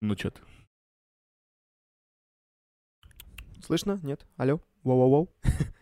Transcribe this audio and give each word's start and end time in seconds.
Ну 0.00 0.14
чё 0.14 0.30
ты? 0.30 0.40
Слышно? 3.64 3.98
Нет? 4.02 4.26
Алло? 4.36 4.60
Воу-воу-воу. 4.84 5.28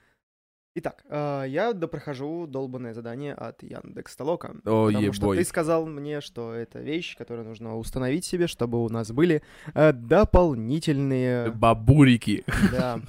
Итак, 0.74 1.04
э, 1.08 1.44
я 1.48 1.72
допрохожу 1.72 2.46
долбанное 2.46 2.94
задание 2.94 3.34
от 3.34 3.62
Яндекс 3.62 4.16
Толока. 4.16 4.56
О, 4.64 4.86
Потому 4.86 5.12
что 5.12 5.34
ты 5.34 5.44
сказал 5.44 5.86
мне, 5.86 6.20
что 6.20 6.52
это 6.52 6.80
вещь, 6.80 7.16
которую 7.16 7.46
нужно 7.46 7.76
установить 7.76 8.24
себе, 8.24 8.46
чтобы 8.46 8.82
у 8.84 8.88
нас 8.88 9.10
были 9.10 9.42
э, 9.74 9.92
дополнительные... 9.92 11.50
Бабурики. 11.50 12.44
Да. 12.72 13.00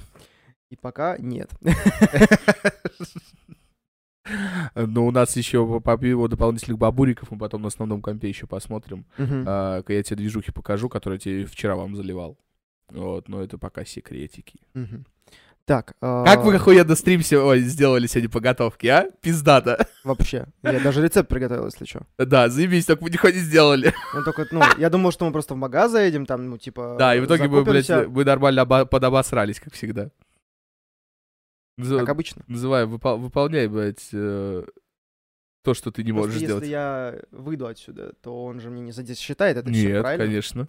И 0.70 0.76
пока 0.76 1.16
нет. 1.18 1.50
Но 4.86 5.06
у 5.06 5.10
нас 5.10 5.36
еще 5.36 5.80
по 5.80 5.96
дополнительных 6.28 6.78
бабуриков 6.78 7.30
мы 7.30 7.38
потом 7.38 7.62
на 7.62 7.68
основном 7.68 8.00
компе 8.02 8.28
еще 8.28 8.46
посмотрим. 8.46 9.04
Мгм. 9.18 9.44
А, 9.46 9.82
Я 9.88 10.02
тебе 10.02 10.16
движухи 10.16 10.52
покажу, 10.52 10.88
которые 10.88 11.16
я 11.16 11.20
тебе 11.20 11.46
вчера 11.46 11.74
вам 11.76 11.96
заливал. 11.96 12.38
Вот, 12.90 13.28
но 13.28 13.42
это 13.42 13.58
пока 13.58 13.84
секретики. 13.84 14.60
Мгм. 14.74 15.04
Так. 15.66 15.92
э, 16.00 16.24
Как 16.24 16.44
вы 16.44 16.54
охуенно 16.54 16.94
стрим 16.96 17.20
сегодня 17.22 17.62
сделали 17.62 18.06
сегодня 18.06 18.30
по 18.30 18.40
готовке, 18.40 18.90
а? 18.90 19.10
Пиздата. 19.20 19.86
Вообще. 20.04 20.46
Я 20.62 20.80
даже 20.80 21.02
рецепт 21.02 21.28
приготовил, 21.28 21.66
если 21.66 21.84
что. 21.84 22.06
Да, 22.16 22.48
заебись, 22.48 22.86
только 22.86 23.04
мы 23.04 23.10
нихуя 23.10 23.34
не 23.34 23.40
сделали. 23.40 23.92
Ну, 24.14 24.24
только, 24.24 24.46
ну, 24.50 24.62
я 24.78 24.88
думал, 24.88 25.12
что 25.12 25.26
мы 25.26 25.32
просто 25.32 25.52
в 25.52 25.58
магаз 25.58 25.92
заедем, 25.92 26.24
там, 26.24 26.48
ну, 26.48 26.56
типа... 26.56 26.96
Да, 26.98 27.14
и 27.14 27.20
в 27.20 27.26
итоге 27.26 27.48
мы, 27.48 27.64
блядь, 27.64 27.90
мы 28.08 28.24
нормально 28.24 28.64
подобосрались, 28.64 29.60
как 29.60 29.74
всегда. 29.74 30.08
Назыв- 31.78 32.00
Как 32.00 32.08
обычно. 32.10 32.42
Называю, 32.48 32.88
выпол- 32.88 33.18
выполняй, 33.18 33.68
блядь, 33.68 34.08
э, 34.12 34.64
то, 35.62 35.74
что 35.74 35.90
ты 35.90 36.02
не 36.02 36.12
Просто 36.12 36.26
можешь 36.28 36.40
если 36.42 36.46
сделать. 36.46 36.68
я 36.68 37.14
выйду 37.30 37.66
отсюда, 37.66 38.12
то 38.22 38.44
он 38.44 38.60
же 38.60 38.68
мне 38.70 38.82
не 38.82 38.90
задес- 38.92 39.18
считает 39.18 39.56
это 39.56 39.70
Нет, 39.70 40.00
правильно? 40.02 40.24
конечно. 40.26 40.66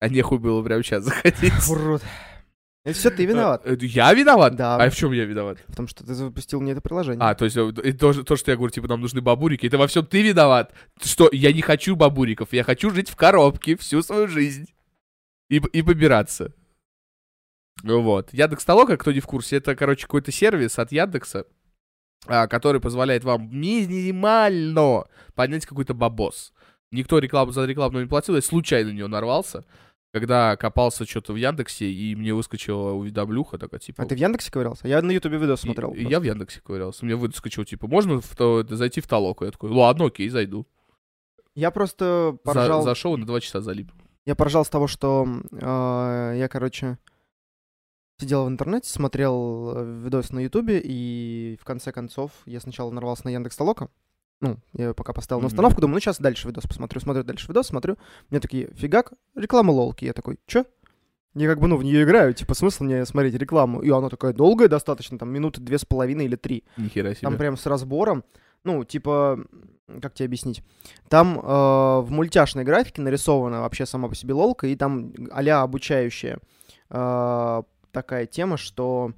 А 0.00 0.08
нехуй 0.08 0.38
было 0.38 0.62
прямо 0.62 0.82
сейчас 0.82 1.04
заходить. 1.04 1.52
Урод. 1.68 2.02
Это 2.84 2.96
все 2.96 3.10
ты 3.10 3.26
виноват. 3.26 3.62
Э, 3.66 3.74
э, 3.74 3.84
Я 3.86 4.14
виноват? 4.14 4.54
Да. 4.54 4.76
А 4.76 4.88
в 4.88 4.94
чем 4.96 5.12
я 5.12 5.24
виноват? 5.24 5.58
Потому 5.66 5.88
что 5.88 6.04
ты 6.04 6.14
запустил 6.14 6.60
мне 6.60 6.72
это 6.72 6.80
приложение. 6.80 7.20
А, 7.22 7.34
то 7.34 7.44
есть 7.44 7.56
э, 7.56 7.92
то, 7.92 8.36
что 8.36 8.50
я 8.50 8.56
говорю, 8.56 8.70
типа, 8.70 8.86
нам 8.88 9.00
нужны 9.00 9.20
бабурики, 9.20 9.66
это 9.66 9.76
во 9.78 9.88
всем 9.88 10.06
ты 10.06 10.22
виноват. 10.22 10.72
Что 11.02 11.28
я 11.32 11.52
не 11.52 11.60
хочу 11.60 11.96
бабуриков, 11.96 12.52
я 12.52 12.62
хочу 12.62 12.90
жить 12.90 13.10
в 13.10 13.16
коробке 13.16 13.76
всю 13.76 14.00
свою 14.02 14.28
жизнь. 14.28 14.72
И, 15.50 15.56
и 15.56 15.82
побираться. 15.82 16.52
Вот. 17.82 18.32
Яндекс 18.32 18.64
Толока, 18.64 18.96
кто 18.96 19.12
не 19.12 19.20
в 19.20 19.26
курсе, 19.26 19.56
это, 19.56 19.74
короче, 19.76 20.02
какой-то 20.06 20.32
сервис 20.32 20.78
от 20.78 20.90
Яндекса, 20.92 21.44
а, 22.26 22.46
который 22.48 22.80
позволяет 22.80 23.24
вам 23.24 23.48
минимально 23.56 25.04
поднять 25.34 25.66
какой-то 25.66 25.94
бабос. 25.94 26.52
Никто 26.90 27.18
рекламу 27.18 27.52
за 27.52 27.64
рекламу 27.66 28.00
не 28.00 28.06
платил, 28.06 28.34
я 28.36 28.42
случайно 28.42 28.90
на 28.90 28.94
нее 28.94 29.06
нарвался, 29.06 29.64
когда 30.12 30.56
копался 30.56 31.04
что-то 31.04 31.34
в 31.34 31.36
Яндексе, 31.36 31.90
и 31.90 32.14
мне 32.16 32.32
выскочила 32.34 32.92
уведомлюха 32.92 33.58
такая, 33.58 33.78
типа... 33.78 34.02
А 34.02 34.06
ты 34.06 34.14
в 34.14 34.18
Яндексе 34.18 34.50
ковырялся? 34.50 34.88
Я 34.88 35.02
на 35.02 35.10
Ютубе 35.10 35.36
видео 35.38 35.56
смотрел. 35.56 35.92
И- 35.92 36.02
я 36.04 36.18
в 36.18 36.22
Яндексе 36.22 36.60
ковырялся. 36.60 37.04
Мне 37.04 37.14
выскочил, 37.14 37.64
типа, 37.64 37.86
можно 37.86 38.20
в 38.20 38.36
то- 38.36 38.64
зайти 38.68 39.00
в 39.00 39.06
толоку? 39.06 39.44
Я 39.44 39.50
такой, 39.50 39.70
ладно, 39.70 40.06
окей, 40.06 40.28
зайду. 40.30 40.66
Я 41.54 41.70
просто 41.70 42.32
За- 42.32 42.38
поржал. 42.38 42.82
зашел 42.82 43.14
и 43.16 43.18
на 43.18 43.26
два 43.26 43.40
часа 43.40 43.60
залип. 43.60 43.92
Я 44.24 44.34
поржал 44.34 44.64
с 44.64 44.68
того, 44.68 44.86
что 44.88 45.26
э, 45.52 46.34
я, 46.38 46.48
короче, 46.48 46.98
сидел 48.18 48.44
в 48.44 48.48
интернете, 48.48 48.88
смотрел 48.90 49.72
э, 49.74 50.00
видос 50.04 50.30
на 50.30 50.40
Ютубе, 50.40 50.80
и 50.82 51.58
в 51.60 51.64
конце 51.64 51.92
концов 51.92 52.32
я 52.46 52.60
сначала 52.60 52.90
нарвался 52.90 53.24
на 53.26 53.30
Яндекс 53.30 53.56
Толока. 53.56 53.88
Ну, 54.40 54.56
я 54.72 54.94
пока 54.94 55.12
поставил 55.12 55.40
на 55.40 55.48
установку, 55.48 55.80
думаю, 55.80 55.94
ну 55.94 56.00
сейчас 56.00 56.18
дальше 56.18 56.46
видос 56.46 56.64
посмотрю, 56.64 57.00
смотрю 57.00 57.24
дальше 57.24 57.48
видос, 57.48 57.68
смотрю. 57.68 57.96
Мне 58.30 58.40
такие, 58.40 58.70
фигак, 58.74 59.12
реклама 59.34 59.72
лолки. 59.72 60.04
Я 60.04 60.12
такой, 60.12 60.38
чё? 60.46 60.64
Я 61.34 61.48
как 61.48 61.60
бы, 61.60 61.68
ну, 61.68 61.76
в 61.76 61.84
нее 61.84 62.04
играю, 62.04 62.34
типа, 62.34 62.54
смысл 62.54 62.84
мне 62.84 63.04
смотреть 63.04 63.34
рекламу? 63.34 63.80
И 63.80 63.90
она 63.90 64.08
такая 64.08 64.32
долгая 64.32 64.68
достаточно, 64.68 65.18
там, 65.18 65.30
минуты 65.30 65.60
две 65.60 65.78
с 65.78 65.84
половиной 65.84 66.24
или 66.24 66.36
три. 66.36 66.64
Нихера 66.76 67.10
себе. 67.10 67.22
Там 67.22 67.36
прям 67.36 67.56
с 67.56 67.66
разбором. 67.66 68.24
Ну, 68.64 68.84
типа, 68.84 69.38
как 70.00 70.14
тебе 70.14 70.26
объяснить? 70.26 70.62
Там 71.08 71.38
э, 71.38 71.42
в 71.42 72.06
мультяшной 72.10 72.64
графике 72.64 73.02
нарисована 73.02 73.60
вообще 73.60 73.86
сама 73.86 74.08
по 74.08 74.14
себе 74.14 74.34
лолка, 74.34 74.66
и 74.66 74.74
там 74.76 75.12
а 75.30 75.62
обучающая 75.62 76.38
э, 76.90 77.62
такая 77.92 78.26
тема, 78.26 78.56
что 78.56 79.12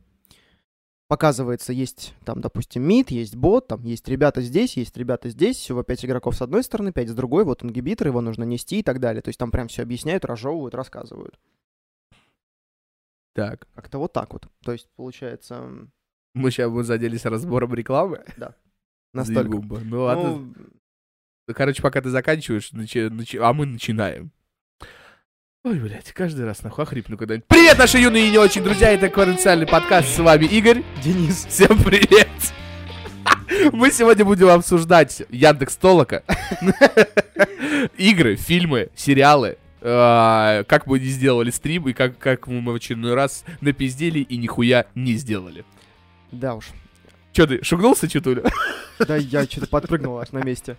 показывается, 1.08 1.72
есть 1.72 2.14
там, 2.25 2.41
допустим, 2.41 2.82
мид, 2.82 3.10
есть 3.10 3.34
бот, 3.34 3.66
там 3.66 3.82
есть 3.82 4.06
ребята 4.08 4.41
здесь, 4.42 4.76
есть 4.76 4.97
ребята 4.97 5.28
здесь, 5.28 5.56
всего 5.56 5.82
5 5.82 6.04
игроков 6.04 6.36
с 6.36 6.42
одной 6.42 6.62
стороны, 6.62 6.92
5 6.92 7.09
с 7.09 7.14
другой, 7.14 7.44
вот 7.44 7.64
ингибитор, 7.64 8.06
его 8.09 8.20
нужно 8.20 8.44
нести 8.44 8.78
и 8.78 8.82
так 8.82 9.00
далее. 9.00 9.20
То 9.20 9.28
есть 9.28 9.38
там 9.38 9.50
прям 9.50 9.69
все 9.69 9.82
объясняют, 9.82 10.25
разжевывают, 10.25 10.75
рассказывают. 10.75 11.38
Так, 13.34 13.66
Как-то 13.75 13.98
вот 13.98 14.12
так 14.12 14.32
вот. 14.32 14.47
То 14.62 14.72
есть, 14.72 14.88
получается, 14.97 15.88
мы 16.34 16.50
сейчас 16.50 16.70
мы 16.70 16.84
заделись 16.84 17.25
разбором 17.25 17.75
рекламы. 17.75 18.25
настолько. 19.12 19.42
Заебумба. 19.50 19.80
Ну 19.80 20.03
ладно. 20.03 20.54
Ну, 21.48 21.54
Короче, 21.54 21.82
пока 21.82 22.00
ты 22.00 22.10
заканчиваешь, 22.10 22.72
начи- 22.72 23.09
начи- 23.09 23.38
а 23.38 23.53
мы 23.53 23.66
начинаем. 23.66 24.30
Ой, 25.62 25.78
блядь, 25.78 26.10
каждый 26.12 26.47
раз 26.47 26.62
нахуй 26.62 26.84
охрипну 26.84 27.19
когда-нибудь. 27.19 27.47
Привет, 27.47 27.76
наши 27.76 27.98
юные 27.98 28.28
и 28.28 28.31
не 28.31 28.38
очень 28.38 28.65
друзья, 28.65 28.93
это 28.93 29.10
квартальный 29.10 29.66
подкаст, 29.66 30.09
с 30.09 30.19
вами 30.19 30.47
Игорь. 30.47 30.82
Денис. 31.04 31.44
Всем 31.50 31.76
привет! 31.82 32.28
Мы 33.75 33.91
сегодня 33.91 34.25
будем 34.25 34.48
обсуждать 34.48 35.22
Яндекс 35.28 35.76
Толока, 35.76 36.22
игры, 37.98 38.37
фильмы, 38.37 38.88
сериалы, 38.97 39.59
а, 39.82 40.65
как 40.65 40.87
мы 40.87 40.98
не 40.98 41.09
сделали 41.09 41.50
стрим 41.50 41.88
и 41.88 41.92
как, 41.92 42.16
как 42.16 42.47
мы 42.47 42.72
в 42.72 42.77
очередной 42.77 43.12
раз 43.12 43.44
напиздели 43.60 44.21
и 44.21 44.38
нихуя 44.38 44.87
не 44.94 45.12
сделали. 45.12 45.66
Да 46.32 46.54
уж. 46.54 46.69
Че 47.32 47.47
ты, 47.47 47.62
шугнулся, 47.62 48.09
чутуля? 48.09 48.44
Да 48.98 49.16
я 49.16 49.44
что-то 49.44 49.66
подпрыгнул 49.66 50.19
аж 50.19 50.32
на 50.32 50.38
месте. 50.38 50.78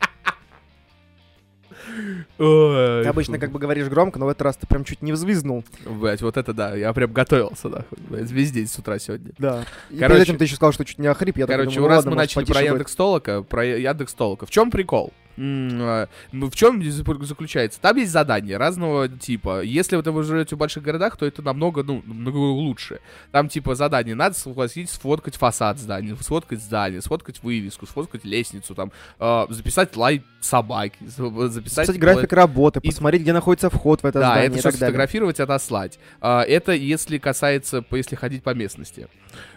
Ой, 2.37 3.03
Ты 3.03 3.09
обычно 3.09 3.39
как 3.39 3.51
бы 3.51 3.59
говоришь 3.59 3.87
громко, 3.87 4.19
но 4.19 4.25
в 4.25 4.29
этот 4.29 4.41
раз 4.41 4.57
ты 4.57 4.67
прям 4.67 4.83
чуть 4.83 5.01
не 5.01 5.11
взвизнул. 5.11 5.63
Блять, 5.85 6.21
вот 6.21 6.37
это 6.37 6.53
да, 6.53 6.75
я 6.75 6.91
прям 6.93 7.11
готовился, 7.11 7.69
блядь, 8.09 8.31
весь 8.31 8.51
день 8.51 8.67
с 8.67 8.77
утра 8.77 8.99
сегодня. 8.99 9.31
Да. 9.37 9.63
И 9.89 9.97
Короче- 9.97 10.15
перед 10.15 10.27
этим 10.29 10.37
ты 10.37 10.45
еще 10.45 10.55
сказал, 10.55 10.71
что 10.73 10.85
чуть 10.85 10.99
не 10.99 11.07
охрип. 11.07 11.37
Я 11.37 11.47
Короче, 11.47 11.75
думаю, 11.75 11.81
ну 11.81 11.87
раз 11.87 11.97
ладно, 11.97 12.11
мы 12.11 12.17
начали 12.17 12.45
про. 12.45 12.61
Яндекс 12.61 12.95
Толока, 12.95 13.41
про 13.43 13.65
Яндекс 13.65 14.13
Толока. 14.13 14.45
В 14.45 14.49
чем 14.51 14.71
прикол? 14.71 15.11
А, 15.37 16.07
ну, 16.31 16.49
В 16.49 16.55
чем 16.55 16.81
заключается? 16.83 17.79
Там 17.81 17.97
есть 17.97 18.11
задания 18.11 18.57
разного 18.57 19.07
типа. 19.07 19.61
Если 19.61 19.95
вот 19.95 20.07
вы 20.07 20.23
живете 20.23 20.55
в 20.55 20.59
больших 20.59 20.83
городах, 20.83 21.17
то 21.17 21.25
это 21.25 21.41
намного, 21.41 21.83
ну, 21.83 22.01
намного 22.05 22.37
лучше. 22.37 22.99
Там 23.31 23.49
типа 23.49 23.75
задание 23.75 24.15
надо 24.15 24.35
согласить 24.35 24.89
сфоткать 24.89 25.35
фасад 25.35 25.79
здания, 25.79 26.15
сфоткать 26.19 26.61
здание, 26.61 27.01
сфоткать 27.01 27.41
вывеску, 27.43 27.85
сфоткать 27.85 28.25
лестницу, 28.25 28.75
там 28.75 28.91
а, 29.19 29.47
записать 29.49 29.95
лай 29.95 30.23
собаки, 30.41 30.97
за- 31.01 31.49
записать 31.49 31.85
Кстати, 31.87 31.97
график 31.99 32.33
работы, 32.33 32.79
И- 32.83 32.87
посмотреть, 32.89 33.21
где 33.21 33.33
находится 33.33 33.69
вход 33.69 34.01
в 34.01 34.05
это 34.05 34.19
да, 34.19 34.27
здание 34.31 34.47
это 34.47 34.55
и 34.55 34.59
все 34.59 34.63
так 34.71 34.79
далее. 34.79 34.87
сфотографировать, 34.91 35.39
отослать. 35.39 35.99
А, 36.19 36.41
это 36.43 36.71
если 36.73 37.17
касается, 37.17 37.83
если 37.91 38.15
ходить 38.15 38.43
по 38.43 38.53
местности. 38.53 39.07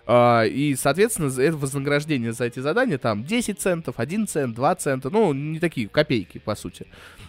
А, 0.07 0.43
и, 0.45 0.75
соответственно, 0.75 1.29
это 1.41 1.57
вознаграждение 1.57 2.33
за 2.33 2.45
эти 2.45 2.61
задания 2.61 2.99
там 2.99 3.25
10 3.25 3.59
центов, 3.59 3.95
1 3.99 4.27
цент, 4.27 4.55
2 4.55 4.75
цента, 4.77 5.11
ну, 5.11 5.33
не 5.33 5.59
такие 5.59 5.89
копейки, 5.89 6.39
по 6.39 6.55
сути. 6.55 6.87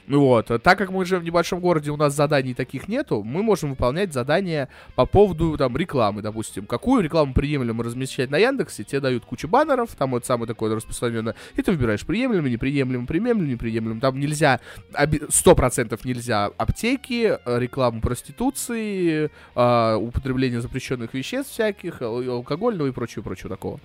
Вот. 0.07 0.47
Так 0.61 0.78
как 0.78 0.91
мы 0.91 1.03
живем 1.06 1.22
в 1.22 1.25
небольшом 1.25 1.59
городе, 1.59 1.89
у 1.89 1.97
нас 1.97 2.13
заданий 2.13 2.53
таких 2.53 2.88
нету, 2.88 3.23
мы 3.23 3.41
можем 3.41 3.72
выполнять 3.72 4.13
задания 4.13 4.69
по 4.95 5.06
поводу 5.06 5.57
там 5.57 5.75
рекламы, 5.75 6.22
допустим. 6.22 6.66
Какую 6.67 7.01
рекламу 7.03 7.33
приемлемо 7.33 7.83
размещать 7.83 8.29
на 8.29 8.38
Яндексе, 8.38 8.83
тебе 8.83 9.00
дают 9.00 9.25
кучу 9.25 9.47
баннеров, 9.47 9.95
там 9.95 10.12
вот 10.12 10.25
самое 10.25 10.47
такое 10.47 10.75
распространенное, 10.75 11.35
и 11.56 11.62
ты 11.62 11.72
выбираешь 11.72 12.06
приемлемо, 12.06 12.50
неприемлемо, 12.50 13.07
приемлемо, 13.07 13.47
неприемлемо. 13.47 14.00
Там 14.00 14.19
нельзя, 14.19 14.59
оби- 14.94 15.23
100% 15.29 16.00
нельзя 16.06 16.51
аптеки, 16.57 17.38
э, 17.44 17.59
рекламу 17.59 18.01
проституции, 18.01 19.31
а, 19.56 19.97
употребление 19.97 20.62
запрещенных 20.62 21.13
веществ 21.13 21.51
всяких, 21.51 22.01
ал- 22.01 22.21
алкогольного 22.35 22.87
и 22.87 22.91
прочего, 22.91 23.23
прочего 23.23 23.49
такого. 23.49 23.79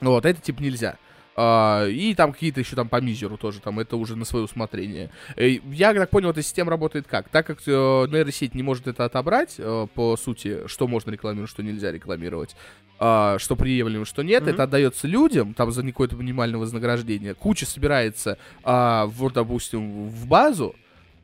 Вот, 0.00 0.24
это 0.24 0.40
типа 0.40 0.60
нельзя. 0.62 0.96
А, 1.40 1.86
и 1.86 2.16
там 2.16 2.32
какие-то 2.32 2.58
еще 2.58 2.74
там 2.74 2.88
по 2.88 3.00
мизеру 3.00 3.36
тоже, 3.36 3.60
там 3.60 3.78
это 3.78 3.96
уже 3.96 4.16
на 4.16 4.24
свое 4.24 4.44
усмотрение. 4.44 5.10
Э, 5.36 5.48
Я 5.70 5.94
так 5.94 6.10
понял, 6.10 6.30
эта 6.30 6.42
система 6.42 6.70
работает 6.70 7.06
как? 7.06 7.28
Так 7.28 7.46
как 7.46 7.58
э, 7.64 7.70
нейросеть 7.70 8.56
не 8.56 8.64
может 8.64 8.88
это 8.88 9.04
отобрать, 9.04 9.54
э, 9.58 9.86
по 9.94 10.16
сути, 10.16 10.66
что 10.66 10.88
можно 10.88 11.12
рекламировать, 11.12 11.48
что 11.50 11.62
нельзя 11.62 11.92
рекламировать, 11.92 12.56
а, 12.98 13.38
что 13.38 13.54
приемлемо, 13.54 14.04
что 14.04 14.24
нет, 14.24 14.42
Мгм. 14.42 14.50
это 14.50 14.64
отдается 14.64 15.06
людям, 15.06 15.54
там 15.54 15.70
за 15.70 15.84
какое-то 15.84 16.16
минимальное 16.16 16.58
вознаграждение. 16.58 17.34
Куча 17.34 17.66
собирается, 17.66 18.36
а, 18.64 19.06
вот, 19.06 19.34
допустим, 19.34 20.08
в 20.08 20.26
базу 20.26 20.74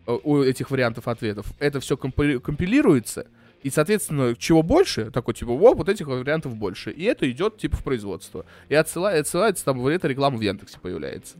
у 0.07 0.43
этих 0.43 0.71
вариантов 0.71 1.09
ответов. 1.09 1.47
Это 1.59 1.81
все 1.81 1.97
компилируется, 1.97 3.27
и, 3.65 3.71
соответственно, 3.71 4.37
чего 4.37 4.63
больше, 4.63 5.11
такой, 5.11 5.33
типа, 5.33 5.49
о, 5.49 5.75
вот 5.75 5.89
этих 5.89 6.07
вариантов 6.07 6.55
больше. 6.55 6.91
И 6.91 7.03
это 7.05 7.29
идет, 7.31 7.57
типа, 7.57 7.79
в 7.79 7.83
производство. 7.83 8.45
И 8.69 8.75
отсылает, 8.75 9.23
отсылается, 9.23 9.65
там, 9.65 9.85
эта 9.87 10.07
реклама 10.07 10.37
в 10.37 10.43
Яндексе 10.43 10.79
появляется. 10.79 11.39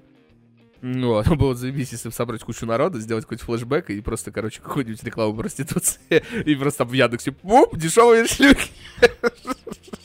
Ну, 0.81 1.09
вот, 1.09 1.29
было 1.29 1.51
бы 1.51 1.55
заебись, 1.55 1.93
если 1.93 2.09
бы 2.09 2.15
собрать 2.15 2.43
кучу 2.43 2.65
народа, 2.65 2.99
сделать 2.99 3.25
какой-нибудь 3.25 3.45
флешбэк 3.45 3.91
и 3.91 4.01
просто, 4.01 4.33
короче, 4.33 4.63
какую-нибудь 4.63 5.05
рекламу 5.05 5.37
проституции. 5.37 6.01
И 6.47 6.55
просто 6.57 6.79
там 6.79 6.89
в 6.89 6.93
Яндексе, 6.93 7.35
оп, 7.43 7.77
дешевые 7.77 8.27
шлюхи. 8.27 8.71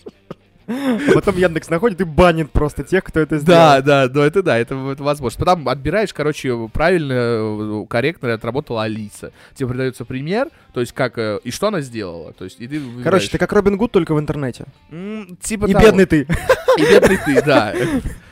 А 0.69 1.13
потом 1.13 1.35
Яндекс 1.37 1.69
находит 1.69 2.01
и 2.01 2.03
банит 2.03 2.51
просто 2.51 2.83
тех, 2.83 3.03
кто 3.03 3.19
это 3.19 3.39
сделал. 3.39 3.81
Да, 3.81 3.81
да, 3.81 4.11
ну 4.13 4.21
это 4.21 4.43
да, 4.43 4.57
это, 4.57 4.75
возможно. 4.75 5.39
Потом 5.39 5.67
отбираешь, 5.67 6.13
короче, 6.13 6.69
правильно, 6.71 7.13
э, 7.13 7.85
корректно 7.89 8.33
отработала 8.33 8.83
Алиса. 8.83 9.31
Тебе 9.55 9.69
придается 9.69 10.05
пример, 10.05 10.49
то 10.73 10.79
есть 10.79 10.93
как, 10.93 11.17
э, 11.17 11.39
и 11.43 11.51
что 11.51 11.67
она 11.67 11.81
сделала. 11.81 12.33
То 12.33 12.45
есть, 12.45 12.61
и 12.61 12.67
ты. 12.67 12.81
Короче, 13.03 13.29
ты 13.29 13.37
как 13.37 13.51
Робин 13.51 13.77
Гуд, 13.77 13.91
только 13.91 14.13
в 14.13 14.19
интернете. 14.19 14.65
Типа 15.41 15.65
И 15.65 15.73
бедный 15.73 16.05
ты. 16.05 16.27
И 16.77 16.81
бедный 16.81 17.17
ты, 17.17 17.41
да. 17.41 17.73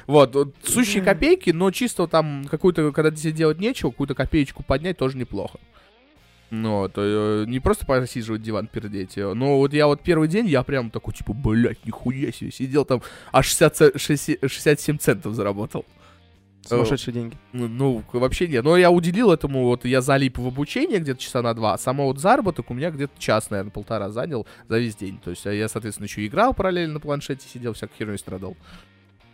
Вот, 0.05 0.55
сущие 0.63 1.03
копейки, 1.03 1.49
но 1.49 1.69
чисто 1.71 2.07
там 2.07 2.45
какую-то, 2.49 2.91
когда 2.93 3.11
тебе 3.11 3.33
делать 3.33 3.59
нечего, 3.59 3.89
какую-то 3.89 4.15
копеечку 4.15 4.63
поднять 4.63 4.97
тоже 4.97 5.17
неплохо. 5.17 5.59
Ну, 6.49 6.77
вот, 6.79 6.93
э, 6.95 7.43
не 7.47 7.59
просто 7.59 7.85
посиживать 7.85 8.41
диван 8.41 8.67
пердеть. 8.67 9.17
э, 9.17 9.33
Но 9.33 9.57
вот 9.57 9.73
я 9.73 9.87
вот 9.87 10.01
первый 10.01 10.27
день, 10.29 10.45
я 10.47 10.63
прям 10.63 10.89
такой, 10.91 11.13
типа, 11.13 11.33
блядь, 11.33 11.85
нихуя 11.85 12.31
себе, 12.31 12.51
сидел 12.51 12.85
там, 12.85 13.01
аж 13.33 13.45
60 13.47 13.75
ц- 13.75 13.91
60 13.97 14.49
67 14.49 14.97
центов 14.97 15.33
заработал. 15.35 15.85
Сумасшедшие 16.65 17.13
деньги. 17.13 17.37
Ну, 17.53 17.67
ну, 17.67 18.03
вообще 18.11 18.47
нет. 18.47 18.63
Но 18.65 18.75
я 18.75 18.91
уделил 18.91 19.31
этому, 19.31 19.63
вот 19.63 19.85
я 19.85 20.01
залип 20.01 20.37
в 20.37 20.47
обучение 20.47 20.99
где-то 20.99 21.19
часа 21.21 21.41
на 21.41 21.53
два, 21.53 21.73
а 21.73 21.77
само 21.77 22.05
вот 22.07 22.19
заработок 22.19 22.69
у 22.69 22.73
меня 22.73 22.91
где-то 22.91 23.13
час, 23.19 23.49
наверное, 23.49 23.71
полтора 23.71 24.09
занял 24.09 24.45
за 24.67 24.77
весь 24.77 24.95
день. 24.95 25.17
То 25.23 25.29
есть 25.29 25.45
а 25.47 25.53
я, 25.53 25.69
соответственно, 25.69 26.05
еще 26.07 26.25
играл 26.25 26.53
параллельно 26.53 26.95
на 26.95 26.99
планшете, 26.99 27.47
сидел, 27.47 27.73
всякой 27.73 27.95
херней 27.99 28.17
страдал. 28.17 28.57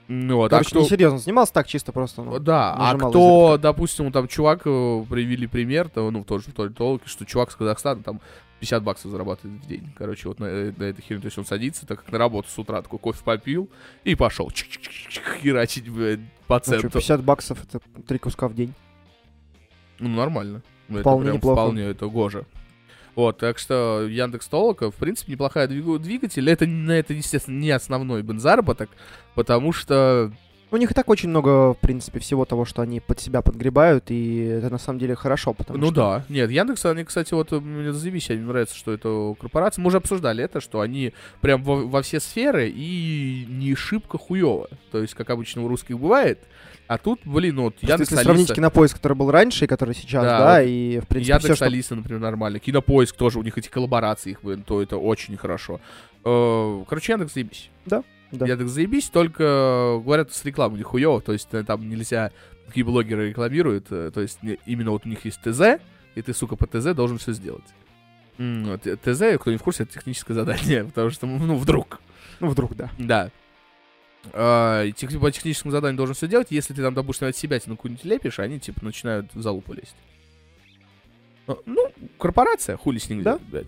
Ну, 0.09 0.35
вот, 0.35 0.47
а 0.47 0.57
Короче, 0.57 0.69
кто- 0.71 0.81
несерьезно, 0.81 1.19
снимался 1.19 1.53
так 1.53 1.67
чисто 1.67 1.91
просто. 1.93 2.23
ну. 2.23 2.37
Да, 2.39 2.73
а 2.77 2.95
кто, 2.97 3.57
допустим, 3.57 4.11
там 4.11 4.27
чувак, 4.27 4.61
э, 4.65 5.05
привели 5.09 5.47
пример, 5.47 5.87
то, 5.89 6.11
ну, 6.11 6.23
тоже 6.25 6.45
в 6.47 6.73
толке, 6.73 7.07
что 7.07 7.25
чувак 7.25 7.51
с 7.51 7.55
Казахстана 7.55 8.03
там 8.03 8.19
50 8.59 8.83
баксов 8.83 9.11
зарабатывает 9.11 9.61
в 9.63 9.67
день. 9.67 9.93
Короче, 9.97 10.27
вот 10.27 10.39
на, 10.39 10.45
э, 10.45 10.73
на 10.75 10.83
этой 10.83 11.01
херне. 11.01 11.21
То 11.21 11.27
есть 11.27 11.37
он 11.37 11.45
садится, 11.45 11.85
так 11.85 11.99
как 12.03 12.11
на 12.11 12.17
работу 12.17 12.49
с 12.49 12.57
утра 12.59 12.81
такой 12.81 12.99
кофе 12.99 13.21
попил 13.23 13.69
и 14.03 14.15
пошел 14.15 14.51
херачить 15.41 15.85
по 16.47 16.55
Ну 16.55 16.59
центру. 16.59 16.89
50 16.89 17.23
баксов 17.23 17.63
это 17.63 17.79
три 18.07 18.17
куска 18.19 18.47
в 18.47 18.53
день. 18.55 18.73
Ну, 19.99 20.09
нормально. 20.09 20.61
Ну, 20.89 20.99
Вполне 20.99 21.21
это 21.21 21.25
прям 21.29 21.35
неплохо. 21.37 21.61
вполне, 21.61 21.81
это 21.83 22.07
гоже. 22.07 22.45
Вот, 23.15 23.37
так 23.37 23.59
что 23.59 24.07
Яндекс 24.09 24.47
Толока, 24.47 24.89
в 24.89 24.95
принципе, 24.95 25.33
неплохая 25.33 25.67
двиг- 25.67 25.99
двигатель. 25.99 26.49
Это, 26.49 26.65
на 26.65 26.93
это, 26.93 27.13
естественно, 27.13 27.59
не 27.59 27.71
основной 27.71 28.23
бензаработок, 28.23 28.89
потому 29.35 29.71
что 29.71 30.31
У 30.73 30.77
них 30.77 30.89
и 30.89 30.93
так 30.95 31.07
очень 31.07 31.29
много, 31.29 31.73
в 31.73 31.77
принципе, 31.77 32.17
всего 32.19 32.45
того, 32.45 32.65
что 32.65 32.81
они 32.81 32.99
под 32.99 33.19
себя 33.19 33.43
подгребают, 33.43 34.05
и 34.09 34.39
это 34.39 34.71
на 34.71 34.79
самом 34.79 34.97
деле 34.97 35.13
хорошо, 35.13 35.53
потому 35.53 35.77
ну 35.77 35.91
что... 35.91 35.95
да. 35.95 36.25
Нет, 36.29 36.49
Яндекс, 36.49 36.83
они, 36.87 37.03
кстати, 37.03 37.31
вот 37.35 37.51
мне 37.51 37.93
заебись, 37.93 38.29
мне 38.29 38.39
нравится, 38.39 38.75
что 38.75 38.91
это 38.91 39.35
корпорация. 39.39 39.83
Мы 39.83 39.89
уже 39.89 39.97
обсуждали 39.97 40.43
это, 40.43 40.61
что 40.61 40.81
они 40.81 41.13
прям 41.41 41.63
во, 41.63 41.85
во 41.85 42.01
все 42.01 42.19
сферы 42.19 42.73
и 42.75 43.45
не 43.47 43.75
шибко 43.75 44.17
хуево. 44.17 44.67
То 44.91 44.99
есть, 44.99 45.13
как 45.13 45.29
обычно 45.29 45.61
у 45.61 45.67
русских 45.67 45.99
бывает. 45.99 46.39
А 46.87 46.97
тут, 46.97 47.21
блин, 47.25 47.57
вот 47.59 47.75
Просто 47.75 47.87
Яндекс 47.87 48.11
если 48.11 48.23
сравнить 48.23 48.49
Алиса, 48.49 48.55
кинопоиск, 48.55 48.95
который 48.97 49.13
был 49.13 49.31
раньше 49.31 49.65
и 49.65 49.67
который 49.67 49.95
сейчас, 49.95 50.23
Да, 50.23 50.37
да, 50.39 50.59
вот 50.59 50.67
и, 50.67 50.99
в 51.03 51.07
принципе, 51.07 51.33
Яндекс 51.33 51.45
все, 51.45 51.55
что... 51.55 51.65
Алиса, 51.65 51.95
например, 51.95 52.19
нормально. 52.19 52.59
Кинопоиск 52.59 53.15
тоже, 53.15 53.39
у 53.39 53.43
них 53.43 53.57
эти 53.57 53.69
коллаборации, 53.69 54.31
их, 54.31 54.43
блин, 54.43 54.63
то 54.63 54.81
это 54.81 54.97
очень 54.97 55.37
хорошо. 55.37 55.79
Э, 56.25 56.83
Короче, 56.87 57.13
Яндекс 57.13 57.33
заебись. 57.33 57.69
Да, 57.85 58.03
да. 58.31 58.45
Яндекс 58.45 58.71
заебись, 58.71 59.09
только 59.09 59.99
говорят, 60.03 60.33
с 60.33 60.43
рекламой 60.43 60.79
нихуево, 60.79 61.21
то 61.21 61.31
есть 61.31 61.49
э, 61.53 61.63
там 61.63 61.87
нельзя, 61.87 62.31
какие 62.67 62.83
блогеры 62.83 63.29
рекламируют, 63.29 63.87
э, 63.91 64.11
то 64.13 64.21
есть 64.21 64.39
именно 64.65 64.91
вот 64.91 65.05
у 65.05 65.09
них 65.09 65.23
есть 65.25 65.39
ТЗ, 65.41 65.79
и 66.15 66.21
ты, 66.21 66.33
сука, 66.33 66.55
по 66.55 66.67
ТЗ 66.67 66.93
должен 66.93 67.17
все 67.17 67.31
сделать. 67.31 67.63
Э, 68.37 68.77
ТЗ, 68.77 69.39
кто 69.39 69.51
не 69.51 69.57
в 69.57 69.63
курсе, 69.63 69.83
это 69.83 69.93
техническое 69.93 70.33
задание, 70.33 70.83
потому 70.93 71.09
что, 71.09 71.27
ну, 71.27 71.55
вдруг. 71.55 72.01
Ну, 72.39 72.47
вдруг, 72.47 72.75
да. 72.75 72.89
Да. 72.97 73.31
А, 74.31 74.89
тех- 74.91 75.19
по 75.19 75.31
техническому 75.31 75.71
заданию 75.71 75.97
должен 75.97 76.15
все 76.15 76.27
делать. 76.27 76.47
Если 76.49 76.73
ты 76.73 76.81
там, 76.81 76.93
допустим, 76.93 77.27
от 77.27 77.35
себя 77.35 77.59
на 77.65 77.75
какую-нибудь 77.75 78.05
лепишь, 78.05 78.39
они 78.39 78.59
типа 78.59 78.83
начинают 78.85 79.33
в 79.33 79.41
залупу 79.41 79.73
лезть. 79.73 79.95
Ну, 81.47 81.59
Ну, 81.65 81.91
корпорация, 82.17 82.77
хули 82.77 82.99
с 82.99 83.09
ним 83.09 83.21
Да. 83.23 83.37
блядь. 83.51 83.67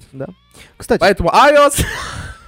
Кстати, 0.77 0.99
Поэтому 1.01 1.29
iOS 1.29 1.83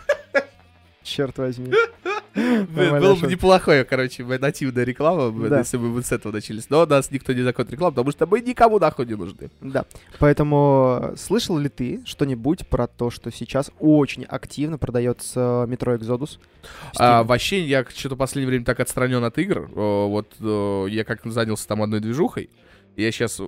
черт 1.07 1.38
возьми. 1.38 1.71
Блин, 2.36 3.00
было 3.00 3.15
бы 3.15 3.27
неплохое, 3.27 3.83
короче, 3.83 4.24
нативная 4.24 4.83
реклама, 4.83 5.31
Да. 5.50 5.59
если 5.59 5.77
бы 5.77 5.88
мы 5.89 6.04
с 6.04 6.12
этого 6.12 6.31
начались. 6.33 6.69
Но 6.69 6.86
нас 6.86 7.09
никто 7.09 7.33
не 7.33 7.42
закон 7.42 7.68
рекламу, 7.68 7.94
потому 7.95 8.12
что 8.12 8.27
мы 8.27 8.42
никому 8.42 8.77
нахуй 8.77 9.07
не 9.07 9.15
нужны. 9.15 9.50
Да. 9.62 9.86
Поэтому 10.19 11.00
э, 11.01 11.15
слышал 11.18 11.57
ли 11.57 11.69
ты 11.69 12.01
что-нибудь 12.06 12.68
про 12.68 12.86
то, 12.88 13.09
что 13.09 13.31
сейчас 13.31 13.71
очень 13.80 14.24
активно 14.24 14.77
продается 14.77 15.65
метро 15.68 15.95
Exodus? 15.95 16.38
А, 17.00 17.24
вообще, 17.24 17.62
я 17.62 17.83
что-то 17.95 18.13
в 18.15 18.18
последнее 18.19 18.50
время 18.50 18.65
так 18.65 18.80
отстранен 18.80 19.24
от 19.24 19.38
игр. 19.39 19.69
О, 19.75 20.07
Вот 20.09 20.27
э, 20.39 20.86
я 20.92 21.04
как 21.04 21.21
занялся 21.25 21.68
там 21.68 21.81
одной 21.81 22.01
движухой. 22.01 22.50
Я 22.97 23.11
сейчас 23.11 23.39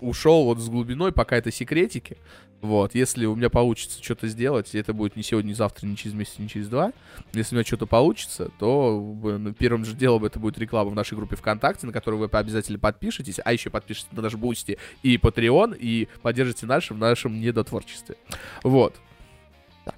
ушел 0.00 0.44
вот 0.46 0.58
с 0.58 0.68
глубиной, 0.68 1.12
пока 1.12 1.36
это 1.36 1.52
секретики. 1.52 2.16
Вот, 2.62 2.94
если 2.94 3.26
у 3.26 3.34
меня 3.36 3.48
получится 3.48 4.02
что-то 4.02 4.26
сделать, 4.26 4.74
это 4.74 4.92
будет 4.92 5.16
не 5.16 5.22
сегодня, 5.22 5.48
не 5.48 5.54
завтра, 5.54 5.86
не 5.86 5.96
через 5.96 6.14
месяц, 6.14 6.38
не 6.38 6.48
через 6.48 6.68
два. 6.68 6.92
Если 7.32 7.54
у 7.54 7.58
меня 7.58 7.66
что-то 7.66 7.86
получится, 7.86 8.50
то 8.58 9.52
первым 9.58 9.84
же 9.84 9.94
делом 9.94 10.24
это 10.24 10.38
будет 10.38 10.58
реклама 10.58 10.90
в 10.90 10.94
нашей 10.94 11.14
группе 11.14 11.36
ВКонтакте, 11.36 11.86
на 11.86 11.92
которую 11.92 12.20
вы 12.20 12.26
обязательно 12.26 12.78
подпишетесь, 12.78 13.38
а 13.42 13.52
еще 13.52 13.70
подпишитесь 13.70 14.12
на 14.12 14.22
наш 14.22 14.34
Boosty 14.34 14.78
и 15.02 15.16
Patreon, 15.16 15.76
и 15.78 16.08
поддержите 16.22 16.66
в 16.66 16.92
нашем 16.94 17.40
недотворчестве. 17.40 18.16
Вот. 18.62 18.96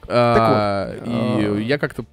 А, 0.08 0.94
вот, 1.00 1.08
и 1.08 1.44
а- 1.44 1.58
я 1.58 1.79
как-то 1.79 2.05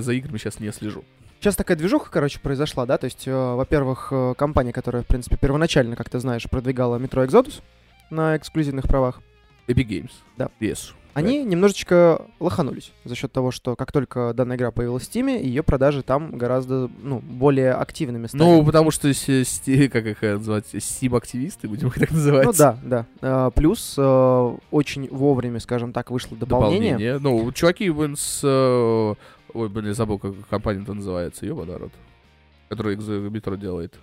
за 0.00 0.12
играми 0.12 0.38
сейчас 0.38 0.60
не 0.60 0.72
слежу. 0.72 1.04
Сейчас 1.44 1.56
такая 1.56 1.76
движуха, 1.76 2.10
короче, 2.10 2.40
произошла, 2.40 2.86
да? 2.86 2.96
То 2.96 3.04
есть, 3.04 3.28
э, 3.28 3.54
во-первых, 3.54 4.08
э, 4.10 4.32
компания, 4.34 4.72
которая, 4.72 5.02
в 5.02 5.06
принципе, 5.06 5.36
первоначально, 5.36 5.94
как 5.94 6.08
ты 6.08 6.18
знаешь, 6.18 6.48
продвигала 6.48 6.96
метро 6.96 7.22
Exodus 7.22 7.60
на 8.08 8.38
эксклюзивных 8.38 8.88
правах, 8.88 9.20
Epic 9.68 9.86
Games. 9.86 10.10
Да. 10.38 10.48
Yes. 10.58 10.94
они 11.12 11.44
немножечко 11.44 12.22
лоханулись 12.40 12.92
за 13.04 13.14
счет 13.14 13.30
того, 13.30 13.50
что 13.50 13.76
как 13.76 13.92
только 13.92 14.32
данная 14.34 14.56
игра 14.56 14.70
появилась 14.70 15.06
в 15.06 15.14
Steam, 15.14 15.38
ее 15.38 15.62
продажи 15.62 16.02
там 16.02 16.38
гораздо, 16.38 16.90
ну, 17.02 17.18
более 17.18 17.72
активными 17.72 18.26
стали. 18.26 18.42
Ну, 18.42 18.64
потому 18.64 18.90
что, 18.90 19.12
как 19.12 20.06
их 20.06 20.24
э, 20.24 20.38
называть, 20.38 20.74
Steam-активисты, 20.74 21.68
будем 21.68 21.88
их 21.88 21.98
так 21.98 22.10
называть. 22.10 22.46
Ну 22.46 22.52
да, 22.54 22.78
да. 22.82 23.06
А, 23.20 23.50
плюс 23.50 23.96
э, 23.98 24.56
очень 24.70 25.08
вовремя, 25.10 25.60
скажем 25.60 25.92
так, 25.92 26.10
вышло 26.10 26.38
дополнение. 26.38 27.18
Ну, 27.18 27.52
чуваки, 27.52 27.92
с... 28.16 29.16
э, 29.54 29.58
Ой, 29.58 29.68
блин, 29.68 29.86
я 29.86 29.94
забыл, 29.94 30.18
как 30.18 30.34
компания-то 30.48 30.94
называется, 30.94 31.46
ёба 31.46 31.64
народ. 31.64 31.92
Которая 32.68 32.96
метро 32.96 33.56
делает. 33.56 33.94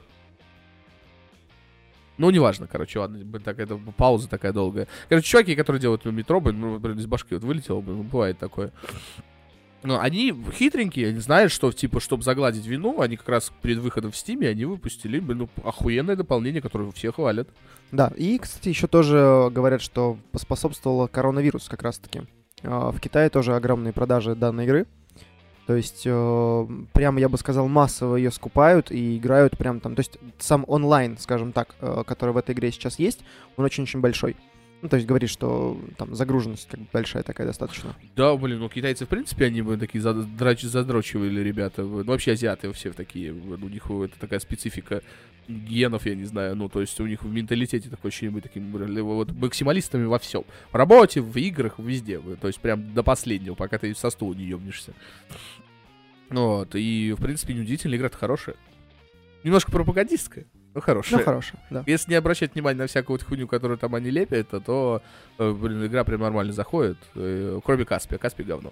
Ну, 2.18 2.30
неважно, 2.30 2.68
короче, 2.68 3.00
ладно, 3.00 3.18
блин, 3.18 3.42
так, 3.44 3.60
это 3.60 3.80
пауза 3.98 4.30
такая 4.30 4.54
долгая. 4.54 4.88
Короче, 5.10 5.28
чуваки, 5.28 5.56
которые 5.56 5.82
делают 5.82 6.06
метро, 6.06 6.40
блин, 6.40 6.60
ну, 6.60 6.80
блин, 6.80 7.00
из 7.00 7.08
башки 7.08 7.34
вот 7.34 7.44
вылетело, 7.44 7.82
блин, 7.82 7.98
ну, 7.98 8.04
бывает 8.04 8.38
такое. 8.38 8.72
Ну, 9.84 10.00
они 10.00 10.32
хитренькие, 10.54 11.10
они 11.10 11.20
знают, 11.20 11.52
что, 11.52 11.72
типа, 11.72 12.00
чтобы 12.00 12.22
загладить 12.22 12.68
вину, 12.68 13.02
они 13.02 13.18
как 13.18 13.28
раз 13.30 13.52
перед 13.64 13.80
выходом 13.80 14.12
в 14.12 14.16
Стиме, 14.18 14.50
они 14.50 14.66
выпустили, 14.66 15.20
блин, 15.20 15.40
ну, 15.40 15.50
охуенное 15.64 16.16
дополнение, 16.16 16.62
которое 16.62 16.92
все 16.92 17.12
хвалят. 17.12 17.50
Да, 17.92 18.14
и, 18.16 18.38
кстати, 18.38 18.70
еще 18.70 18.86
тоже 18.86 19.50
говорят, 19.52 19.82
что 19.82 20.20
поспособствовало 20.32 21.08
коронавирус 21.08 21.68
как 21.68 21.82
раз-таки. 21.82 22.22
А, 22.64 22.92
В 22.92 23.00
Китае 23.00 23.30
тоже 23.32 23.56
огромные 23.56 23.94
продажи 23.94 24.36
данной 24.36 24.66
игры. 24.66 24.86
То 25.72 25.78
есть, 25.78 26.04
э, 26.04 26.68
прям, 26.92 27.16
я 27.16 27.30
бы 27.30 27.38
сказал, 27.38 27.70
массово 27.70 28.18
ее 28.18 28.30
скупают 28.30 28.92
и 28.92 29.18
играют 29.18 29.58
прям 29.58 29.80
там. 29.80 29.96
То 29.96 30.02
есть, 30.02 30.18
сам 30.38 30.66
онлайн, 30.68 31.18
скажем 31.18 31.54
так, 31.54 31.76
э, 31.80 32.04
который 32.06 32.32
в 32.32 32.38
этой 32.38 32.54
игре 32.54 32.74
сейчас 32.74 33.00
есть, 33.00 33.22
он 33.56 33.64
очень-очень 33.64 34.02
большой. 34.02 34.36
Ну, 34.82 34.90
то 34.90 34.96
есть, 34.96 35.08
говорит, 35.08 35.30
что 35.30 35.80
там 35.98 36.16
загруженность 36.16 36.68
как 36.68 36.80
бы 36.80 36.88
большая 36.92 37.22
такая 37.22 37.46
достаточно. 37.46 37.96
Да, 38.16 38.36
блин, 38.36 38.60
ну 38.60 38.70
китайцы, 38.70 39.06
в 39.06 39.10
принципе, 39.10 39.46
они 39.46 39.62
бы 39.62 39.78
такие 39.78 40.04
задрач- 40.04 40.66
задрочивали 40.66 41.40
ребята. 41.42 41.84
Ну, 41.84 42.04
вообще 42.04 42.32
азиаты 42.32 42.72
все 42.74 42.92
такие. 42.92 43.32
блин, 43.32 43.64
У 43.64 43.70
них 43.70 43.90
это 43.90 44.20
такая 44.20 44.40
специфика 44.40 45.04
генов, 45.48 46.06
я 46.08 46.16
не 46.16 46.26
знаю. 46.26 46.56
Ну, 46.56 46.68
то 46.68 46.82
есть 46.82 47.00
у 47.00 47.06
них 47.06 47.22
в 47.22 47.32
менталитете 47.32 47.90
такое 47.90 48.10
ощущение 48.10 48.34
быть 48.34 48.44
такими 48.44 48.72
вот 49.02 49.32
максималистами 49.34 50.06
во 50.06 50.18
всем. 50.18 50.46
В 50.72 50.76
работе, 50.76 51.22
в 51.22 51.38
играх, 51.38 51.78
везде. 51.78 52.20
То 52.20 52.48
есть 52.48 52.60
прям 52.60 52.94
до 52.94 53.04
последнего, 53.04 53.54
пока 53.54 53.78
ты 53.78 53.94
со 53.94 54.10
стула 54.10 54.34
не 54.34 54.46
ебнешься. 54.46 54.94
Вот, 56.30 56.76
и, 56.76 57.14
в 57.18 57.22
принципе, 57.22 57.54
неудивительно, 57.54 57.96
игра-то 57.96 58.18
хорошая. 58.18 58.56
Немножко 59.44 59.72
пропагандистская, 59.72 60.46
но 60.74 60.82
хорошая. 60.82 61.20
Ну, 61.20 61.26
хорошая, 61.26 61.62
да. 61.70 61.84
Если 61.86 62.12
не 62.12 62.16
обращать 62.16 62.54
внимания 62.54 62.78
на 62.80 62.88
всякую 62.88 63.18
вот 63.18 63.28
хуйню, 63.28 63.48
которую 63.48 63.78
там 63.78 63.94
они 63.96 64.10
лепят, 64.10 64.50
то, 64.66 65.02
э, 65.38 65.52
блин, 65.52 65.86
игра 65.86 66.04
прям 66.04 66.22
нормально 66.22 66.54
заходит. 66.54 66.98
э, 67.16 67.60
Кроме 67.64 67.86
Каспия. 67.86 68.18
Каспий 68.18 68.46
говно. 68.46 68.72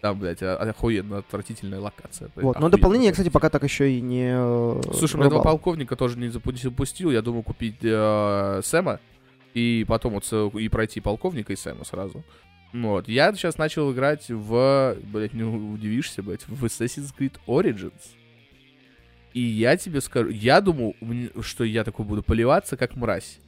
Там, 0.00 0.18
блядь, 0.18 0.42
охуенно 0.42 1.18
отвратительная 1.18 1.78
локация. 1.80 2.30
Вот. 2.36 2.58
Но 2.58 2.68
дополнение 2.70 3.08
я, 3.08 3.12
кстати, 3.12 3.28
пока 3.28 3.50
так 3.50 3.62
еще 3.64 3.92
и 3.92 4.00
не 4.00 4.30
э, 4.34 4.80
Слушай, 4.94 5.16
у 5.16 5.18
меня 5.18 5.28
два 5.30 5.42
полковника 5.42 5.94
тоже 5.96 6.18
не 6.18 6.28
запу- 6.28 6.56
запустил. 6.56 7.10
Я 7.10 7.20
думаю 7.20 7.42
купить 7.42 7.76
э, 7.82 8.60
Сэма 8.64 8.98
и 9.52 9.84
потом 9.86 10.14
вот 10.14 10.54
и 10.54 10.68
пройти 10.68 11.00
полковника 11.00 11.52
и 11.52 11.56
Сэма 11.56 11.84
сразу. 11.84 12.24
Вот. 12.72 13.08
Я 13.08 13.32
сейчас 13.34 13.58
начал 13.58 13.92
играть 13.92 14.30
в, 14.30 14.96
блядь, 15.12 15.34
не 15.34 15.42
удивишься, 15.42 16.22
блядь, 16.22 16.46
в 16.48 16.64
Assassin's 16.64 17.12
Creed 17.18 17.34
Origins. 17.46 18.00
И 19.32 19.40
я 19.40 19.76
тебе 19.76 20.00
скажу, 20.00 20.28
я 20.30 20.60
думал, 20.60 20.96
что 21.40 21.64
я 21.64 21.84
такой 21.84 22.04
буду 22.04 22.22
поливаться, 22.22 22.76
как 22.76 22.96
мразь. 22.96 23.38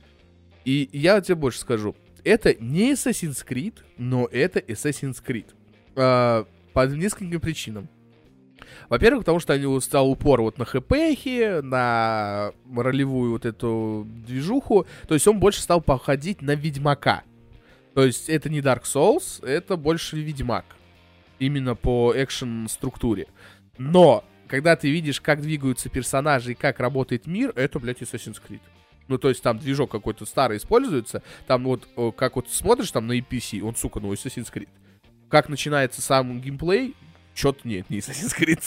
И 0.65 0.89
я 0.93 1.21
тебе 1.21 1.35
больше 1.35 1.59
скажу. 1.59 1.97
Это 2.25 2.55
не 2.55 2.93
Assassin's 2.93 3.45
Creed, 3.47 3.79
но 3.99 4.29
это 4.31 4.61
Assassin's 4.61 5.23
Creed. 5.25 5.47
А, 5.97 6.47
по 6.73 6.87
нескольким 6.87 7.41
причинам. 7.41 7.89
Во-первых, 8.89 9.23
потому 9.23 9.41
что 9.41 9.53
они 9.53 9.81
стал 9.81 10.11
упор 10.11 10.43
вот 10.43 10.59
на 10.59 10.65
хпхи, 10.65 11.63
на 11.63 12.53
ролевую 12.75 13.33
вот 13.33 13.45
эту 13.45 14.07
движуху. 14.27 14.87
То 15.09 15.15
есть 15.15 15.27
он 15.27 15.41
больше 15.41 15.61
стал 15.61 15.81
походить 15.81 16.43
на 16.43 16.55
Ведьмака. 16.55 17.23
То 17.95 18.05
есть 18.05 18.29
это 18.29 18.49
не 18.49 18.61
Dark 18.61 18.83
Souls, 18.85 19.45
это 19.45 19.77
больше 19.77 20.17
Ведьмак. 20.17 20.65
Именно 21.39 21.75
по 21.75 22.15
экшен-структуре. 22.15 23.27
Но, 23.79 24.25
когда 24.53 24.77
ты 24.77 24.91
видишь, 24.91 25.19
как 25.19 25.41
двигаются 25.41 25.89
персонажи 25.89 26.53
и 26.53 26.55
как 26.55 26.79
работает 26.79 27.27
мир, 27.27 27.55
это, 27.57 27.79
блядь, 27.79 28.03
Assassin's 28.03 28.39
Creed. 28.47 28.61
Ну, 29.09 29.17
то 29.17 29.31
есть 29.31 29.43
там 29.43 29.59
движок 29.59 29.91
какой-то 29.91 30.27
старый 30.27 30.59
используется, 30.59 31.23
там 31.47 31.65
вот, 31.65 31.89
о, 31.97 32.13
как 32.13 32.37
вот 32.37 32.51
смотришь 32.51 32.91
там 32.91 33.07
на 33.07 33.19
EPC, 33.19 33.63
он, 33.63 33.75
сука, 33.77 33.99
ну, 33.99 34.13
Assassin's 34.13 34.53
Creed. 34.53 34.69
Как 35.31 35.49
начинается 35.49 36.03
сам 36.03 36.39
геймплей, 36.43 36.95
что-то 37.35 37.67
нет, 37.67 37.89
не 37.89 38.01
Assassin's 38.01 38.39
Creed. 38.39 38.63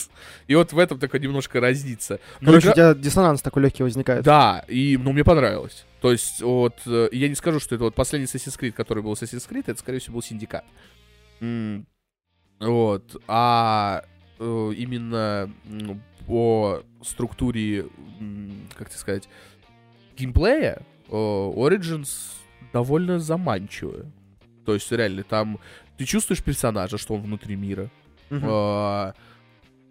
И 0.48 0.56
вот 0.56 0.74
в 0.74 0.80
этом 0.80 0.98
такая 0.98 1.22
немножко 1.22 1.60
разница. 1.60 2.20
Но 2.42 2.48
Короче, 2.48 2.70
игра- 2.70 2.72
у 2.72 2.76
тебя 2.96 3.04
диссонанс 3.04 3.44
такой 3.44 3.62
легкий 3.62 3.84
возникает. 3.84 4.24
да, 4.26 4.66
и, 4.68 4.98
ну, 5.00 5.14
мне 5.14 5.24
понравилось. 5.24 5.86
То 6.02 6.12
есть, 6.12 6.42
вот, 6.42 6.80
э, 6.88 7.10
я 7.12 7.30
не 7.30 7.36
скажу, 7.36 7.60
что 7.60 7.76
это 7.76 7.84
вот 7.84 7.94
последний 7.94 8.26
Assassin's 8.26 8.60
Creed, 8.60 8.72
который 8.72 9.04
был 9.04 9.14
Assassin's 9.14 9.48
Creed, 9.48 9.66
это, 9.68 9.80
скорее 9.80 10.00
всего, 10.00 10.16
был 10.16 10.24
Синдикат. 10.24 10.66
М, 11.42 11.86
Вот, 12.60 13.22
а 13.28 14.02
э, 14.04 14.15
именно 14.40 15.50
м, 15.66 16.02
по 16.28 16.84
структуре, 17.02 17.86
как 18.76 18.90
тебе 18.90 19.00
сказать, 19.00 19.30
геймплея, 20.18 20.82
э, 21.08 21.12
Origins 21.12 22.10
довольно 22.74 23.20
заманчивая. 23.20 24.06
То 24.66 24.74
есть, 24.74 24.92
реально, 24.92 25.24
там 25.24 25.60
ты 25.98 26.06
чувствуешь 26.06 26.42
персонажа, 26.44 26.98
что 26.98 27.14
он 27.14 27.22
внутри 27.22 27.56
мира. 27.56 27.90
Мгм. 28.30 28.48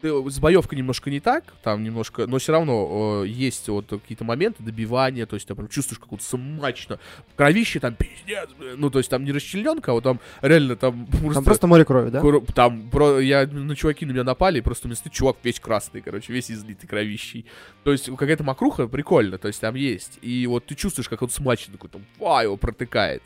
Ты- 0.05 0.31
С 0.31 0.39
боевкой 0.39 0.77
немножко 0.77 1.09
не 1.09 1.19
так, 1.19 1.55
там 1.63 1.83
немножко, 1.83 2.27
но 2.27 2.37
все 2.37 2.53
равно 2.53 3.23
э, 3.25 3.27
есть 3.27 3.67
вот 3.69 3.87
какие-то 3.89 4.23
моменты 4.23 4.63
добивания, 4.63 5.25
то 5.25 5.35
есть 5.35 5.49
ты 5.49 5.55
прям 5.55 5.67
чувствуешь 5.69 5.99
как 5.99 6.11
вот 6.11 6.21
смачно, 6.21 6.99
кровище 7.37 7.81
там 7.81 7.95
пиздец, 7.95 8.51
ну 8.77 8.91
то 8.91 8.99
есть 8.99 9.09
там 9.09 9.25
не 9.25 9.33
расчлененка, 9.33 9.93
а 9.93 9.95
вот 9.95 10.05
там 10.05 10.21
реально 10.43 10.77
там 10.77 11.07
просто... 11.11 11.33
Там 11.33 11.45
просто 11.45 11.67
море 11.67 11.87
крови, 11.87 12.11
да? 12.11 12.21
Там, 12.55 12.91
про, 12.91 13.19
я, 13.19 13.47
на 13.47 13.75
чуваки 13.75 14.05
на 14.05 14.11
меня 14.11 14.25
напали, 14.25 14.59
и 14.59 14.61
просто 14.61 14.89
вместо 14.89 15.09
чувак 15.09 15.39
весь 15.43 15.59
красный, 15.59 16.03
короче, 16.03 16.35
весь 16.35 16.51
излитый 16.51 16.87
кровищей. 16.87 17.47
То 17.83 17.91
есть 17.93 18.15
какая-то 18.15 18.45
макруха 18.45 18.89
прикольно, 18.89 19.39
то 19.39 19.49
есть 19.49 19.63
там 19.63 19.75
есть. 19.75 20.19
И 20.21 20.47
вот 20.47 20.67
ты 20.67 20.75
чувствуешь, 20.75 21.09
как 21.09 21.23
он 21.23 21.31
смачно 21.31 21.73
такой, 21.73 21.89
там, 21.89 22.05
фа, 22.19 22.43
его 22.43 22.59
протыкает. 22.59 23.23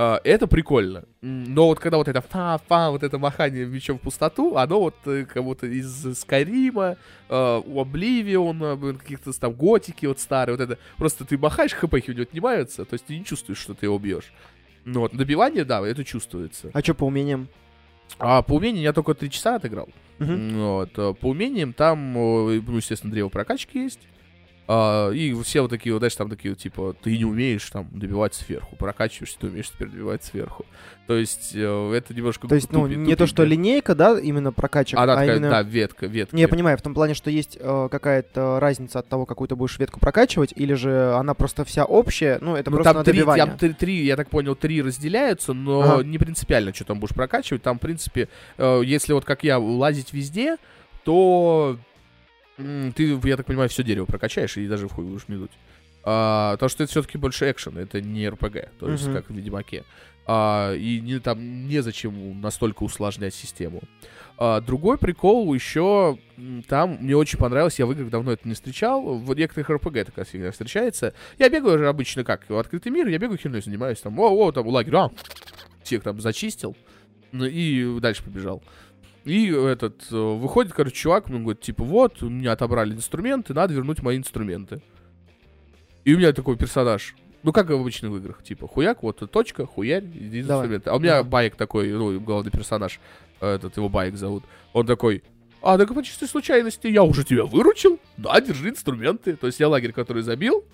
А, 0.00 0.20
это 0.22 0.46
прикольно. 0.46 1.06
Но 1.22 1.66
вот 1.66 1.80
когда 1.80 1.96
вот 1.96 2.06
это 2.06 2.20
фа-фа, 2.20 2.90
вот 2.92 3.02
это 3.02 3.18
махание 3.18 3.66
мечом 3.66 3.98
в 3.98 4.02
пустоту, 4.02 4.56
оно 4.56 4.78
вот 4.78 4.94
э, 5.06 5.24
кого-то 5.24 5.66
из 5.66 6.16
Скайрима, 6.16 6.96
э, 7.28 7.62
у 7.66 7.80
Обливиона, 7.80 8.76
блин, 8.76 8.98
каких-то 8.98 9.32
там 9.32 9.54
готики 9.54 10.06
вот 10.06 10.20
старые, 10.20 10.56
вот 10.56 10.62
это. 10.62 10.78
Просто 10.98 11.24
ты 11.24 11.36
махаешь, 11.36 11.72
хпхи 11.72 12.10
у 12.10 12.12
него 12.12 12.22
отнимаются, 12.22 12.84
то 12.84 12.94
есть 12.94 13.06
ты 13.06 13.18
не 13.18 13.24
чувствуешь, 13.24 13.58
что 13.58 13.74
ты 13.74 13.86
его 13.86 13.98
бьешь. 13.98 14.32
Ну 14.84 15.00
вот, 15.00 15.16
добивание, 15.16 15.64
да, 15.64 15.84
это 15.84 16.04
чувствуется. 16.04 16.70
А 16.72 16.80
что 16.80 16.94
по 16.94 17.02
умениям? 17.02 17.48
А 18.20 18.42
по 18.42 18.52
умениям 18.54 18.84
я 18.84 18.92
только 18.92 19.14
3 19.14 19.28
часа 19.32 19.56
отыграл. 19.56 19.88
Мгм. 20.20 20.58
Вот. 20.58 20.90
а 20.96 21.12
По 21.12 21.30
умениям 21.30 21.72
там, 21.72 22.16
э, 22.16 22.62
ну, 22.64 22.76
естественно, 22.76 23.12
древо 23.12 23.30
прокачки 23.30 23.82
есть. 23.82 24.06
А, 24.70 25.10
и 25.10 25.32
все 25.42 25.62
вот 25.62 25.70
такие, 25.70 25.94
вот, 25.94 26.00
знаешь, 26.00 26.14
там 26.14 26.28
такие, 26.28 26.50
вот, 26.52 26.58
типа, 26.58 26.94
ты 27.02 27.16
не 27.16 27.24
умеешь 27.24 27.68
там 27.70 27.88
добивать 27.90 28.34
сверху, 28.34 28.76
прокачиваешься, 28.76 29.38
ты 29.40 29.46
умеешь 29.46 29.70
теперь 29.70 29.88
добивать 29.88 30.22
сверху. 30.22 30.66
То 31.06 31.16
есть 31.16 31.52
э, 31.54 31.92
это 31.94 32.12
немножко 32.12 32.46
То 32.48 32.54
есть, 32.54 32.70
ну, 32.70 32.86
тупи- 32.86 32.96
не 32.96 33.16
то, 33.16 33.26
что 33.26 33.44
линейка, 33.44 33.94
да, 33.94 34.20
именно 34.20 34.52
прокачек, 34.52 34.98
Она 34.98 35.14
а 35.14 35.16
такая, 35.16 35.36
именно... 35.36 35.48
да, 35.48 35.62
ветка, 35.62 36.04
ветка. 36.04 36.36
Не, 36.36 36.42
я 36.42 36.48
понимаю, 36.48 36.76
в 36.76 36.82
том 36.82 36.92
плане, 36.92 37.14
что 37.14 37.30
есть 37.30 37.56
э, 37.58 37.88
какая-то 37.90 38.60
разница 38.60 38.98
от 38.98 39.08
того, 39.08 39.24
какую 39.24 39.48
ты 39.48 39.56
будешь 39.56 39.78
ветку 39.78 40.00
прокачивать, 40.00 40.52
или 40.54 40.74
же 40.74 41.14
она 41.14 41.32
просто 41.32 41.64
вся 41.64 41.86
общая, 41.86 42.36
ну, 42.42 42.54
это 42.54 42.70
Ну, 42.70 42.76
просто 42.76 42.92
там 42.92 43.04
три, 43.04 43.14
добивание. 43.20 43.46
там 43.46 43.56
три, 43.56 43.72
три, 43.72 44.04
я 44.04 44.16
так 44.16 44.28
понял, 44.28 44.54
три 44.54 44.82
разделяются, 44.82 45.54
но 45.54 45.80
Ага. 45.80 46.04
не 46.04 46.18
принципиально, 46.18 46.74
что 46.74 46.84
там 46.84 47.00
будешь 47.00 47.14
прокачивать. 47.14 47.62
Там, 47.62 47.78
в 47.78 47.80
принципе, 47.80 48.28
э, 48.58 48.82
если 48.84 49.14
вот 49.14 49.24
как 49.24 49.44
я 49.44 49.58
лазить 49.58 50.12
везде, 50.12 50.58
то 51.04 51.78
ты, 52.94 53.20
я 53.24 53.36
так 53.36 53.46
понимаю, 53.46 53.68
все 53.68 53.82
дерево 53.82 54.04
прокачаешь 54.06 54.56
и 54.56 54.66
даже 54.66 54.88
в 54.88 54.92
хуй 54.92 55.04
будешь 55.04 55.28
медуть. 55.28 55.52
А, 56.04 56.52
потому 56.52 56.68
что 56.68 56.84
это 56.84 56.90
все-таки 56.90 57.18
больше 57.18 57.50
экшен, 57.50 57.76
это 57.78 58.00
не 58.00 58.28
РПГ, 58.28 58.70
то 58.78 58.90
есть 58.90 59.06
Мгм. 59.06 59.14
как 59.16 59.30
в 59.30 59.34
Ведьмаке. 59.34 59.84
А, 60.26 60.74
и 60.74 61.00
не, 61.00 61.18
там 61.20 61.68
незачем 61.68 62.40
настолько 62.40 62.82
усложнять 62.82 63.34
систему. 63.34 63.80
А, 64.36 64.60
другой 64.60 64.98
прикол 64.98 65.52
еще 65.54 66.18
там 66.68 66.98
мне 67.00 67.16
очень 67.16 67.38
понравилось, 67.38 67.78
я 67.78 67.86
в 67.86 67.92
играх 67.92 68.10
давно 68.10 68.32
это 68.32 68.46
не 68.46 68.54
встречал. 68.54 69.18
В 69.18 69.34
некоторых 69.34 69.70
РПГ 69.70 70.06
такая 70.06 70.24
фигня 70.24 70.52
встречается. 70.52 71.14
Я 71.38 71.48
бегаю 71.48 71.78
же 71.78 71.88
обычно 71.88 72.24
как? 72.24 72.48
В 72.48 72.56
открытый 72.56 72.92
мир, 72.92 73.08
я 73.08 73.18
бегаю 73.18 73.38
херней 73.38 73.62
занимаюсь. 73.62 74.00
Там, 74.00 74.18
о, 74.20 74.28
о, 74.28 74.52
там 74.52 74.66
лагерь, 74.68 74.96
а, 74.96 75.10
всех 75.82 76.02
там 76.02 76.20
зачистил. 76.20 76.76
Ну 77.32 77.44
и 77.44 77.98
дальше 78.00 78.22
побежал. 78.22 78.62
И 79.24 79.50
этот, 79.50 80.06
э, 80.10 80.16
выходит, 80.16 80.72
короче, 80.72 80.94
чувак, 80.96 81.28
он 81.28 81.42
говорит, 81.42 81.60
типа, 81.60 81.84
вот, 81.84 82.22
у 82.22 82.30
меня 82.30 82.52
отобрали 82.52 82.94
инструменты, 82.94 83.52
надо 83.52 83.74
вернуть 83.74 84.02
мои 84.02 84.16
инструменты. 84.16 84.80
И 86.04 86.14
у 86.14 86.18
меня 86.18 86.32
такой 86.32 86.56
персонаж, 86.56 87.14
ну, 87.42 87.52
как 87.52 87.70
обычно 87.70 88.10
в 88.10 88.16
играх, 88.16 88.42
типа, 88.42 88.66
хуяк, 88.66 89.02
вот 89.02 89.22
точка, 89.30 89.66
хуярь, 89.66 90.04
иди 90.04 90.42
Давай. 90.42 90.62
инструменты. 90.62 90.90
А 90.90 90.96
у 90.96 90.98
меня 90.98 91.18
Ага. 91.18 91.28
байк 91.28 91.56
такой, 91.56 91.90
ну, 91.92 92.18
главный 92.20 92.50
персонаж, 92.50 93.00
э, 93.40 93.54
этот, 93.56 93.76
его 93.76 93.88
байк 93.88 94.16
зовут. 94.16 94.44
Он 94.72 94.86
такой, 94.86 95.22
а, 95.60 95.76
так 95.76 95.92
по 95.92 96.02
чистой 96.02 96.28
случайности, 96.28 96.86
я 96.86 97.02
уже 97.02 97.24
тебя 97.24 97.44
выручил, 97.44 97.98
да, 98.16 98.40
держи 98.40 98.70
инструменты. 98.70 99.36
То 99.36 99.48
есть 99.48 99.60
я 99.60 99.68
лагерь, 99.68 99.92
который 99.92 100.22
забил, 100.22 100.64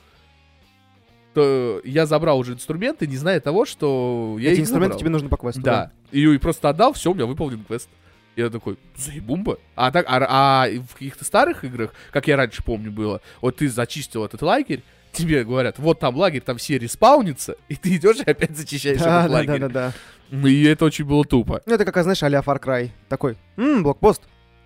то 1.32 1.80
я 1.84 2.06
забрал 2.06 2.38
уже 2.38 2.52
инструменты, 2.52 3.06
не 3.06 3.16
зная 3.16 3.40
того, 3.40 3.64
что 3.64 4.36
я 4.38 4.50
Эти 4.52 4.58
их 4.58 4.62
инструменты 4.64 4.92
забрал. 4.92 5.00
тебе 5.00 5.10
нужны 5.10 5.28
по 5.28 5.36
квесту. 5.36 5.62
Да. 5.62 5.90
И, 6.12 6.22
и 6.22 6.38
просто 6.38 6.68
отдал, 6.68 6.92
все, 6.92 7.10
у 7.10 7.14
меня 7.14 7.26
выполнен 7.26 7.64
квест. 7.64 7.88
Я 8.36 8.50
такой, 8.50 8.78
заебумба. 8.96 9.58
А, 9.76 9.90
так, 9.92 10.06
а, 10.08 10.18
а 10.64 10.68
в 10.68 10.94
каких-то 10.94 11.24
старых 11.24 11.64
играх, 11.64 11.92
как 12.10 12.26
я 12.26 12.36
раньше 12.36 12.62
помню 12.64 12.90
было, 12.90 13.20
вот 13.40 13.56
ты 13.56 13.68
зачистил 13.68 14.24
этот 14.24 14.42
лагерь, 14.42 14.82
тебе 15.12 15.44
говорят, 15.44 15.78
вот 15.78 16.00
там 16.00 16.16
лагерь, 16.16 16.40
там 16.40 16.56
все 16.58 16.78
респаунятся, 16.78 17.56
и 17.68 17.76
ты 17.76 17.96
идешь 17.96 18.18
и 18.26 18.30
опять 18.30 18.56
зачищаешь 18.56 19.00
Да, 19.00 19.20
этот 19.20 19.30
да, 19.30 19.34
лагерь. 19.38 19.60
да, 19.60 19.68
да, 19.68 19.72
да. 19.88 19.92
Ну, 20.30 20.48
И 20.48 20.64
это 20.64 20.84
очень 20.84 21.04
было 21.04 21.24
тупо. 21.24 21.60
Ну, 21.66 21.74
это 21.74 21.84
как, 21.84 22.02
знаешь, 22.02 22.22
а-ля 22.22 22.40
Far 22.40 22.60
Cry. 22.60 22.90
Такой, 23.08 23.36
ммм, 23.56 23.82
блокпост. 23.84 24.22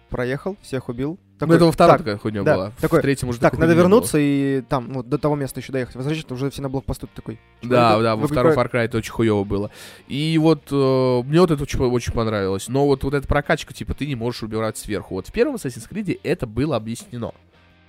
Проехал, 0.09 0.57
всех 0.63 0.89
убил. 0.89 1.19
Ну, 1.41 1.47
Такой, 1.47 1.57
это 1.57 1.65
во 1.67 1.73
второй 1.73 1.93
так, 1.93 1.99
такая 1.99 2.19
хуйня 2.19 2.43
да, 2.43 2.55
была. 2.57 2.73
такой, 2.81 2.99
в 2.99 3.03
третьем 3.03 3.29
уже 3.29 3.39
так, 3.39 3.53
надо 3.53 3.69
не 3.69 3.75
было. 3.75 3.83
вернуться 3.83 4.19
и 4.19 4.61
там, 4.63 4.93
вот, 4.93 5.09
до 5.09 5.19
того 5.19 5.37
места 5.37 5.61
еще 5.61 5.73
доехать. 5.73 5.95
Возвращаться 5.95 6.35
уже 6.35 6.51
все 6.51 6.63
на 6.63 6.69
блокпосту 6.69 7.07
ты 7.07 7.13
такой. 7.15 7.39
Да, 7.63 7.97
Вы- 7.97 8.03
да, 8.03 8.17
во 8.17 8.27
втором 8.27 8.55
Far 8.55 8.69
Cry 8.69 8.81
это 8.87 8.99
очень 8.99 9.13
хуево 9.13 9.45
было. 9.45 9.71
И 10.09 10.37
вот 10.39 10.65
э, 10.73 11.23
мне 11.25 11.41
вот 11.41 11.53
это 11.53 11.63
очень, 11.63 11.79
очень 11.79 12.13
понравилось. 12.13 12.67
Но 12.67 12.87
вот, 12.87 13.05
вот 13.05 13.15
эта 13.15 13.29
прокачка, 13.29 13.73
типа, 13.73 13.95
ты 13.95 14.07
не 14.09 14.17
можешь 14.17 14.43
убирать 14.43 14.77
сверху. 14.79 15.15
Вот 15.15 15.29
в 15.29 15.33
первом 15.33 15.55
Assassin's 15.55 15.89
Creed 15.89 16.19
это 16.25 16.49
было 16.49 16.75
объяснено. 16.75 17.33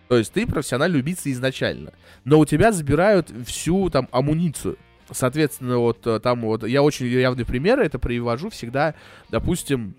То 0.09 0.17
есть 0.17 0.31
ты 0.31 0.45
профессиональный 0.45 0.99
убийца 0.99 1.31
изначально. 1.31 1.93
Но 2.25 2.37
у 2.37 2.45
тебя 2.45 2.71
забирают 2.71 3.31
всю 3.47 3.89
там 3.89 4.07
амуницию. 4.11 4.77
Соответственно, 5.11 5.79
вот 5.79 6.05
э, 6.05 6.19
там 6.19 6.41
вот 6.41 6.67
я 6.67 6.83
очень 6.83 7.07
явный 7.07 7.45
пример 7.45 7.79
это 7.79 7.97
привожу 7.97 8.51
всегда, 8.51 8.93
допустим, 9.29 9.95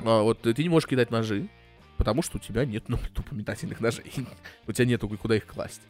а, 0.00 0.22
вот 0.22 0.40
ты 0.40 0.62
не 0.62 0.70
можешь 0.70 0.88
кидать 0.88 1.10
ножи, 1.10 1.48
потому 1.96 2.22
что 2.22 2.38
у 2.38 2.40
тебя 2.40 2.64
нет, 2.64 2.84
ну, 2.88 2.98
тупо 3.14 3.34
метательных 3.34 3.80
ножей. 3.80 4.12
у 4.66 4.72
тебя 4.72 4.86
нету 4.86 5.08
куда 5.08 5.36
их 5.36 5.46
класть. 5.46 5.82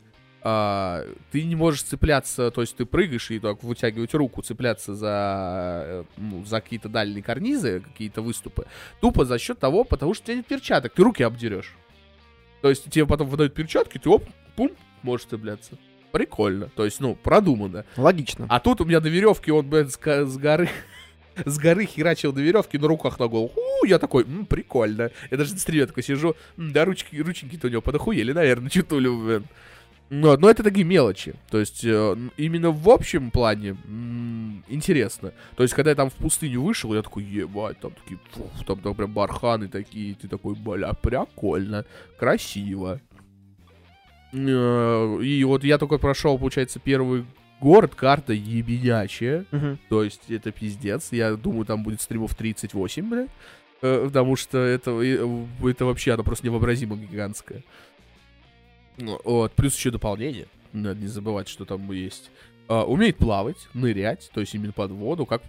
А, 0.45 1.05
ты 1.31 1.45
не 1.45 1.55
можешь 1.55 1.85
цепляться, 1.85 2.51
то 2.51 2.63
есть 2.63 2.77
ты 2.77 2.85
прыгаешь 2.85 3.31
и 3.31 3.39
так 3.39 3.63
вытягивать 3.63 4.13
руку, 4.13 4.43
цепляться 4.43 4.93
за, 4.93 5.83
э, 5.87 6.05
ну, 6.17 6.45
за 6.45 6.61
какие-то 6.61 6.89
дальние 6.89 7.23
карнизы, 7.23 7.79
какие-то 7.79 8.23
выступы, 8.23 8.67
тупо 9.01 9.25
за 9.25 9.39
счет 9.39 9.61
того, 9.61 9.85
потому 9.85 10.15
что 10.15 10.25
у 10.25 10.27
тебя 10.27 10.37
нет 10.37 10.47
перчаток, 10.47 10.93
ты 10.95 11.03
руки 11.05 11.23
обдерешь. 11.23 11.77
То 12.61 12.71
есть 12.71 12.91
тебе 12.91 13.07
потом 13.07 13.29
выдают 13.29 13.55
перчатки, 13.55 13.99
ты 13.99 14.11
оп, 14.11 14.25
пум, 14.57 14.73
можешь 15.03 15.27
цепляться. 15.27 15.79
Прикольно, 16.11 16.69
то 16.75 16.85
есть, 16.85 16.99
ну, 16.99 17.15
продуманно. 17.15 17.85
Логично. 17.97 18.47
А 18.49 18.59
тут 18.59 18.81
у 18.81 18.85
меня 18.85 18.99
до 18.99 19.09
веревки 19.09 19.53
он, 19.53 19.69
блядь, 19.69 19.93
с, 19.93 19.97
с 19.97 20.37
горы 20.39 20.69
с 21.45 21.59
горы 21.59 21.87
херачил 21.87 22.33
на 22.33 22.41
веревке 22.41 22.79
на 22.79 22.89
руках 22.89 23.19
на 23.19 23.27
голову. 23.29 23.53
У, 23.83 23.87
я 23.87 23.99
такой, 23.99 24.25
м, 24.25 24.47
прикольно. 24.47 25.11
Я 25.31 25.37
даже 25.37 25.55
на 25.55 25.59
стриме 25.61 25.87
такой 25.87 26.03
сижу, 26.03 26.35
да, 26.57 26.85
ручки, 26.85 27.17
рученьки-то 27.17 27.67
у 27.67 27.71
него 27.71 27.83
подохуели, 27.83 28.33
наверное, 28.33 28.71
чутулю, 28.71 29.19
блин. 29.25 29.45
Но, 30.11 30.37
но 30.37 30.51
это 30.51 30.63
такие 30.63 30.85
мелочи. 30.85 31.35
То 31.51 31.59
есть, 31.59 31.85
э, 31.85 32.17
именно 32.37 32.71
в 32.71 32.91
общем 32.91 33.31
плане 33.31 33.77
м, 33.87 34.63
интересно. 34.69 35.33
То 35.57 35.63
есть, 35.63 35.73
когда 35.73 35.91
я 35.91 35.97
там 35.97 36.11
в 36.11 36.15
пустыню 36.15 36.61
вышел, 36.63 36.93
я 36.93 37.01
такой, 37.01 37.25
ебать, 37.25 37.81
там 37.81 37.93
такие, 37.93 38.21
фух, 38.33 38.51
там, 38.67 38.79
там 38.81 38.95
прям 38.95 39.11
барханы 39.13 39.69
такие, 39.69 40.15
ты 40.15 40.29
такой, 40.29 40.55
бля, 40.55 40.93
прикольно, 40.93 41.87
красиво. 42.19 43.01
Э, 44.35 45.19
И 45.23 45.45
вот 45.45 45.65
я 45.65 45.79
только 45.79 45.99
прошел, 45.99 46.39
получается, 46.39 46.79
первый 46.79 47.25
город, 47.63 47.95
карта 47.95 48.33
ебенячая. 48.33 49.47
Мгм. 49.53 49.79
То 49.89 50.03
есть 50.03 50.29
это 50.29 50.51
пиздец. 50.51 51.13
Я 51.13 51.37
думаю, 51.37 51.65
там 51.65 51.83
будет 51.83 52.01
стримов 52.01 52.35
38, 52.35 53.09
бля. 53.09 53.29
Э, 53.81 54.05
Потому 54.05 54.37
что 54.37 54.59
это, 54.59 54.91
э, 55.01 55.47
это 55.65 55.85
вообще, 55.85 56.13
оно 56.13 56.25
просто 56.25 56.47
невообразимо 56.47 56.97
гигантское. 56.97 57.63
Ну, 58.99 59.19
Вот, 59.25 59.53
плюс 59.53 59.77
еще 59.77 59.91
дополнение. 59.91 60.47
Надо 60.73 61.01
не 61.01 61.07
забывать, 61.07 61.49
что 61.49 61.65
там 61.65 61.91
есть. 61.93 62.31
А, 62.69 62.85
умеет 62.85 63.17
плавать, 63.17 63.69
нырять, 63.75 64.31
то 64.33 64.41
есть 64.41 64.55
именно 64.55 64.73
под 64.73 64.91
воду, 64.93 65.27
как 65.27 65.43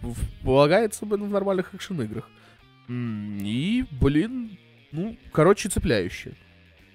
полагается 0.44 1.06
блин, 1.06 1.24
в 1.24 1.30
нормальных 1.30 1.74
экшен-играх. 1.74 2.30
И, 2.90 3.86
блин, 3.92 4.58
ну, 4.92 5.18
короче, 5.32 5.70
цепляюще. 5.70 6.34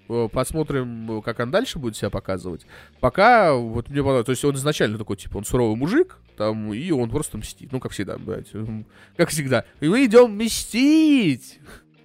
Э, 0.08 0.28
Посмотрим, 0.32 1.22
как 1.22 1.40
он 1.40 1.50
дальше 1.50 1.78
будет 1.78 1.96
себя 1.96 2.10
показывать. 2.10 2.66
Пока, 3.00 3.54
вот 3.54 3.88
мне 3.88 3.98
понравилось, 3.98 4.26
то 4.26 4.32
есть 4.32 4.44
он 4.44 4.54
изначально 4.54 4.98
такой, 4.98 5.16
типа, 5.16 5.38
он 5.38 5.44
суровый 5.44 5.76
мужик, 5.76 6.18
там, 6.36 6.72
и 6.72 6.90
он 6.90 7.10
просто 7.10 7.38
мстит. 7.38 7.70
Ну, 7.72 7.80
как 7.80 7.92
всегда, 7.92 8.16
блядь. 8.16 8.48
Как 9.16 9.30
всегда. 9.30 9.64
И 9.80 9.88
мы 9.88 10.04
идем 10.04 10.36
мстить! 10.36 11.58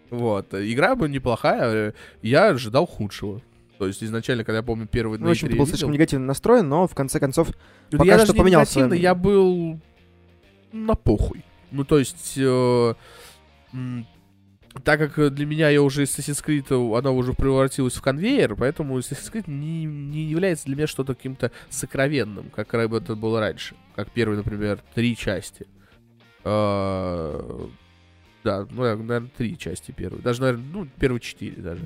Вот. 0.10 0.54
э, 0.54 0.72
Игра 0.72 0.96
была 0.96 1.08
неплохая, 1.08 1.90
э, 1.90 1.94
я 2.22 2.50
ожидал 2.50 2.86
худшего. 2.86 3.42
То 3.80 3.88
есть 3.88 4.04
изначально, 4.04 4.44
когда 4.44 4.58
я 4.58 4.64
помню 4.64 4.88
первый 4.88 5.18
Ну, 5.20 5.28
в 5.28 5.32
общем, 5.32 5.50
ты 5.50 5.56
был 5.56 5.68
слишком 5.68 5.92
негативно 5.92 6.28
настроен, 6.28 6.70
но 6.70 6.88
в 6.88 6.96
конце 6.96 7.20
концов... 7.20 7.50
да 7.90 7.98
Пока 7.98 8.12
я 8.12 8.18
что 8.18 8.28
даже 8.28 8.34
не 8.34 8.40
поменял 8.40 8.62
негативно, 8.62 8.88
своё 8.90 9.02
я 9.02 9.16
был 9.16 9.80
на 10.72 10.96
похуй. 10.96 11.44
Ну, 11.72 11.84
то 11.84 12.00
есть, 12.00 12.34
э, 12.38 12.94
так 14.84 15.00
как 15.00 15.20
э, 15.20 15.30
для 15.30 15.46
меня 15.46 15.70
я 15.70 15.82
уже 15.82 16.04
Assassin's 16.04 16.44
Creed, 16.44 16.68
э, 16.70 16.98
она 16.98 17.12
уже 17.12 17.34
превратилась 17.34 17.96
в 17.96 18.02
конвейер, 18.02 18.56
поэтому 18.56 18.98
Assassin's 18.98 19.32
Creed 19.32 19.50
не, 19.50 19.86
не 19.86 20.24
является 20.24 20.66
для 20.66 20.76
меня 20.76 20.88
что-то 20.88 21.16
каким-то 21.16 21.52
сокровенным, 21.70 22.50
как 22.50 22.74
это 22.74 23.16
было 23.16 23.40
раньше. 23.40 23.76
Как 23.96 24.12
первые, 24.12 24.38
например, 24.38 24.80
три 24.96 25.16
части. 25.16 25.68
Э, 26.44 27.68
Да, 28.44 28.68
ну, 28.72 28.82
наверное, 28.82 29.30
три 29.38 29.58
части 29.58 29.92
первые. 29.92 30.22
Даже, 30.22 30.42
наверное, 30.42 30.66
ну, 30.74 30.88
первые 31.00 31.22
четыре 31.22 31.62
даже. 31.62 31.86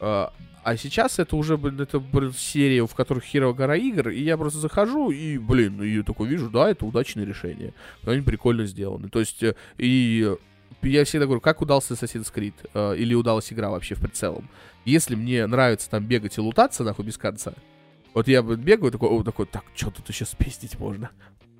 А 0.00 0.32
а 0.68 0.76
сейчас 0.76 1.18
это 1.18 1.34
уже, 1.34 1.56
блин, 1.56 1.80
это, 1.80 1.98
блин, 1.98 2.34
серия, 2.36 2.86
в 2.86 2.94
которых 2.94 3.24
херово 3.24 3.54
гора 3.54 3.76
игр, 3.76 4.10
и 4.10 4.20
я 4.20 4.36
просто 4.36 4.58
захожу, 4.58 5.10
и, 5.10 5.38
блин, 5.38 5.82
и 5.82 6.02
такой 6.02 6.28
вижу, 6.28 6.50
да, 6.50 6.70
это 6.70 6.84
удачное 6.84 7.24
решение. 7.24 7.72
Они 8.04 8.20
прикольно 8.20 8.66
сделаны. 8.66 9.08
То 9.08 9.20
есть, 9.20 9.42
э, 9.42 9.54
и 9.78 10.36
я 10.82 11.04
всегда 11.04 11.26
говорю, 11.26 11.40
как 11.40 11.60
удался 11.60 11.94
Assassin's 11.94 12.32
Creed, 12.32 12.54
э, 12.74 12.96
или 12.96 13.14
удалась 13.14 13.52
игра 13.52 13.70
вообще 13.70 13.94
в 13.94 14.00
прицелом. 14.00 14.48
Если 14.84 15.14
мне 15.14 15.46
нравится 15.46 15.90
там 15.90 16.04
бегать 16.04 16.38
и 16.38 16.40
лутаться, 16.40 16.84
нахуй, 16.84 17.04
без 17.04 17.18
конца, 17.18 17.52
вот 18.14 18.28
я 18.28 18.42
бегаю, 18.42 18.90
такой, 18.90 19.08
о, 19.08 19.22
такой, 19.22 19.46
так, 19.46 19.64
что 19.74 19.90
тут 19.90 20.08
еще 20.08 20.24
спиздить 20.24 20.78
можно? 20.78 21.10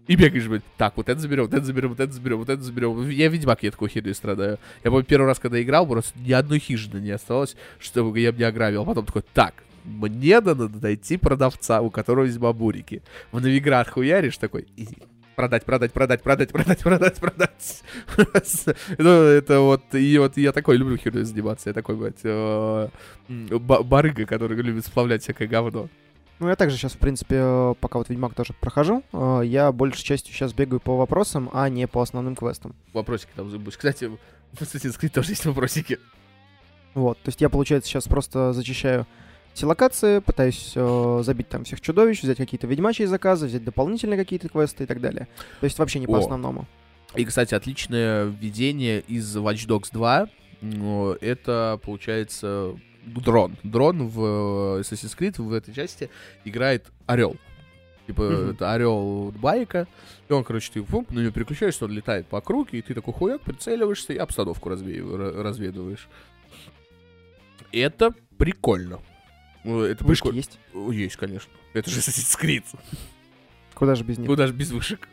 И 0.08 0.16
бегаешь, 0.16 0.46
блин, 0.46 0.62
так, 0.78 0.96
вот 0.96 1.10
это 1.10 1.20
заберем, 1.20 1.44
вот 1.44 1.52
это 1.52 1.64
заберем, 1.64 1.90
вот 1.90 2.00
это 2.00 2.10
заберем, 2.10 2.38
вот 2.38 2.48
это 2.48 2.62
заберем. 2.62 3.10
Я 3.10 3.28
Ведьмак, 3.28 3.62
я 3.62 3.70
такой 3.70 3.90
херню 3.90 4.14
страдаю. 4.14 4.58
Я 4.82 4.90
помню, 4.90 5.04
первый 5.04 5.26
раз, 5.26 5.38
когда 5.38 5.60
играл, 5.62 5.86
просто 5.86 6.18
ни 6.18 6.32
одной 6.32 6.60
хижины 6.60 6.98
не 6.98 7.10
осталось, 7.10 7.56
чтобы 7.78 8.18
я 8.18 8.32
бы 8.32 8.38
не 8.38 8.44
ограбил. 8.44 8.82
А 8.82 8.84
потом 8.86 9.04
такой, 9.04 9.22
так, 9.34 9.62
мне 9.84 10.40
надо 10.40 10.70
найти 10.70 11.18
продавца, 11.18 11.82
у 11.82 11.90
которого 11.90 12.24
есть 12.24 12.38
бабурики. 12.38 13.02
В 13.32 13.40
навиград 13.40 13.88
хуяришь 13.88 14.38
такой, 14.38 14.66
продать, 15.38 15.64
продать, 15.64 15.92
продать, 15.92 16.20
продать, 16.20 16.50
продать, 16.50 16.80
продать, 16.80 17.16
продать. 17.20 17.84
Ну, 18.98 19.08
это 19.08 19.60
вот, 19.60 19.94
и 19.94 20.18
вот 20.18 20.36
я 20.36 20.50
такой 20.50 20.76
люблю 20.76 20.96
херню 20.96 21.24
заниматься. 21.24 21.70
Я 21.70 21.74
такой, 21.74 21.94
блядь, 21.94 22.24
э, 22.24 22.88
барыга, 23.28 24.26
который 24.26 24.60
любит 24.60 24.84
сплавлять 24.84 25.22
всякое 25.22 25.46
говно. 25.46 25.88
Ну, 26.40 26.48
я 26.48 26.56
также 26.56 26.76
сейчас, 26.76 26.94
в 26.94 26.98
принципе, 26.98 27.36
э, 27.38 27.74
пока 27.78 27.98
вот 27.98 28.08
Ведьмак 28.08 28.34
тоже 28.34 28.52
прохожу, 28.60 29.04
э, 29.12 29.42
я 29.44 29.70
большей 29.70 30.02
частью 30.02 30.34
сейчас 30.34 30.52
бегаю 30.52 30.80
по 30.80 30.96
вопросам, 30.96 31.50
а 31.52 31.68
не 31.68 31.86
по 31.86 32.02
основным 32.02 32.34
квестам. 32.34 32.74
Вопросики 32.92 33.30
там 33.36 33.48
забудь. 33.48 33.76
Кстати, 33.76 34.06
в 34.06 34.60
Assassin's 34.60 34.98
Creed 35.00 35.10
тоже 35.10 35.30
есть 35.30 35.46
вопросики. 35.46 36.00
Вот, 36.94 37.16
то 37.22 37.28
есть 37.28 37.40
я, 37.40 37.48
получается, 37.48 37.88
сейчас 37.88 38.08
просто 38.08 38.52
зачищаю 38.52 39.06
все 39.58 39.66
локации, 39.66 40.20
пытаюсь 40.20 40.72
э, 40.76 41.20
забить 41.24 41.48
там 41.48 41.64
всех 41.64 41.80
чудовищ, 41.80 42.22
взять 42.22 42.36
какие-то 42.36 42.68
ведьмачьи 42.68 43.04
заказы, 43.06 43.46
взять 43.48 43.64
дополнительные 43.64 44.16
какие-то 44.16 44.48
квесты 44.48 44.84
и 44.84 44.86
так 44.86 45.00
далее. 45.00 45.26
То 45.60 45.64
есть 45.64 45.76
вообще 45.80 45.98
не 45.98 46.06
по 46.06 46.16
О. 46.16 46.20
основному. 46.20 46.66
И, 47.16 47.24
кстати, 47.24 47.54
отличное 47.54 48.26
введение 48.26 49.00
из 49.00 49.36
Watch 49.36 49.66
Dogs 49.66 49.88
2. 49.92 50.28
Ну, 50.60 51.12
Это, 51.20 51.80
получается, 51.82 52.78
дрон. 53.04 53.56
Дрон 53.64 54.06
в 54.06 54.20
э, 54.78 54.80
Assassin's 54.82 55.16
Creed 55.18 55.42
в 55.42 55.52
этой 55.52 55.74
части 55.74 56.08
играет 56.44 56.86
орел. 57.06 57.36
Типа, 58.06 58.22
Мгм. 58.22 58.50
это 58.52 58.72
орел 58.72 59.32
байка. 59.32 59.86
И 60.28 60.32
он, 60.32 60.44
короче, 60.44 60.70
ты 60.72 60.82
фу, 60.84 61.04
на 61.10 61.18
него 61.20 61.32
переключаешься, 61.32 61.84
он 61.84 61.90
летает 61.90 62.26
по 62.28 62.38
округе, 62.38 62.78
и 62.78 62.82
ты 62.82 62.94
такой 62.94 63.12
хуяк, 63.12 63.40
прицеливаешься 63.42 64.12
и 64.12 64.16
обстановку 64.18 64.68
разве- 64.68 64.98
ра- 65.00 65.42
разведываешь. 65.42 66.08
Это 67.72 68.14
прикольно. 68.38 69.00
Ну, 69.64 69.82
Это 69.82 70.04
Вышки 70.04 70.22
прикольно. 70.22 70.36
есть? 70.36 70.58
Есть, 70.74 71.16
конечно. 71.16 71.52
Это 71.74 71.90
же 71.90 72.00
Assassin's 72.00 72.40
Creed. 72.40 72.64
Куда 73.74 73.94
же 73.94 74.04
без 74.04 74.18
них? 74.18 74.26
Куда 74.26 74.46
же 74.46 74.52
без 74.52 74.70
вышек. 74.70 75.08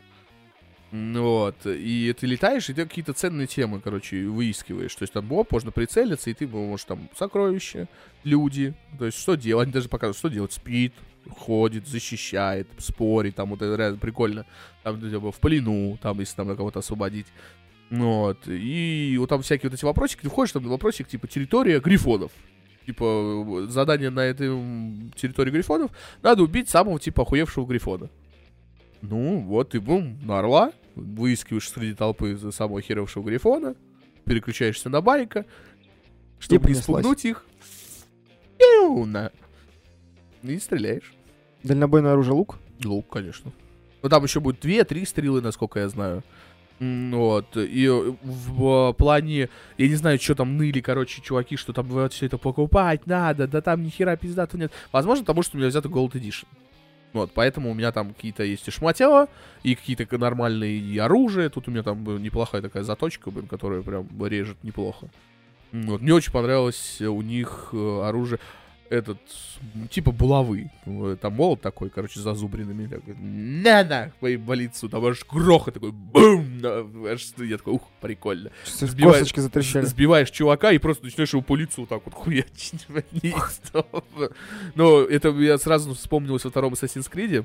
Ну 0.92 1.22
Вот. 1.22 1.56
И 1.66 2.14
ты 2.18 2.26
летаешь, 2.26 2.70
и 2.70 2.74
ты 2.74 2.84
какие-то 2.84 3.12
ценные 3.12 3.46
темы, 3.46 3.80
короче, 3.80 4.26
выискиваешь. 4.26 4.94
То 4.94 5.02
есть 5.02 5.12
там, 5.12 5.30
оп, 5.32 5.52
можно 5.52 5.70
прицелиться, 5.70 6.30
и 6.30 6.34
ты 6.34 6.46
можешь 6.46 6.84
там 6.84 7.08
сокровища, 7.16 7.88
люди. 8.24 8.74
То 8.98 9.06
есть 9.06 9.18
что 9.18 9.34
делать? 9.34 9.64
Они 9.64 9.72
даже 9.72 9.88
показывают, 9.88 10.18
что 10.18 10.28
делать. 10.28 10.52
Спит, 10.52 10.94
ходит, 11.28 11.86
защищает, 11.86 12.68
спорит. 12.78 13.34
Там 13.36 13.50
вот 13.50 13.62
это 13.62 13.74
реально 13.76 13.98
прикольно. 13.98 14.46
Там 14.82 15.00
типа, 15.00 15.32
в 15.32 15.38
плену, 15.40 15.98
там, 16.00 16.18
если 16.20 16.36
там 16.36 16.56
кого-то 16.56 16.78
освободить. 16.78 17.26
Ну 17.90 18.20
Вот. 18.20 18.48
И 18.48 19.16
вот 19.18 19.28
там 19.28 19.42
всякие 19.42 19.70
вот 19.70 19.76
эти 19.76 19.84
вопросики. 19.84 20.22
Ты 20.22 20.28
входишь, 20.28 20.52
там 20.52 20.64
вопросик, 20.64 21.08
типа, 21.08 21.28
территория 21.28 21.80
грифонов. 21.80 22.32
Типа, 22.86 23.66
задание 23.68 24.10
на 24.10 24.20
этой 24.20 24.46
территории 25.16 25.50
грифонов. 25.50 25.90
Надо 26.22 26.44
убить 26.44 26.68
самого, 26.68 27.00
типа, 27.00 27.22
охуевшего 27.22 27.66
грифона. 27.66 28.08
Ну, 29.02 29.40
вот 29.40 29.74
и 29.74 29.78
бум, 29.78 30.18
на 30.22 30.38
орла. 30.38 30.72
Выискиваешь 30.94 31.68
среди 31.68 31.94
толпы 31.94 32.38
самого 32.52 32.78
охеревшего 32.78 33.24
грифона. 33.24 33.74
Переключаешься 34.24 34.88
на 34.88 35.00
байка. 35.00 35.46
Чтобы 36.38 36.68
не 36.68 36.74
понеслась. 36.74 37.02
спугнуть 37.02 37.24
их. 37.24 37.44
И 40.42 40.58
стреляешь. 40.58 41.12
Дальнобойное 41.64 42.12
оружие 42.12 42.34
лук? 42.34 42.58
Лук, 42.84 43.08
конечно. 43.08 43.52
Ну, 44.00 44.08
там 44.08 44.22
еще 44.22 44.38
будет 44.38 44.60
две-три 44.60 45.04
стрелы, 45.06 45.40
насколько 45.40 45.80
я 45.80 45.88
знаю. 45.88 46.22
Вот. 46.78 47.56
И 47.56 47.86
э, 47.86 48.14
в 48.22 48.90
э, 48.90 48.94
плане, 48.94 49.48
я 49.78 49.88
не 49.88 49.94
знаю, 49.94 50.18
что 50.20 50.34
там 50.34 50.56
ныли, 50.56 50.80
короче, 50.80 51.22
чуваки, 51.22 51.56
что 51.56 51.72
там 51.72 51.86
вот 51.86 52.12
все 52.12 52.26
это 52.26 52.36
покупать 52.36 53.06
надо, 53.06 53.46
да 53.46 53.60
там 53.62 53.82
ни 53.82 53.88
хера 53.88 54.16
пиздата 54.16 54.58
нет. 54.58 54.72
Возможно, 54.92 55.24
потому 55.24 55.42
что 55.42 55.56
у 55.56 55.58
меня 55.58 55.68
взято 55.68 55.88
Gold 55.88 56.12
Edition. 56.12 56.46
Вот, 57.12 57.30
поэтому 57.32 57.70
у 57.70 57.74
меня 57.74 57.92
там 57.92 58.12
какие-то 58.12 58.42
есть 58.42 58.68
и 58.68 58.70
шматела, 58.70 59.28
и 59.62 59.74
какие-то 59.74 60.18
нормальные 60.18 60.76
и 60.76 60.98
оружие. 60.98 61.48
Тут 61.48 61.66
у 61.68 61.70
меня 61.70 61.82
там 61.82 62.06
э, 62.10 62.18
неплохая 62.18 62.60
такая 62.60 62.82
заточка, 62.82 63.30
блин, 63.30 63.46
которая 63.46 63.80
прям 63.82 64.06
режет 64.26 64.62
неплохо. 64.62 65.08
Вот. 65.72 66.02
Мне 66.02 66.12
очень 66.12 66.32
понравилось 66.32 67.00
у 67.00 67.22
них 67.22 67.70
оружие 67.72 68.38
этот, 68.90 69.18
типа 69.90 70.12
булавы. 70.12 70.70
Э, 70.86 71.16
Там 71.20 71.34
молот 71.34 71.60
такой, 71.60 71.90
короче, 71.90 72.20
с 72.20 72.22
зазубринами. 72.22 72.86
Такой, 72.86 73.14
на 73.16 73.84
по 74.20 74.28
болицу. 74.36 74.88
Там 74.88 75.04
аж 75.04 75.24
грохот 75.30 75.74
такой, 75.74 75.92
бум! 75.92 76.62
аж 77.06 77.32
я 77.38 77.56
такой, 77.58 77.74
ух, 77.74 77.82
прикольно. 78.00 78.50
Сбивает- 78.64 79.18
Косточки 79.18 79.40
затрещали. 79.40 79.84
Сбиваешь 79.86 80.30
чувака 80.30 80.72
и 80.72 80.78
просто 80.78 81.04
начинаешь 81.04 81.32
его 81.32 81.42
по 81.42 81.56
лицу 81.56 81.82
вот 81.82 81.88
так 81.88 82.02
вот 82.04 82.14
хуячить. 82.14 82.86
Но 84.74 85.00
это 85.02 85.28
я 85.30 85.58
сразу 85.58 85.94
вспомнилось 85.94 86.44
во 86.44 86.50
втором 86.50 86.74
Assassin's 86.74 87.10
Creed. 87.10 87.44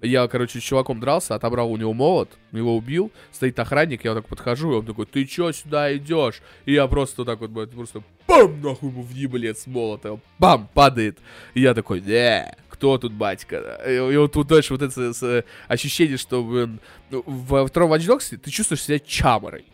Я, 0.00 0.28
короче, 0.28 0.60
с 0.60 0.62
чуваком 0.62 1.00
дрался, 1.00 1.34
отобрал 1.34 1.72
у 1.72 1.76
него 1.76 1.92
молот, 1.92 2.30
его 2.52 2.76
убил, 2.76 3.10
стоит 3.32 3.58
охранник, 3.58 4.04
я 4.04 4.14
вот 4.14 4.22
так 4.22 4.28
подхожу, 4.28 4.72
и 4.72 4.76
он 4.76 4.86
такой, 4.86 5.06
ты 5.06 5.24
чё 5.24 5.50
сюда 5.50 5.96
идешь? 5.96 6.40
И 6.66 6.74
я 6.74 6.86
просто 6.86 7.24
так 7.24 7.40
вот, 7.40 7.70
просто 7.70 8.02
бам, 8.28 8.60
нахуй 8.62 8.90
ему 8.90 9.02
в 9.02 9.10
еблет 9.10 9.58
с 9.58 9.66
молота, 9.66 10.20
бам, 10.38 10.68
падает. 10.72 11.18
И 11.54 11.62
я 11.62 11.74
такой, 11.74 12.00
не, 12.00 12.56
кто 12.68 12.98
тут 12.98 13.12
батька? 13.12 13.80
И, 13.86 13.94
и 13.94 14.16
вот 14.16 14.32
тут 14.32 14.46
дальше 14.46 14.72
вот 14.72 14.82
это 14.82 15.12
с, 15.12 15.44
ощущение, 15.66 16.16
что, 16.16 16.44
блин, 16.44 16.80
ну, 17.10 17.24
во 17.26 17.66
втором 17.66 17.92
Watch 17.92 18.06
Dogs 18.06 18.36
ты 18.36 18.50
чувствуешь 18.50 18.82
себя 18.82 19.00
чаморой 19.00 19.64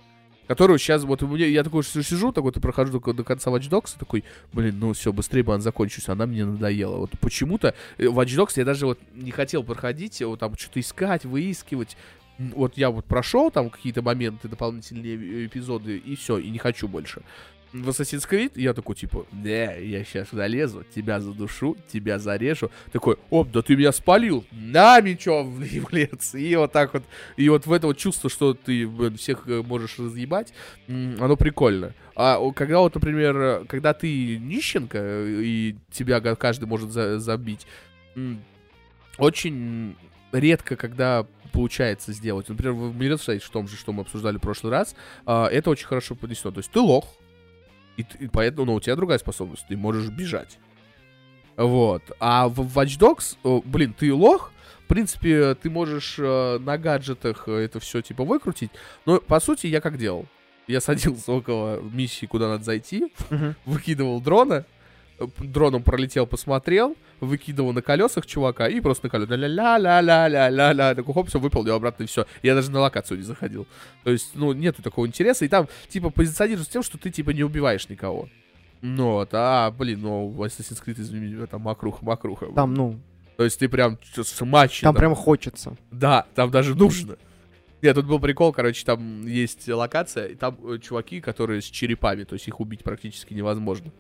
которую 0.47 0.79
сейчас, 0.79 1.05
вот 1.05 1.23
меня, 1.23 1.47
я 1.47 1.65
такой 1.65 1.83
сижу, 1.85 2.33
такой, 2.33 2.53
ты 2.53 2.61
прохожу 2.61 2.99
до, 2.99 3.13
до 3.13 3.25
конца 3.25 3.51
Watch 3.51 3.69
Dogs, 3.69 3.99
такой, 3.99 4.25
блин, 4.53 4.79
ну 4.79 4.93
все, 4.93 5.13
быстрее 5.13 5.43
бы 5.43 5.53
он 5.53 5.61
закончился, 5.61 6.13
она 6.13 6.27
мне 6.27 6.45
надоела. 6.45 6.97
Вот 6.97 7.11
почему-то 7.21 7.75
э, 7.99 8.05
Watch 8.05 8.37
Dogs 8.37 8.53
я 8.57 8.65
даже 8.65 8.87
вот 8.87 8.99
не 9.15 9.31
хотел 9.31 9.63
проходить, 9.65 10.21
вот 10.23 10.41
там 10.41 10.57
что-то 10.57 10.81
искать, 10.81 11.25
выискивать. 11.25 11.97
Вот 12.39 12.77
я 12.77 12.91
вот 12.91 13.05
прошел 13.05 13.53
там 13.53 13.71
какие-то 13.71 14.03
моменты, 14.03 14.49
дополнительные 14.49 15.15
э, 15.15 15.47
эпизоды, 15.47 15.99
и 15.99 16.17
все, 16.17 16.39
и 16.39 16.51
не 16.51 16.59
хочу 16.59 16.89
больше 16.89 17.23
в 17.75 17.89
Assassin's 17.89 18.29
Creed, 18.29 18.53
я 18.55 18.73
такой, 18.73 18.95
типа, 18.95 19.27
не, 19.33 19.89
я 19.89 20.05
сейчас 20.05 20.29
залезу, 20.31 20.85
тебя 20.95 21.21
задушу, 21.21 21.77
тебя 21.93 22.21
зарежу. 22.21 22.71
Такой, 22.93 23.17
оп, 23.31 23.51
да 23.51 23.63
ты 23.63 23.75
меня 23.75 23.91
спалил, 23.91 24.45
на 24.53 25.01
мечом 25.01 25.57
в 25.57 26.37
И 26.37 26.57
вот 26.57 26.71
так 26.73 26.95
вот, 26.95 27.03
и 27.37 27.49
вот 27.49 27.67
в 27.67 27.73
это 27.73 27.89
вот 27.89 27.99
чувство, 27.99 28.31
что 28.31 28.55
ты 28.55 28.89
всех 29.17 29.49
э, 29.49 29.63
можешь 29.63 29.99
разъебать, 29.99 30.55
оно 30.87 31.37
прикольно. 31.37 31.95
А 32.15 32.39
когда 32.53 32.79
вот, 32.79 32.95
например, 32.95 33.65
когда 33.67 33.93
ты 33.93 34.39
нищенка, 34.39 34.99
э, 34.99 35.43
и 35.43 35.77
тебя 35.91 36.21
каждый 36.21 36.67
может 36.67 36.93
за 36.93 37.19
забить, 37.19 37.67
очень 39.19 39.97
редко, 40.31 40.77
когда 40.77 41.27
получается 41.53 42.13
сделать. 42.13 42.49
Например, 42.49 42.73
в 42.73 42.97
Mirror's 42.97 43.29
Edge, 43.29 43.45
в 43.45 43.51
том 43.51 43.67
же, 43.67 43.77
что 43.77 43.93
мы 43.93 44.03
обсуждали 44.03 44.39
в 44.39 44.41
прошлый 44.41 44.73
раз, 44.73 44.97
а, 45.25 45.47
это 45.47 45.71
очень 45.71 45.87
хорошо 45.87 46.17
поднесено. 46.17 46.51
То 46.51 46.59
есть 46.59 46.71
ты 46.71 46.81
лох, 46.81 47.07
и, 47.97 48.05
и 48.19 48.29
поэтому, 48.29 48.67
ну, 48.67 48.75
у 48.75 48.81
тебя 48.81 48.97
другая 48.97 49.19
способность, 49.19 49.67
ты 49.69 49.77
можешь 49.77 50.09
бежать. 50.09 50.59
Вот. 51.57 52.03
А 52.19 52.49
в 52.49 52.61
Watch 52.61 52.99
Dogs, 52.99 53.37
о, 53.43 53.63
блин, 53.65 53.95
ты 53.97 54.13
лох, 54.13 54.53
в 54.85 54.87
принципе, 54.89 55.55
ты 55.55 55.71
можешь 55.71 56.17
э, 56.19 56.59
на 56.59 56.77
гаджетах 56.77 57.49
это 57.49 57.81
все, 57.81 58.03
типа, 58.03 58.25
выкрутить. 58.25 58.71
Но, 59.07 59.21
по 59.21 59.41
сути, 59.41 59.67
я 59.67 59.81
как 59.81 59.97
делал? 59.97 60.27
Я 60.67 60.81
садился 60.81 61.33
около 61.33 61.81
миссии, 61.81 62.27
куда 62.27 62.49
надо 62.49 62.65
зайти, 62.65 63.13
uh-huh. 63.31 63.55
выкидывал 63.65 64.21
дрона, 64.21 64.67
дроном 65.39 65.83
пролетел, 65.83 66.27
посмотрел, 66.27 66.97
выкидывал 67.21 67.73
на 67.73 67.83
колесах 67.83 68.27
чувака 68.27 68.69
и 68.69 68.81
просто 68.81 69.07
на 69.07 69.11
колесах 69.11 69.37
ля-ля-ля-ля-ля-ля, 69.39 70.95
такой 70.95 71.15
хоп, 71.15 71.29
все 71.29 71.39
выполнил 71.39 71.75
обратно 71.75 72.05
и 72.05 72.07
все. 72.07 72.27
Я 72.43 72.55
даже 72.55 72.71
на 72.71 72.81
локацию 72.81 73.19
не 73.19 73.25
заходил. 73.25 73.67
То 74.03 74.11
есть, 74.11 74.31
ну, 74.35 74.53
нету 74.53 74.83
такого 74.83 75.07
интереса. 75.07 75.45
И 75.45 75.49
там, 75.49 75.69
типа, 75.89 76.11
позиционируется 76.11 76.73
тем, 76.73 76.83
что 76.83 76.99
ты, 76.99 77.11
типа, 77.11 77.31
не 77.31 77.45
убиваешь 77.45 77.89
никого. 77.89 78.29
Ну, 78.83 79.13
вот, 79.13 79.31
а, 79.33 79.71
блин, 79.71 80.03
ну, 80.03 80.31
Assassin's 80.45 80.83
Creed, 80.85 81.01
извини 81.01 81.33
меня, 81.33 81.47
там 81.47 81.63
макруха, 81.63 82.05
макруха. 82.05 82.47
Там, 82.55 82.75
ну... 82.75 83.01
То 83.37 83.45
есть 83.45 83.59
ты 83.59 83.69
прям 83.69 83.99
смачно. 84.23 84.87
Там 84.87 84.95
прям 84.95 85.15
хочется. 85.15 85.77
Да, 85.91 86.27
там 86.35 86.51
даже 86.51 86.75
нужно. 86.75 87.17
Нет, 87.85 87.97
тут 87.97 88.07
был 88.07 88.19
прикол, 88.19 88.53
короче, 88.53 88.83
там 88.85 89.27
есть 89.27 89.69
локация, 89.69 90.29
и 90.29 90.35
там 90.35 90.57
э, 90.65 90.79
чуваки, 90.79 91.21
которые 91.21 91.61
с 91.61 91.67
черепами, 91.67 92.25
то 92.25 92.33
есть 92.33 92.49
их 92.49 92.59
убить 92.59 92.83
практически 92.83 93.35
невозможно. 93.35 93.93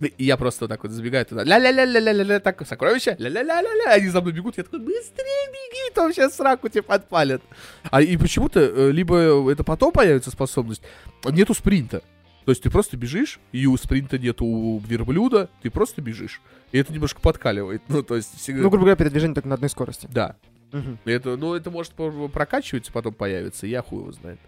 И 0.00 0.24
я 0.24 0.36
просто 0.36 0.68
так 0.68 0.82
вот 0.82 0.92
забегаю 0.92 1.26
туда. 1.26 1.42
Ля-ля-ля-ля-ля-ля, 1.42 2.38
так, 2.38 2.64
сокровища, 2.66 3.16
ля-ля-ля-ля-ля. 3.18 3.94
Они 3.94 4.08
за 4.08 4.20
мной 4.20 4.32
бегут, 4.32 4.56
я 4.56 4.64
такой, 4.64 4.78
быстрее 4.78 5.48
беги, 5.48 5.94
там 5.94 6.12
сейчас 6.12 6.36
сраку 6.36 6.68
тебе 6.68 6.82
подпалят. 6.82 7.42
А 7.90 8.00
и 8.00 8.16
почему-то, 8.16 8.60
э, 8.60 8.90
либо 8.92 9.50
это 9.50 9.64
потом 9.64 9.90
появится 9.90 10.30
способность, 10.30 10.82
нету 11.24 11.52
спринта. 11.52 12.02
То 12.44 12.52
есть 12.52 12.62
ты 12.62 12.70
просто 12.70 12.96
бежишь, 12.96 13.40
и 13.52 13.66
у 13.66 13.76
спринта 13.76 14.18
нету 14.18 14.46
у 14.46 14.78
верблюда, 14.78 15.50
ты 15.62 15.70
просто 15.70 16.00
бежишь. 16.00 16.40
И 16.70 16.78
это 16.78 16.92
немножко 16.92 17.20
подкаливает. 17.20 17.82
Ну, 17.88 18.02
то 18.02 18.16
есть 18.16 18.38
всегда... 18.38 18.62
Ну, 18.62 18.70
грубо 18.70 18.84
говоря, 18.84 18.96
передвижение 18.96 19.34
только 19.34 19.48
на 19.48 19.56
одной 19.56 19.68
скорости. 19.68 20.08
Да. 20.10 20.36
Угу. 20.72 20.98
Это, 21.06 21.36
ну, 21.36 21.54
это 21.54 21.70
может 21.70 21.92
прокачиваться, 22.32 22.92
потом 22.92 23.14
появится, 23.14 23.66
я 23.66 23.82
хуй 23.82 24.00
его 24.00 24.12
знает. 24.12 24.38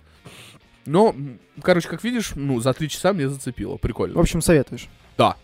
Но, 0.90 1.14
короче, 1.62 1.88
как 1.88 2.02
видишь, 2.02 2.32
ну, 2.34 2.58
за 2.58 2.72
три 2.72 2.88
часа 2.88 3.12
мне 3.12 3.28
зацепило. 3.28 3.76
Прикольно. 3.76 4.16
В 4.16 4.20
общем, 4.20 4.42
советуешь. 4.42 4.88
Да. 5.16 5.36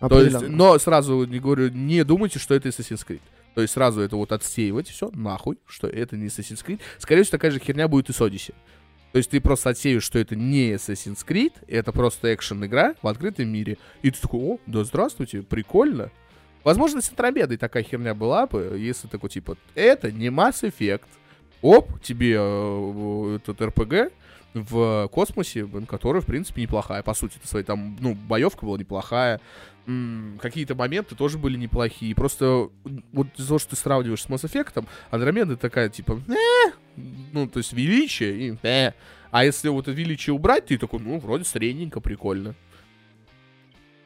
То 0.00 0.20
есть, 0.20 0.40
но 0.48 0.76
сразу 0.78 1.24
не 1.24 1.38
говорю, 1.38 1.70
не 1.70 2.02
думайте, 2.04 2.40
что 2.40 2.52
это 2.54 2.68
Assassin's 2.68 3.06
Creed. 3.06 3.20
То 3.54 3.62
есть 3.62 3.74
сразу 3.74 4.00
это 4.00 4.16
вот 4.16 4.32
отсеивать, 4.32 4.88
все, 4.88 5.08
нахуй, 5.14 5.58
что 5.66 5.86
это 5.86 6.16
не 6.16 6.26
Assassin's 6.26 6.64
Creed. 6.66 6.80
Скорее 6.98 7.22
всего, 7.22 7.38
такая 7.38 7.52
же 7.52 7.60
херня 7.60 7.86
будет 7.86 8.10
и 8.10 8.12
с 8.12 8.20
Odyssey. 8.20 8.54
То 9.12 9.18
есть 9.18 9.30
ты 9.30 9.40
просто 9.40 9.70
отсеешь, 9.70 10.02
что 10.02 10.18
это 10.18 10.34
не 10.34 10.72
Assassin's 10.72 11.24
Creed, 11.24 11.52
это 11.68 11.92
просто 11.92 12.34
экшен-игра 12.34 12.96
в 13.00 13.06
открытом 13.06 13.48
мире. 13.48 13.78
И 14.02 14.10
ты 14.10 14.20
такой, 14.20 14.40
о, 14.40 14.58
да 14.66 14.82
здравствуйте, 14.82 15.42
прикольно. 15.42 16.10
Возможно, 16.64 17.00
с 17.00 17.08
Андромедой 17.08 17.56
такая 17.56 17.84
херня 17.84 18.14
была 18.14 18.48
бы, 18.48 18.76
если 18.76 19.06
такой, 19.06 19.30
типа, 19.30 19.56
это 19.76 20.10
не 20.10 20.26
Mass 20.26 20.68
Effect. 20.68 21.04
Оп, 21.62 22.00
тебе 22.02 22.36
э, 22.38 23.36
этот 23.36 23.60
RPG, 23.60 24.12
в 24.62 25.08
космосе, 25.08 25.68
которая, 25.88 26.22
в 26.22 26.26
принципе, 26.26 26.62
неплохая. 26.62 27.02
По 27.02 27.14
сути, 27.14 27.38
своей 27.44 27.64
там, 27.64 27.96
ну, 28.00 28.14
боевка 28.14 28.64
была 28.64 28.78
неплохая. 28.78 29.40
какие-то 30.40 30.74
моменты 30.74 31.14
тоже 31.14 31.38
были 31.38 31.56
неплохие. 31.56 32.14
Просто 32.14 32.70
вот 33.12 33.28
из-за 33.36 33.48
того, 33.48 33.58
что 33.58 33.70
ты 33.70 33.76
сравниваешь 33.76 34.22
с 34.22 34.26
Mass 34.26 34.44
Effect, 34.44 34.84
Андромеда 35.10 35.56
такая, 35.56 35.88
типа, 35.88 36.20
э, 36.28 36.72
ну, 37.32 37.46
то 37.48 37.58
есть 37.58 37.72
величие 37.72 38.48
и 38.48 38.56
э. 38.62 38.92
А 39.30 39.44
если 39.44 39.68
вот 39.68 39.88
это 39.88 39.92
величие 39.92 40.34
убрать, 40.34 40.66
ты 40.66 40.78
такой, 40.78 41.00
ну, 41.00 41.18
вроде 41.18 41.44
средненько, 41.44 42.00
прикольно. 42.00 42.54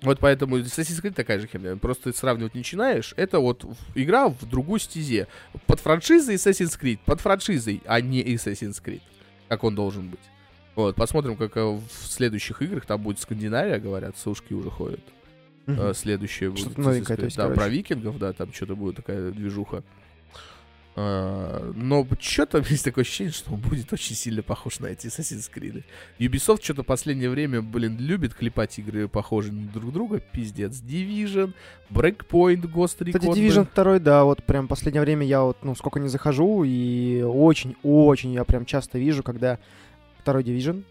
Вот 0.02 0.18
поэтому 0.18 0.58
Assassin's 0.58 1.02
Creed 1.02 1.12
такая 1.12 1.38
же 1.38 1.46
херня. 1.46 1.76
Просто 1.76 2.12
сравнивать 2.12 2.54
не 2.54 2.60
начинаешь. 2.60 3.12
Это 3.16 3.38
вот 3.38 3.66
игра 3.94 4.28
в 4.28 4.46
другую 4.48 4.80
стезе. 4.80 5.28
Под 5.66 5.78
франшизой 5.78 6.36
Assassin's 6.36 6.78
Creed. 6.80 7.00
Под 7.04 7.20
франшизой, 7.20 7.82
а 7.84 8.00
не 8.00 8.22
Assassin's 8.22 8.82
Creed. 8.82 9.02
Как 9.48 9.62
он 9.62 9.74
должен 9.74 10.08
быть. 10.08 10.20
Вот, 10.80 10.96
посмотрим, 10.96 11.36
как 11.36 11.56
э, 11.56 11.62
в 11.62 11.82
следующих 12.06 12.62
играх 12.62 12.86
там 12.86 13.02
будет 13.02 13.18
Скандинавия, 13.18 13.78
говорят, 13.78 14.16
сушки 14.16 14.52
уже 14.52 14.70
ходят. 14.70 15.00
Угу. 15.66 15.94
Следующее 15.94 16.50
будет. 16.50 16.78
Новенькое, 16.78 17.18
то 17.18 17.24
есть, 17.24 17.36
да, 17.36 17.44
короче. 17.44 17.60
про 17.60 17.68
викингов, 17.68 18.18
да, 18.18 18.32
там 18.32 18.52
что-то 18.52 18.76
будет 18.76 18.96
такая 18.96 19.30
движуха. 19.30 19.82
А, 20.96 21.72
но 21.74 22.06
что-то 22.18 22.58
есть 22.68 22.84
такое 22.84 23.02
ощущение, 23.02 23.32
что 23.32 23.52
он 23.52 23.60
будет 23.60 23.92
очень 23.92 24.16
сильно 24.16 24.42
похож 24.42 24.80
на 24.80 24.86
эти 24.86 25.06
Assassin's 25.06 25.50
Creed. 25.54 25.84
Ubisoft 26.18 26.62
что-то 26.62 26.82
последнее 26.82 27.30
время, 27.30 27.62
блин, 27.62 27.96
любит 27.98 28.34
клепать 28.34 28.78
игры 28.78 29.08
похожие 29.08 29.52
на 29.52 29.68
друг 29.68 29.92
друга. 29.92 30.20
Пиздец. 30.20 30.82
Division, 30.82 31.54
Breakpoint, 31.90 32.62
Ghost 32.62 32.98
Recon. 32.98 33.18
Кстати, 33.18 33.38
Division 33.38 33.68
2, 33.72 33.98
да, 34.00 34.24
вот 34.24 34.42
прям 34.44 34.66
последнее 34.68 35.02
время 35.02 35.26
я 35.26 35.42
вот, 35.42 35.58
ну, 35.62 35.74
сколько 35.74 36.00
не 36.00 36.08
захожу, 36.08 36.64
и 36.64 37.22
очень-очень 37.22 38.32
я 38.32 38.44
прям 38.44 38.64
часто 38.66 38.98
вижу, 38.98 39.22
когда 39.22 39.58
второй 40.30 40.44
Division, 40.44 40.84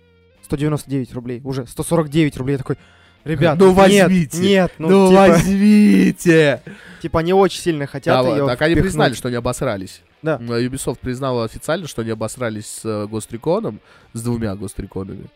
199 0.43 1.13
рублей, 1.13 1.41
уже 1.45 1.65
149 1.65 2.37
рублей, 2.37 2.53
я 2.53 2.57
такой, 2.57 2.77
ребят, 3.23 3.57
ну 3.57 3.71
возьмите, 3.71 4.37
нет, 4.37 4.41
нет 4.41 4.71
ну, 4.77 4.89
ну 4.89 5.09
типа, 5.09 5.27
возьмите. 5.27 6.61
Типа 7.01 7.19
они 7.21 7.33
очень 7.33 7.61
сильно 7.61 7.87
хотят 7.87 8.25
да, 8.25 8.29
ее 8.29 8.45
Так 8.45 8.61
они 8.61 8.75
признали, 8.75 9.13
что 9.13 9.29
они 9.29 9.37
обосрались. 9.37 10.01
Да. 10.21 10.35
Ubisoft 10.35 10.99
признала 10.99 11.45
официально, 11.45 11.87
что 11.87 12.01
они 12.01 12.11
обосрались 12.11 12.65
с 12.65 12.81
э, 12.83 13.07
Гостриконом, 13.07 13.79
с 14.11 14.21
двумя 14.21 14.53
Гостриконами. 14.57 15.29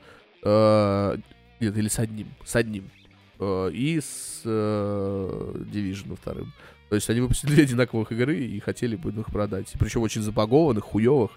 Э, 0.44 1.16
нет, 1.62 1.78
или 1.78 1.88
с 1.88 2.00
одним, 2.00 2.28
с 2.44 2.54
одним. 2.58 2.90
Э, 3.40 3.70
и 3.72 4.02
с 4.02 4.42
э, 4.44 5.54
Division 5.72 6.18
вторым. 6.20 6.52
То 6.90 6.96
есть 6.96 7.10
они 7.10 7.22
выпустили 7.22 7.52
две 7.54 7.64
одинаковых 7.64 8.12
игры 8.12 8.38
и 8.38 8.60
хотели 8.60 8.98
бы 8.98 9.12
их 9.12 9.28
продать. 9.28 9.72
Причем 9.80 10.02
очень 10.02 10.22
запагованных, 10.22 10.84
хуевых. 10.84 11.32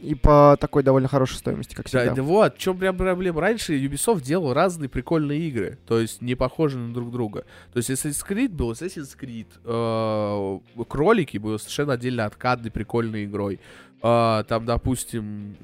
И 0.00 0.14
по 0.14 0.56
такой 0.60 0.82
довольно 0.84 1.08
хорошей 1.08 1.38
стоимости, 1.38 1.74
как 1.74 1.88
всегда. 1.88 2.14
Да, 2.14 2.22
вот, 2.22 2.54
в 2.54 2.58
чем 2.58 2.78
прям 2.78 2.96
проблема. 2.96 3.40
Раньше 3.40 3.76
Ubisoft 3.76 4.22
делал 4.22 4.52
разные 4.52 4.88
прикольные 4.88 5.40
игры, 5.48 5.78
то 5.86 5.98
есть 5.98 6.22
не 6.22 6.36
похожие 6.36 6.80
на 6.80 6.94
друг 6.94 7.10
друга. 7.10 7.44
То 7.72 7.78
есть 7.78 7.90
Assassin's 7.90 8.24
Creed 8.24 8.50
был 8.50 8.70
Assassin's 8.72 9.16
Creed, 9.18 9.48
э, 9.64 10.84
Кролики 10.84 11.38
был 11.38 11.58
совершенно 11.58 11.94
отдельно 11.94 12.26
откадной 12.26 12.70
прикольной 12.70 13.24
игрой. 13.24 13.58
Э, 14.02 14.44
там, 14.46 14.64
допустим, 14.66 15.56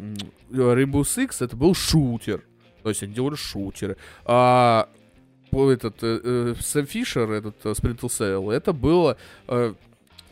Rainbow 0.50 1.02
Six 1.02 1.36
это 1.44 1.56
был 1.56 1.74
шутер, 1.74 2.42
то 2.82 2.88
есть 2.88 3.04
они 3.04 3.14
делали 3.14 3.36
шутеры. 3.36 3.96
Этот 5.52 6.02
э, 6.02 6.20
э, 6.24 6.54
Сэм 6.58 6.86
Фишер, 6.86 7.30
этот 7.30 7.54
э, 7.64 7.70
Splinter 7.70 8.08
Cell, 8.08 8.52
это 8.52 8.72
было 8.72 9.16
э, 9.46 9.74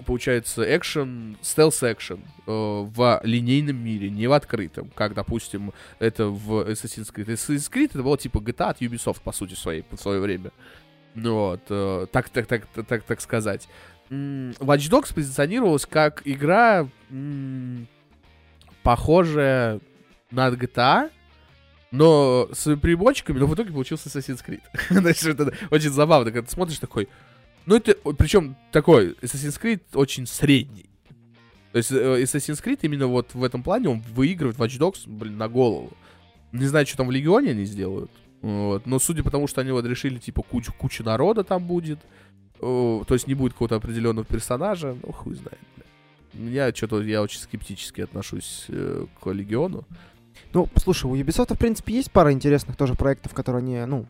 получается, 0.02 0.64
экшен, 0.76 1.36
стелс-экшен 1.42 2.20
э, 2.46 2.50
в 2.50 3.20
линейном 3.24 3.76
мире, 3.76 4.10
не 4.10 4.26
в 4.26 4.32
открытом, 4.32 4.90
как, 4.94 5.14
допустим, 5.14 5.72
это 5.98 6.26
в 6.26 6.68
Assassin's 6.68 7.12
Creed. 7.12 7.26
Assassin's 7.26 7.70
Creed 7.70 7.90
это 7.94 8.02
было 8.02 8.18
типа 8.18 8.38
GTA 8.38 8.70
от 8.70 8.80
Ubisoft, 8.82 9.20
по 9.22 9.32
сути, 9.32 9.54
своей, 9.54 9.84
в 9.90 9.96
свое 9.96 10.20
время. 10.20 10.50
Ну 11.14 11.34
вот, 11.34 11.60
э, 11.68 12.06
так, 12.10 12.28
так, 12.30 12.46
так, 12.46 12.66
так, 12.88 13.02
так 13.02 13.20
сказать. 13.20 13.68
м, 14.10 14.50
Watch 14.58 14.90
Dogs 14.90 15.14
позиционировалась 15.14 15.86
как 15.86 16.22
игра, 16.24 16.88
м, 17.10 17.86
похожая 18.82 19.80
на 20.30 20.48
GTA, 20.48 21.10
но 21.90 22.48
с 22.52 22.74
переборчиками, 22.76 23.38
но 23.38 23.46
в 23.46 23.54
итоге 23.54 23.70
получился 23.70 24.08
Assassin's 24.08 24.42
Creed. 24.44 24.62
Значит, 24.90 25.38
это 25.38 25.52
очень 25.70 25.90
забавно, 25.90 26.30
когда 26.30 26.46
ты 26.46 26.52
смотришь 26.52 26.78
такой... 26.78 27.08
Ну, 27.66 27.76
это, 27.76 27.94
причем 28.14 28.56
такой, 28.72 29.12
Assassin's 29.22 29.60
Creed 29.60 29.80
очень 29.94 30.26
средний. 30.26 30.90
То 31.72 31.78
есть 31.78 31.92
э, 31.92 32.22
Assassin's 32.22 32.62
Creed 32.62 32.80
именно 32.82 33.06
вот 33.06 33.34
в 33.34 33.42
этом 33.44 33.62
плане 33.62 33.88
он 33.88 34.00
выигрывает 34.14 34.58
Watch 34.58 34.78
Dogs, 34.78 35.02
блин, 35.06 35.38
на 35.38 35.48
голову. 35.48 35.90
Не 36.52 36.66
знаю, 36.66 36.86
что 36.86 36.98
там 36.98 37.08
в 37.08 37.10
Легионе 37.10 37.52
они 37.52 37.64
сделают. 37.64 38.10
Вот. 38.42 38.84
Но 38.86 38.98
судя 38.98 39.22
по 39.22 39.30
тому, 39.30 39.46
что 39.46 39.60
они 39.60 39.70
вот 39.70 39.86
решили, 39.86 40.18
типа, 40.18 40.42
кучу, 40.42 40.72
кучу 40.72 41.02
народа 41.02 41.44
там 41.44 41.64
будет. 41.64 42.00
То 42.58 43.06
есть 43.08 43.26
не 43.26 43.34
будет 43.34 43.52
какого-то 43.52 43.76
определенного 43.76 44.24
персонажа. 44.26 44.96
Ну, 45.02 45.12
хуй 45.12 45.34
знает, 45.34 45.58
бля. 45.76 45.84
Меня 46.34 46.74
что-то, 46.74 47.00
я 47.02 47.22
очень 47.22 47.40
скептически 47.40 48.02
отношусь 48.02 48.66
э, 48.68 49.06
к 49.20 49.30
Легиону. 49.30 49.84
Ну, 50.52 50.68
слушай, 50.76 51.06
у 51.06 51.14
Ubisoft, 51.14 51.54
в 51.54 51.58
принципе, 51.58 51.94
есть 51.94 52.10
пара 52.10 52.32
интересных 52.32 52.76
тоже 52.76 52.94
проектов, 52.94 53.32
которые 53.34 53.60
они, 53.60 53.84
ну, 53.86 54.06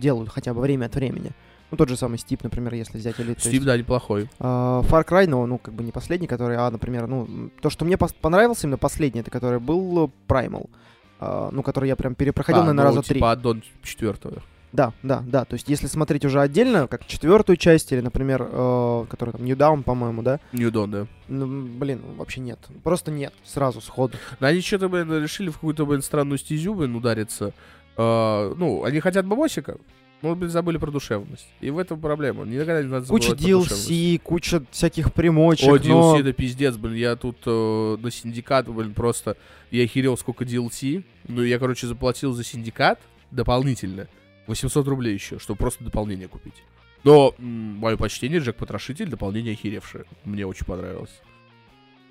делают 0.00 0.30
хотя 0.30 0.54
бы 0.54 0.60
время 0.60 0.86
от 0.86 0.94
времени. 0.94 1.32
Ну, 1.74 1.78
тот 1.78 1.88
же 1.88 1.96
самый 1.96 2.18
Steep, 2.18 2.38
например, 2.44 2.72
если 2.74 2.98
взять. 2.98 3.18
Или, 3.18 3.34
то 3.34 3.40
Стив, 3.40 3.54
есть, 3.54 3.64
да, 3.64 3.76
неплохой. 3.76 4.28
а, 4.38 4.82
Far 4.82 5.04
Cry, 5.04 5.26
но, 5.26 5.44
ну, 5.44 5.58
как 5.58 5.74
бы 5.74 5.82
не 5.82 5.90
последний, 5.90 6.28
который, 6.28 6.56
а, 6.56 6.70
например, 6.70 7.08
ну, 7.08 7.50
то, 7.60 7.68
что 7.68 7.84
мне 7.84 7.98
понравился 7.98 8.68
именно 8.68 8.78
последний, 8.78 9.22
это 9.22 9.32
который 9.32 9.58
был 9.58 10.06
э, 10.06 10.08
Primal. 10.28 10.70
а, 11.18 11.48
ну, 11.50 11.64
который 11.64 11.88
я 11.88 11.96
прям 11.96 12.14
перепроходил, 12.14 12.60
а, 12.60 12.64
наверное, 12.66 12.84
ну, 12.84 12.96
раза 12.96 13.02
три. 13.08 13.16
типа 13.16 13.32
аддон 13.32 13.64
четвертого. 13.82 14.40
Да, 14.70 14.92
да, 15.02 15.24
да. 15.26 15.44
То 15.44 15.54
есть, 15.54 15.68
если 15.68 15.88
смотреть 15.88 16.24
уже 16.24 16.40
отдельно, 16.40 16.86
как 16.86 17.06
четвертую 17.06 17.56
часть, 17.56 17.90
или, 17.90 18.00
например, 18.00 18.46
э, 18.48 19.06
который 19.10 19.32
там 19.32 19.44
New 19.44 19.56
Down, 19.56 19.82
по-моему, 19.82 20.22
да? 20.22 20.38
Ньюдон, 20.52 20.90
да. 20.92 21.06
Ну, 21.26 21.66
блин, 21.66 22.02
вообще 22.16 22.40
нет. 22.40 22.60
Просто 22.84 23.10
нет. 23.10 23.32
Сразу, 23.44 23.80
сходу. 23.80 24.16
Но 24.38 24.46
они 24.46 24.60
что-то, 24.60 24.88
блин, 24.88 25.12
решили 25.20 25.50
в 25.50 25.54
какую-то, 25.54 25.86
блин, 25.86 26.02
странную 26.02 26.38
стезю, 26.38 26.74
блин, 26.74 26.94
удариться. 26.94 27.52
А, 27.96 28.52
ну, 28.56 28.84
они 28.84 29.00
хотят 29.00 29.26
бабосика, 29.26 29.76
но, 30.24 30.34
блин, 30.34 30.50
забыли 30.50 30.78
про 30.78 30.90
душевность. 30.90 31.46
И 31.60 31.70
в 31.70 31.78
этом 31.78 32.00
проблема. 32.00 32.44
Никогда 32.44 32.82
не 32.82 32.88
надо 32.88 33.06
Куча. 33.06 33.32
DLC, 33.32 34.18
куча 34.18 34.62
всяких 34.70 35.12
примочек, 35.12 35.68
О, 35.68 35.76
DLC 35.76 35.88
но... 35.88 36.18
это 36.18 36.32
пиздец, 36.32 36.76
блин. 36.76 36.94
Я 36.94 37.14
тут 37.16 37.36
э, 37.46 37.96
на 38.00 38.10
синдикат, 38.10 38.68
блин, 38.68 38.94
просто... 38.94 39.36
Я 39.70 39.84
охерел, 39.84 40.16
сколько 40.16 40.44
DLC. 40.44 41.04
Ну, 41.28 41.42
я, 41.42 41.58
короче, 41.58 41.86
заплатил 41.86 42.32
за 42.32 42.42
синдикат 42.44 43.00
дополнительно 43.30 44.08
800 44.46 44.86
рублей 44.88 45.14
еще, 45.14 45.38
чтобы 45.38 45.58
просто 45.58 45.84
дополнение 45.84 46.28
купить. 46.28 46.62
Но, 47.02 47.34
м, 47.38 47.76
мое 47.78 47.96
почтение, 47.96 48.40
Джек 48.40 48.56
Потрошитель, 48.56 49.08
дополнение 49.08 49.52
охеревшее. 49.52 50.04
Мне 50.24 50.46
очень 50.46 50.64
понравилось. 50.66 51.20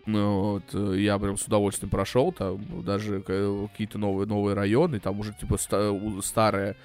Ну, 0.05 0.41
вот, 0.41 0.63
э, 0.73 0.99
я 0.99 1.17
прям 1.17 1.37
с 1.37 1.43
удовольствием 1.43 1.89
прошел, 1.89 2.33
там 2.33 2.59
даже 2.83 3.21
к- 3.21 3.67
какие-то 3.71 3.97
новые, 3.97 4.27
новые 4.27 4.53
районы, 4.53 4.99
там 4.99 5.17
уже, 5.19 5.33
типа, 5.33 5.57
ста- 5.57 5.93
старая 6.21 6.75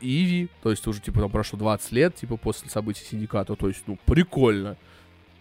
Иви, 0.00 0.48
то 0.62 0.70
есть 0.70 0.86
уже, 0.86 1.00
типа, 1.00 1.20
там 1.20 1.30
прошло 1.30 1.58
20 1.58 1.92
лет, 1.92 2.14
типа, 2.14 2.36
после 2.36 2.68
событий 2.68 3.04
Синдиката, 3.04 3.54
то 3.56 3.68
есть, 3.68 3.82
ну, 3.86 3.98
прикольно. 4.04 4.76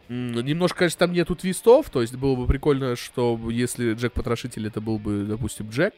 Немножко, 0.09 0.79
конечно, 0.79 0.99
там 0.99 1.11
нету 1.11 1.35
твистов, 1.35 1.89
то 1.89 2.01
есть 2.01 2.15
было 2.15 2.35
бы 2.35 2.47
прикольно, 2.47 2.95
что 2.95 3.37
если 3.49 3.93
Джек 3.93 4.13
Потрошитель, 4.13 4.67
это 4.67 4.79
был 4.79 4.99
бы, 4.99 5.25
допустим, 5.25 5.69
Джек. 5.69 5.93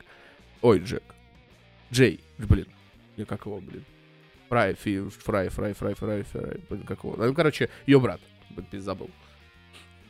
Ой, 0.61 0.79
Джек. 0.79 1.03
Джей, 1.91 2.19
блин. 2.37 2.67
Не 3.17 3.25
как 3.25 3.45
его, 3.45 3.59
блин. 3.59 3.85
Фрай, 4.49 4.73
фи, 4.73 5.01
фрай, 5.09 5.49
фрай, 5.49 5.73
фрай, 5.73 5.93
фрай, 5.93 6.23
фрай, 6.23 6.59
блин, 6.69 6.83
как 6.83 7.03
его. 7.03 7.15
Ну, 7.17 7.33
короче, 7.35 7.69
ее 7.85 7.99
брат. 7.99 8.19
Блин, 8.49 8.81
забыл. 8.81 9.05
М, 9.07 9.11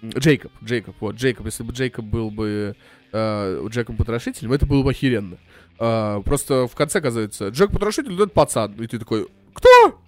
Джейкоб, 0.03 0.51
Джейкоб, 0.63 0.95
вот, 0.99 1.15
Джейкоб, 1.15 1.45
если 1.45 1.63
бы 1.63 1.73
Джейкоб 1.73 2.05
был 2.05 2.31
бы 2.31 2.75
э, 3.11 3.67
Джеком 3.69 3.97
Потрошителем, 3.97 4.53
это 4.53 4.65
было 4.65 4.83
бы 4.83 4.91
охеренно. 4.91 5.37
А, 5.77 6.21
просто 6.21 6.67
в 6.67 6.75
конце 6.75 6.99
оказывается, 6.99 7.49
Джек 7.49 7.71
Потрошитель, 7.71 8.11
ну, 8.11 8.23
это 8.23 8.33
пацан. 8.33 8.73
И 8.73 8.87
ты 8.87 8.99
такой, 8.99 9.27
кто? 9.53 9.99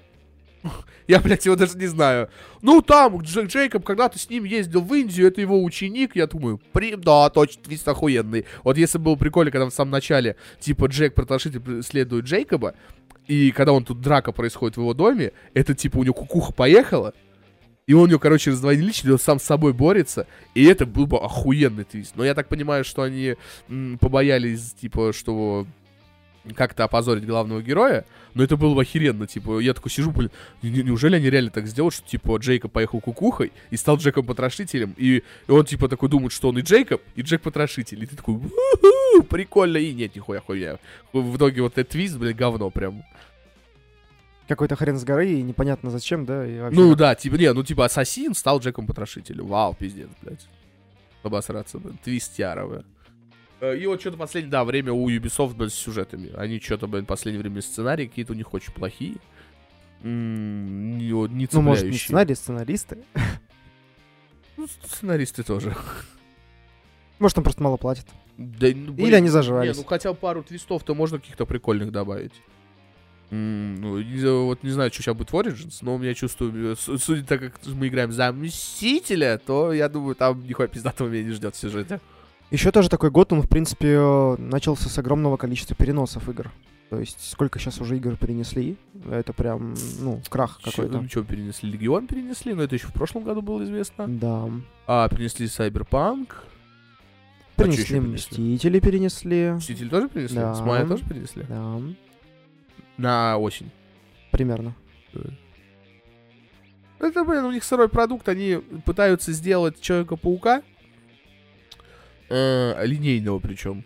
Я, 1.08 1.20
блядь, 1.20 1.46
его 1.46 1.56
даже 1.56 1.78
не 1.78 1.88
знаю. 1.88 2.30
Ну, 2.62 2.82
там, 2.82 3.18
Дж- 3.18 3.48
Джейкоб 3.48 3.84
когда-то 3.84 4.20
с 4.20 4.30
ним 4.30 4.44
ездил 4.44 4.82
в 4.82 4.94
Индию, 4.94 5.28
это 5.28 5.42
его 5.42 5.62
ученик. 5.64 6.16
Я 6.16 6.28
думаю, 6.28 6.60
при... 6.72 6.96
да, 6.96 7.30
точно, 7.30 7.64
твист 7.64 7.88
охуенный. 7.88 8.46
Вот 8.64 8.78
если 8.78 8.98
было 8.98 9.16
прикольно, 9.16 9.52
когда 9.52 9.66
в 9.66 9.74
самом 9.74 9.92
начале, 9.92 10.36
типа, 10.60 10.86
Джек 10.86 11.16
Потрошитель 11.16 11.60
преследует 11.60 12.26
Джейкоба, 12.26 12.76
и 13.28 13.52
когда 13.52 13.74
он 13.74 13.84
тут 13.84 14.02
драка 14.02 14.32
происходит 14.32 14.78
в 14.78 14.82
его 14.82 14.94
доме, 14.94 15.32
это, 15.54 15.74
типа, 15.74 15.98
у 15.98 16.04
него 16.04 16.14
кукуха 16.14 16.54
поехала, 16.54 17.14
и 17.92 17.94
он 17.94 18.04
у 18.04 18.08
него, 18.08 18.20
короче, 18.20 18.52
раздвоение 18.52 18.88
личности, 18.88 19.10
он 19.12 19.20
сам 19.20 19.38
с 19.38 19.44
собой 19.44 19.74
борется, 19.74 20.26
и 20.56 20.64
это 20.64 20.86
был 20.86 21.08
бы 21.08 21.18
охуенный 21.18 21.84
твист. 21.84 22.14
Но 22.16 22.24
я 22.24 22.34
так 22.34 22.48
понимаю, 22.48 22.86
что 22.86 23.02
они 23.02 23.36
м, 23.68 23.98
побоялись, 24.00 24.72
типа, 24.80 25.12
что 25.12 25.68
как-то 26.56 26.86
опозорить 26.86 27.26
главного 27.26 27.62
героя, 27.62 28.06
но 28.34 28.44
это 28.44 28.56
было 28.56 28.74
бы 28.74 28.82
охеренно, 28.82 29.28
типа, 29.28 29.60
я 29.60 29.74
такой 29.74 29.92
сижу, 29.92 30.10
блин, 30.12 30.32
не- 30.64 30.70
не- 30.72 30.84
неужели 30.84 31.18
они 31.18 31.30
реально 31.30 31.52
так 31.52 31.68
сделают, 31.68 31.94
что, 31.94 32.08
типа, 32.08 32.38
Джейкоб 32.38 32.72
поехал 32.72 33.02
кукухой 33.02 33.52
и 33.72 33.76
стал 33.78 33.98
Джеком 33.98 34.26
Потрошителем, 34.26 34.96
и, 34.98 35.18
и 35.48 35.52
он, 35.52 35.66
типа, 35.66 35.90
такой 35.90 36.08
думает, 36.10 36.32
что 36.32 36.48
он 36.50 36.58
и 36.58 36.62
Джейкоб, 36.62 37.02
и 37.16 37.22
Джек 37.22 37.42
Потрошитель, 37.42 38.02
и 38.02 38.06
ты 38.08 38.16
такой, 38.16 38.36
«У-ху, 38.36 39.24
прикольно, 39.24 39.78
и 39.78 39.94
нет, 39.94 40.16
нихуя 40.16 40.40
хуйня. 40.40 40.78
В 41.14 41.36
итоге 41.36 41.62
вот 41.62 41.74
этот 41.78 41.90
твист, 41.90 42.18
блин, 42.18 42.36
говно 42.36 42.70
прям. 42.70 43.04
Какой-то 44.48 44.76
хрен 44.76 44.98
с 44.98 45.04
горы, 45.04 45.30
и 45.32 45.42
непонятно 45.42 45.90
зачем, 45.92 46.26
да? 46.26 46.46
И 46.46 46.60
вообще 46.60 46.80
Ну 46.80 46.96
да, 46.96 47.16
типа, 47.16 47.36
не, 47.36 47.54
ну 47.54 47.64
типа 47.64 47.86
Ассасин 47.86 48.34
стал 48.34 48.60
Джеком 48.60 48.86
Потрошителем. 48.88 49.48
Вау, 49.48 49.74
пиздец, 49.74 50.10
блядь. 50.22 50.46
Обосраться, 51.24 51.78
блин. 51.80 51.98
Твист 52.04 52.38
яровый. 52.40 52.84
Э, 53.62 53.78
И 53.78 53.86
вот 53.86 54.02
что-то 54.02 54.18
последнее, 54.18 54.52
да, 54.52 54.66
время 54.66 54.92
у 54.92 55.10
Ubisoft, 55.10 55.54
блин, 55.56 55.70
с 55.70 55.76
сюжетами. 55.76 56.34
Они 56.36 56.60
что-то, 56.60 56.88
в 56.88 57.04
последнее 57.06 57.42
время 57.42 57.62
сценарии 57.62 58.08
какие-то 58.08 58.34
у 58.34 58.36
них 58.36 58.54
очень 58.54 58.74
плохие. 58.74 59.18
М, 60.04 60.98
Не, 60.98 61.28
не 61.28 61.48
Ну, 61.52 61.62
может, 61.62 61.86
не 61.86 61.94
сценарий, 61.98 62.36
сценаристы. 62.36 62.98
Ну, 64.58 64.68
сценаристы 64.68 65.44
тоже. 65.44 65.76
Может, 67.20 67.36
там 67.36 67.44
просто 67.44 67.62
мало 67.64 67.78
платят. 67.78 68.06
Да, 68.38 68.68
ну, 68.74 68.94
блин, 68.94 69.08
Или 69.08 69.16
они 69.16 69.26
Не, 69.26 69.30
зажрались. 69.30 69.78
ну 69.78 69.84
хотя 69.84 70.14
пару 70.14 70.42
твистов-то 70.44 70.96
можно 70.96 71.20
каких-то 71.20 71.46
прикольных 71.46 71.92
добавить. 71.92 72.34
Ну, 73.32 74.46
вот 74.46 74.62
не 74.64 74.72
знаю, 74.72 74.92
что 74.92 75.02
сейчас 75.02 75.16
будет 75.16 75.32
в 75.32 75.36
Origins, 75.36 75.78
но 75.82 75.96
у 75.96 75.98
меня 75.98 76.14
чувствую, 76.14 76.74
э, 76.74 76.76
су- 76.76 76.98
судя 76.98 77.24
так, 77.24 77.40
как 77.40 77.54
мы 77.68 77.88
играем 77.88 78.12
за 78.12 78.32
Мстителя, 78.34 79.38
то 79.46 79.72
я 79.72 79.88
думаю, 79.88 80.16
там 80.16 80.46
нихуя 80.46 80.68
пиздатого 80.68 81.08
меня 81.08 81.24
не 81.24 81.32
ждет 81.32 81.56
в 81.56 81.58
сюжете. 81.58 82.02
Еще 82.52 82.72
тоже 82.72 82.90
такой 82.90 83.10
год, 83.10 83.32
он, 83.32 83.42
в 83.42 83.48
принципе, 83.48 83.94
э, 83.98 84.36
начался 84.38 84.90
с 84.90 84.98
огромного 84.98 85.38
количества 85.38 85.76
переносов 85.78 86.28
игр. 86.28 86.52
То 86.90 87.00
есть, 87.00 87.32
сколько 87.32 87.58
сейчас 87.58 87.80
уже 87.80 87.96
игр 87.96 88.18
перенесли, 88.18 88.76
это 89.10 89.32
прям, 89.32 89.76
ну, 90.02 90.22
крах 90.28 90.60
какой-то. 90.62 91.00
Ну, 91.02 91.08
что, 91.08 91.24
перенесли? 91.24 91.72
Легион 91.72 92.08
перенесли, 92.08 92.54
но 92.54 92.64
это 92.64 92.76
еще 92.76 92.88
в 92.88 92.94
прошлом 92.94 93.24
году 93.24 93.42
было 93.42 93.64
известно. 93.64 94.10
Да. 94.10 94.50
А, 94.88 95.08
перенесли 95.08 95.46
Cyberpunk. 95.46 96.28
Перенесли 97.56 97.84
ещё 97.84 98.02
перенесли? 98.02 98.44
Мстители, 98.44 98.80
перенесли. 98.82 99.52
Мститель 99.52 99.90
тоже 99.90 100.10
перенесли? 100.10 100.38
Да. 100.38 100.54
С 100.54 100.60
мая 100.60 100.86
тоже 100.86 101.06
перенесли? 101.06 101.46
Да, 101.48 101.80
На 102.98 103.38
осень. 103.38 103.72
примерно. 104.32 104.76
Это, 107.00 107.24
блин, 107.24 107.46
у 107.46 107.52
них 107.52 107.64
сырой 107.64 107.90
продукт, 107.90 108.30
они 108.30 108.58
пытаются 108.86 109.32
сделать 109.32 109.82
Человека-паука, 109.82 110.62
э, 112.30 112.86
линейного 112.86 113.40
причем. 113.40 113.84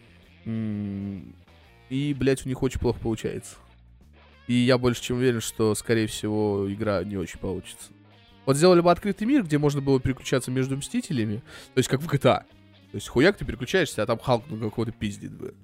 И, 1.90 2.14
блядь, 2.14 2.46
у 2.46 2.50
них 2.50 2.62
очень 2.62 2.80
плохо 2.80 3.00
получается. 3.00 3.56
И 4.48 4.54
я 4.54 4.78
больше 4.78 5.02
чем 5.02 5.18
уверен, 5.18 5.42
что, 5.42 5.74
скорее 5.76 6.08
всего, 6.08 6.72
игра 6.72 7.04
не 7.04 7.18
очень 7.18 7.40
получится. 7.40 7.92
Вот 8.46 8.58
сделали 8.58 8.82
бы 8.82 8.92
открытый 8.92 9.26
мир, 9.26 9.44
где 9.44 9.58
можно 9.58 9.82
было 9.82 10.00
переключаться 10.00 10.52
между 10.52 10.78
Мстителями, 10.78 11.38
то 11.74 11.80
есть 11.80 11.90
как 11.90 12.02
в 12.02 12.08
GTA. 12.08 12.44
То 12.92 12.98
есть 12.98 13.08
хуяк 13.08 13.38
ты 13.38 13.46
переключаешься, 13.46 14.04
а 14.04 14.06
там 14.06 14.20
Халк 14.20 14.46
ну, 14.50 14.70
какого-то 14.70 14.92
пиздит, 14.92 15.34
бы. 15.34 15.56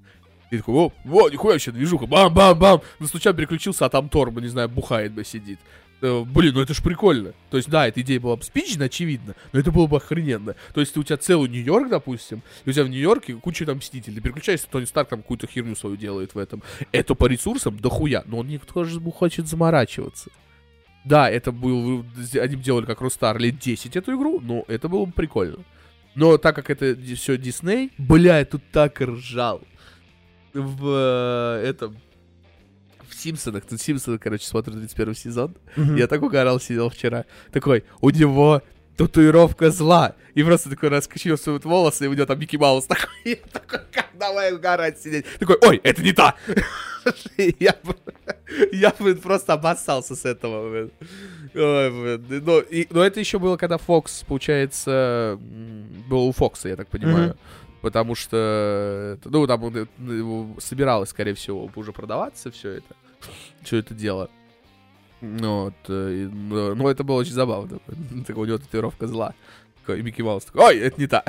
И 0.52 0.58
такой, 0.58 0.76
о, 0.76 0.94
во, 1.06 1.30
нихуя 1.30 1.54
вообще 1.54 1.72
движуха, 1.72 2.06
бам-бам-бам. 2.06 2.82
На 3.00 3.08
случайно 3.08 3.38
переключился, 3.38 3.86
а 3.86 3.90
там 3.90 4.10
Тор, 4.10 4.32
бы, 4.32 4.42
не 4.42 4.50
знаю, 4.50 4.70
бухает, 4.70 5.14
бы, 5.14 5.24
сидит. 5.24 5.60
Э, 6.02 6.24
Блин, 6.26 6.54
ну 6.56 6.62
это 6.62 6.74
ж 6.74 6.84
прикольно. 6.84 7.34
То 7.50 7.58
есть, 7.58 7.70
да, 7.70 7.88
эта 7.88 8.02
идея 8.02 8.20
была 8.20 8.36
бы 8.36 8.44
спична, 8.44 8.86
очевидно, 8.86 9.36
но 9.54 9.60
это 9.60 9.72
было 9.72 9.88
бы 9.88 9.98
охрененно. 9.98 10.56
То 10.74 10.82
есть, 10.82 10.96
у 10.98 11.04
тебя 11.04 11.18
целый 11.18 11.48
Нью-Йорк, 11.50 11.90
допустим, 11.90 12.44
и 12.66 12.70
у 12.70 12.74
тебя 12.74 12.84
в 12.84 12.90
Нью-Йорке 12.90 13.36
куча 13.36 13.66
там 13.66 13.78
мстителей. 13.78 14.16
Ты 14.16 14.22
переключаешься, 14.22 14.68
Тони 14.70 14.86
Старк 14.86 15.10
там 15.10 15.22
какую-то 15.22 15.48
херню 15.48 15.76
свою 15.76 15.96
делает 15.96 16.36
в 16.36 16.38
этом. 16.38 16.62
Это 16.92 17.16
по 17.16 17.28
ресурсам 17.28 17.80
дохуя, 17.80 18.24
но 18.26 18.40
он 18.40 18.48
никто 18.48 18.84
же 18.84 19.00
хочет 19.00 19.48
заморачиваться. 19.48 20.32
Да, 21.06 21.30
это 21.30 21.52
был, 21.52 22.06
они 22.40 22.56
делали 22.58 22.86
как 22.86 23.02
Рустар 23.02 23.40
лет 23.40 23.58
10 23.58 23.96
эту 23.96 24.16
игру, 24.16 24.40
но 24.42 24.66
это 24.68 24.88
было 24.88 25.06
бы 25.06 25.12
прикольно. 25.14 25.64
Но 26.14 26.38
так 26.38 26.56
как 26.56 26.70
это 26.70 26.96
все 27.16 27.38
Дисней, 27.38 27.92
бля, 27.98 28.40
я 28.40 28.46
тут 28.46 28.62
так 28.72 29.00
ржал. 29.00 29.62
В 30.54 31.60
э, 31.62 31.68
этом... 31.68 31.98
В 33.08 33.16
Симпсонах, 33.16 33.66
тут 33.66 33.80
Симпсоны, 33.82 34.18
короче, 34.18 34.46
смотрю 34.46 34.74
31 34.74 35.16
сезон. 35.16 35.56
Мгм. 35.76 35.96
Я 35.98 36.08
так 36.08 36.22
угорал, 36.24 36.60
сидел 36.60 36.90
вчера. 36.90 37.26
Такой, 37.52 37.84
у 38.00 38.10
него 38.10 38.62
татуировка 38.98 39.70
зла. 39.72 40.16
И 40.34 40.44
просто 40.44 40.70
такой 40.70 40.90
раскачивают 40.90 41.66
волосы, 41.66 42.06
и 42.06 42.08
у 42.08 42.14
него 42.14 42.26
там 42.26 42.40
Микки 42.40 42.56
Маус 42.56 42.86
такой, 42.88 43.10
я 43.26 43.36
такой, 43.52 43.80
как 43.92 44.08
давай 44.18 44.54
угорать 44.54 45.00
сидеть. 45.00 45.26
Такой, 45.40 45.58
ой, 45.62 45.82
это 45.84 46.02
не 46.02 46.14
та! 46.14 46.36
я, 47.60 47.76
я 48.72 48.94
бы 48.98 49.16
просто 49.16 49.54
обоссался 49.54 50.16
с 50.16 50.24
этого. 50.26 50.70
блин. 50.70 50.92
Ой, 51.54 51.90
блин. 51.92 52.44
Но, 52.46 52.60
и- 52.60 52.88
но 52.90 53.04
это 53.04 53.20
еще 53.20 53.40
было, 53.40 53.58
когда 53.58 53.78
Фокс, 53.78 54.24
получается, 54.28 55.38
был 56.10 56.28
у 56.28 56.32
Фокса, 56.32 56.70
я 56.70 56.76
так 56.76 56.88
понимаю. 56.88 57.30
Мгм. 57.30 57.38
Потому 57.82 58.14
что, 58.16 59.18
это, 59.18 59.30
ну, 59.30 59.48
там 59.48 59.64
он, 59.64 59.76
э, 59.76 60.46
собиралось, 60.60 61.10
скорее 61.10 61.34
всего, 61.34 61.70
уже 61.76 61.92
продаваться 61.92 62.52
все 62.52 62.74
это, 62.74 62.96
все 63.64 63.78
это 63.78 63.94
дело. 63.94 64.30
Ну, 65.22 65.66
вот, 65.66 65.74
э, 65.88 66.14
и, 66.14 66.26
но, 66.26 66.76
но 66.76 66.90
это 66.90 67.04
было 67.04 67.18
очень 67.18 67.34
забавно. 67.34 67.80
Так 68.26 68.38
у 68.38 68.46
него 68.46 68.58
татуировка 68.58 69.08
зла. 69.08 69.34
И 69.88 70.02
Микки 70.02 70.22
Маус 70.22 70.46
такой, 70.46 70.62
ой, 70.66 70.78
это 70.80 71.02
не 71.02 71.08
та. 71.08 71.24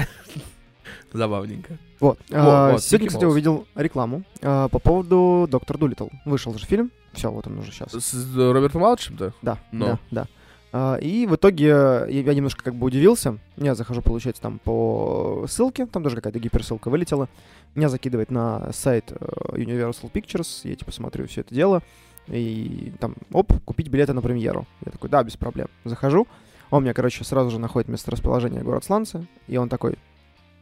Забавненько. 1.12 1.78
Вот. 2.00 2.18
А, 2.30 2.72
вот, 2.72 2.82
Сегодня, 2.82 3.08
кстати, 3.08 3.24
увидел 3.24 3.66
рекламу 3.74 4.24
а, 4.40 4.68
по 4.68 4.78
поводу 4.78 5.46
Доктор 5.50 5.78
Дулитл. 5.78 6.08
Вышел 6.24 6.56
же 6.58 6.66
фильм. 6.66 6.90
Все, 7.12 7.30
вот 7.30 7.46
он 7.46 7.58
уже 7.58 7.72
сейчас. 7.72 7.92
С 7.92 8.14
э, 8.14 8.52
Робертом 8.52 8.82
Малчем-то? 8.82 9.32
Да, 9.42 9.58
Ну. 9.72 9.86
да, 9.86 9.98
да. 10.10 10.26
А, 10.72 10.96
И 10.96 11.26
в 11.26 11.36
итоге 11.36 11.68
э, 11.68 12.06
я 12.10 12.34
немножко 12.34 12.64
как 12.64 12.74
бы 12.74 12.86
удивился. 12.86 13.38
Я 13.56 13.74
захожу, 13.74 14.00
получается, 14.00 14.40
там 14.40 14.58
по 14.58 15.44
ссылке, 15.46 15.84
там 15.84 16.02
даже 16.02 16.16
какая-то 16.16 16.38
гиперссылка 16.38 16.88
вылетела. 16.88 17.28
Меня 17.74 17.90
закидывает 17.90 18.30
на 18.30 18.72
сайт 18.72 19.12
э, 19.12 19.16
Universal 19.56 20.10
Pictures, 20.10 20.66
я 20.66 20.74
типа 20.74 20.90
смотрю 20.90 21.26
все 21.26 21.42
это 21.42 21.54
дело. 21.54 21.82
И 22.28 22.92
там, 23.00 23.16
оп, 23.32 23.52
купить 23.64 23.88
билеты 23.88 24.14
на 24.14 24.22
премьеру. 24.22 24.66
Я 24.84 24.92
такой, 24.92 25.10
да, 25.10 25.22
без 25.22 25.36
проблем. 25.36 25.68
Захожу. 25.84 26.26
Он 26.70 26.82
меня, 26.84 26.94
короче, 26.94 27.22
сразу 27.22 27.50
же 27.50 27.58
находит 27.58 27.88
месторасположение 27.88 28.62
город 28.62 28.84
Сланцы. 28.84 29.26
И 29.48 29.58
он 29.58 29.68
такой, 29.68 29.98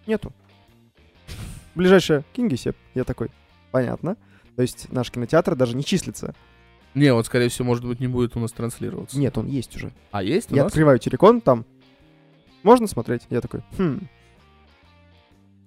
нету. 0.09 0.33
Ближайшее 1.77 2.25
Кингисепп. 2.33 2.77
Я 2.95 3.05
такой, 3.05 3.31
понятно. 3.71 4.17
То 4.57 4.63
есть 4.63 4.91
наш 4.91 5.13
кинотеатр 5.13 5.55
даже 5.55 5.77
не 5.77 5.85
числится. 5.85 6.35
Не, 6.95 7.13
он, 7.13 7.23
скорее 7.25 7.49
всего, 7.49 7.67
может 7.67 7.85
быть, 7.85 8.01
не 8.01 8.09
будет 8.09 8.37
у 8.37 8.41
нас 8.41 8.51
транслироваться. 8.53 9.19
Нет, 9.19 9.39
он 9.39 9.47
есть 9.47 9.77
уже. 9.77 9.93
А 10.11 10.23
есть 10.23 10.51
у 10.53 10.57
Я 10.57 10.65
нас? 10.65 10.73
открываю 10.73 10.99
телекон, 10.99 11.41
там 11.41 11.65
можно 12.63 12.87
смотреть? 12.87 13.23
Я 13.31 13.41
такой, 13.41 13.63
хм, 13.79 14.01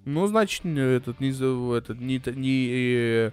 Ну, 0.04 0.26
значит, 0.26 0.66
этот 0.66 1.20
не, 1.20 1.30
этот, 1.76 1.98
не, 1.98 2.20
не, 2.36 2.68
э, 2.70 3.30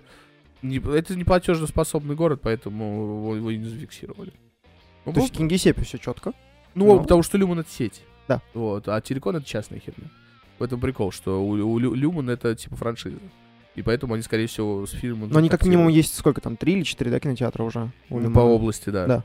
не- 0.61 0.77
это 0.97 1.15
не 1.15 1.23
платежеспособный 1.25 2.15
город, 2.15 2.39
поэтому 2.41 3.03
его, 3.03 3.35
его 3.35 3.49
и 3.51 3.57
не 3.57 3.65
зафиксировали. 3.65 4.31
Ну, 5.05 5.13
то 5.13 5.19
есть 5.19 5.33
в 5.33 5.37
Кингисеппе 5.37 5.83
все 5.83 5.97
четко. 5.97 6.31
ну, 6.75 6.85
ну. 6.85 7.01
потому 7.01 7.23
что 7.23 7.37
Люман 7.37 7.59
это 7.59 7.69
сеть. 7.69 8.01
Да. 8.27 8.41
Вот, 8.53 8.87
а 8.87 9.01
Телекон 9.01 9.35
это 9.35 9.45
частная 9.45 9.79
херня. 9.79 10.09
В 10.59 10.63
этом 10.63 10.79
прикол, 10.79 11.11
что 11.11 11.43
у, 11.43 11.49
у 11.49 11.77
Лю- 11.79 11.93
Люман 11.93 12.29
это 12.29 12.55
типа 12.55 12.75
франшиза. 12.77 13.17
И 13.75 13.81
поэтому 13.81 14.13
они, 14.15 14.23
скорее 14.23 14.47
всего, 14.47 14.85
с 14.85 14.91
фильмом... 14.91 15.29
Но 15.29 15.39
они 15.39 15.49
как 15.49 15.63
минимум 15.65 15.87
есть 15.87 16.15
сколько 16.17 16.41
там, 16.41 16.57
три 16.57 16.73
или 16.73 16.83
четыре, 16.83 17.09
да, 17.11 17.19
кинотеатра 17.19 17.63
уже? 17.63 17.91
Ну, 18.09 18.31
по 18.31 18.39
области, 18.39 18.89
да. 18.89 19.05
Да. 19.07 19.23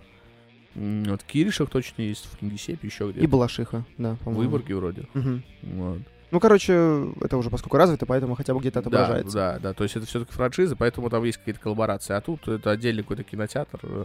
Вот 0.74 1.22
в 1.22 1.24
Киришах 1.24 1.70
точно 1.70 2.02
есть, 2.02 2.26
в 2.30 2.37
Кингисеппе 2.38 2.87
еще 2.87 3.04
где-то. 3.04 3.24
И 3.24 3.26
Балашиха, 3.26 3.85
да, 3.96 4.14
В 4.14 4.18
по-моему. 4.18 4.42
Выборге 4.42 4.76
вроде. 4.76 5.09
Мгм. 5.14 5.42
Вот. 5.62 5.98
Ну, 6.30 6.40
короче, 6.40 6.74
это 7.22 7.37
уже 7.38 7.50
поскольку 7.50 7.76
развито, 7.78 8.04
поэтому 8.04 8.35
хотя 8.35 8.52
бы 8.52 8.61
где-то 8.61 8.80
отображается. 8.80 9.35
Да, 9.35 9.52
да, 9.54 9.59
да. 9.61 9.72
То 9.72 9.85
есть 9.85 9.96
это 9.96 10.06
все-таки 10.06 10.32
франшиза, 10.32 10.76
поэтому 10.76 11.09
там 11.09 11.24
есть 11.24 11.38
какие-то 11.38 11.61
коллаборации. 11.61 12.14
А 12.14 12.20
тут 12.20 12.46
это 12.46 12.70
отдельный 12.70 13.02
какой-то 13.02 13.22
кинотеатр. 13.22 13.80
э, 13.82 14.04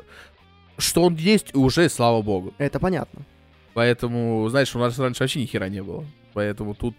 Что 0.78 1.04
он 1.04 1.16
есть, 1.16 1.54
уже, 1.56 1.90
слава 1.90 2.22
богу. 2.22 2.54
Это 2.58 2.80
понятно. 2.80 3.26
Поэтому, 3.74 4.48
знаешь, 4.50 4.74
у 4.76 4.80
нас 4.80 4.98
раньше 4.98 5.24
вообще 5.24 5.42
ни 5.42 5.46
хера 5.46 5.68
не 5.68 5.84
было. 5.84 6.06
Поэтому 6.34 6.74
тут... 6.74 6.96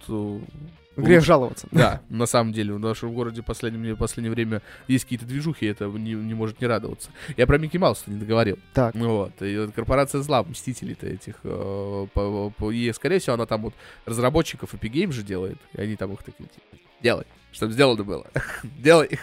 Грех 0.96 1.24
жаловаться. 1.24 1.66
Да, 1.70 2.02
на 2.10 2.26
самом 2.26 2.52
деле, 2.52 2.74
в 2.74 2.78
нашем 2.78 3.14
городе 3.14 3.40
в 3.40 3.44
последнее, 3.44 3.96
последнее 3.96 4.30
время 4.32 4.60
есть 4.88 5.04
какие-то 5.04 5.24
движухи, 5.24 5.64
это 5.66 5.86
не, 5.86 6.12
не 6.12 6.34
может 6.34 6.60
не 6.60 6.66
радоваться. 6.66 7.10
Я 7.36 7.46
про 7.46 7.56
Микки 7.58 7.78
Мауса 7.78 8.02
не 8.10 8.18
договорил. 8.18 8.58
Так. 8.74 8.94
Ну 8.94 9.08
Вот. 9.16 9.40
И 9.42 9.56
вот 9.58 9.72
корпорация 9.72 10.20
зла, 10.20 10.42
мстителей-то 10.42 11.06
этих. 11.06 11.36
э, 11.44 12.06
по- 12.12 12.50
по- 12.50 12.70
и, 12.70 12.92
скорее 12.92 13.20
всего, 13.20 13.34
она 13.34 13.46
там 13.46 13.62
вот 13.62 13.74
разработчиков 14.04 14.74
Epic 14.74 14.92
Games 14.92 15.12
же 15.12 15.22
делает. 15.22 15.56
И 15.72 15.80
они 15.80 15.96
там 15.96 16.12
их 16.12 16.22
такие, 16.22 16.48
типа, 16.48 16.82
делай, 17.02 17.24
чтобы 17.52 17.72
сделано 17.72 18.04
было. 18.04 18.26
делай. 18.78 19.18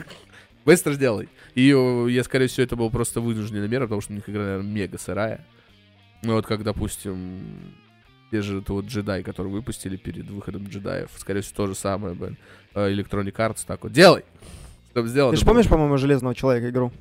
Быстро 0.66 0.94
сделай. 0.94 1.30
И 1.56 1.72
э, 1.72 2.08
я, 2.10 2.24
скорее 2.24 2.48
всего, 2.48 2.64
это 2.64 2.76
был 2.76 2.90
просто 2.90 3.22
вынужденная 3.22 3.68
мера, 3.68 3.84
потому 3.84 4.02
что 4.02 4.12
у 4.14 4.16
них 4.16 4.28
игра, 4.28 4.42
наверное, 4.44 4.72
мега 4.72 4.98
сырая. 4.98 5.46
Ну 6.24 6.34
вот, 6.34 6.46
как, 6.46 6.64
допустим, 6.64 7.40
те 8.32 8.42
же 8.42 8.60
это 8.60 8.74
вот 8.74 8.86
джедай, 8.86 9.24
который 9.24 9.52
выпустили 9.52 9.98
перед 9.98 10.30
выходом 10.30 10.68
джедаев. 10.68 11.10
Скорее 11.18 11.42
всего, 11.42 11.56
то 11.58 11.68
же 11.68 11.76
самое, 11.76 12.14
блин. 12.16 12.38
Э, 12.76 12.92
Electronic 12.92 13.34
Arts 13.36 13.64
так 13.66 13.84
вот. 13.84 13.92
Делай! 13.92 14.24
Чтобы 14.92 15.08
сделано 15.08 15.32
Ты 15.34 15.38
же 15.40 15.46
помнишь, 15.46 15.68
по-моему, 15.68 15.98
Железного 15.98 16.34
Человека 16.36 16.70
игру? 16.70 16.92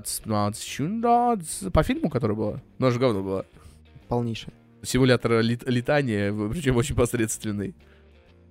Ц- 0.00 0.22
да, 1.00 1.36
ц- 1.36 1.70
по 1.70 1.82
фильму, 1.82 2.08
который 2.10 2.36
было. 2.36 2.62
Ну, 2.78 2.90
же 2.90 2.98
говно 3.00 3.22
было. 3.22 3.46
Полнейшее. 4.08 4.52
Симулятор 4.82 5.40
лет- 5.40 5.68
летания, 5.68 6.32
причем 6.50 6.76
очень 6.76 6.94
посредственный. 6.94 7.74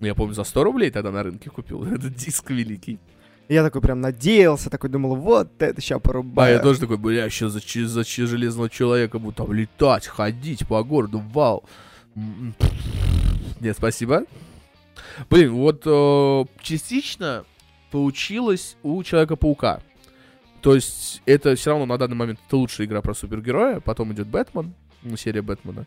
Ну, 0.01 0.08
Я 0.08 0.15
помню, 0.15 0.34
за 0.34 0.43
100 0.43 0.63
рублей 0.63 0.91
тогда 0.91 1.12
на 1.12 1.23
рынке 1.23 1.49
купил 1.49 1.84
этот 1.86 2.13
диск 2.15 2.49
великий. 2.49 2.99
Я 3.48 3.64
такой 3.64 3.82
прям 3.82 4.02
надеялся, 4.02 4.70
такой 4.70 4.90
думал, 4.90 5.16
вот 5.16 5.62
это 5.62 5.82
А 5.94 6.00
порубаю. 6.00 6.56
я 6.56 6.60
тоже 6.60 6.80
такой, 6.80 6.98
бля, 6.98 7.30
сейчас 7.30 7.52
за, 7.52 7.62
за 7.62 8.04
железного 8.04 8.70
человека 8.70 9.20
буду 9.20 9.36
там 9.36 9.54
летать, 9.54 10.08
ходить 10.08 10.68
по 10.68 10.84
городу, 10.84 11.22
вау. 11.32 11.64
Нет, 13.60 13.78
спасибо. 13.78 14.24
Блин, 15.30 15.54
вот 15.54 15.84
э, 15.86 16.46
частично 16.62 17.46
получилось 17.92 18.78
у 18.84 19.02
Человека-паука. 19.04 19.82
То 20.62 20.76
есть 20.76 21.22
это 21.26 21.56
все 21.56 21.72
равно 21.72 21.86
на 21.86 21.98
данный 21.98 22.16
момент 22.16 22.40
это 22.48 22.58
лучшая 22.58 22.88
игра 22.88 23.02
про 23.02 23.14
супергероя. 23.14 23.80
Потом 23.80 24.14
идет 24.14 24.28
Бэтмен, 24.28 24.74
ну, 25.04 25.16
серия 25.16 25.42
Бэтмена. 25.42 25.86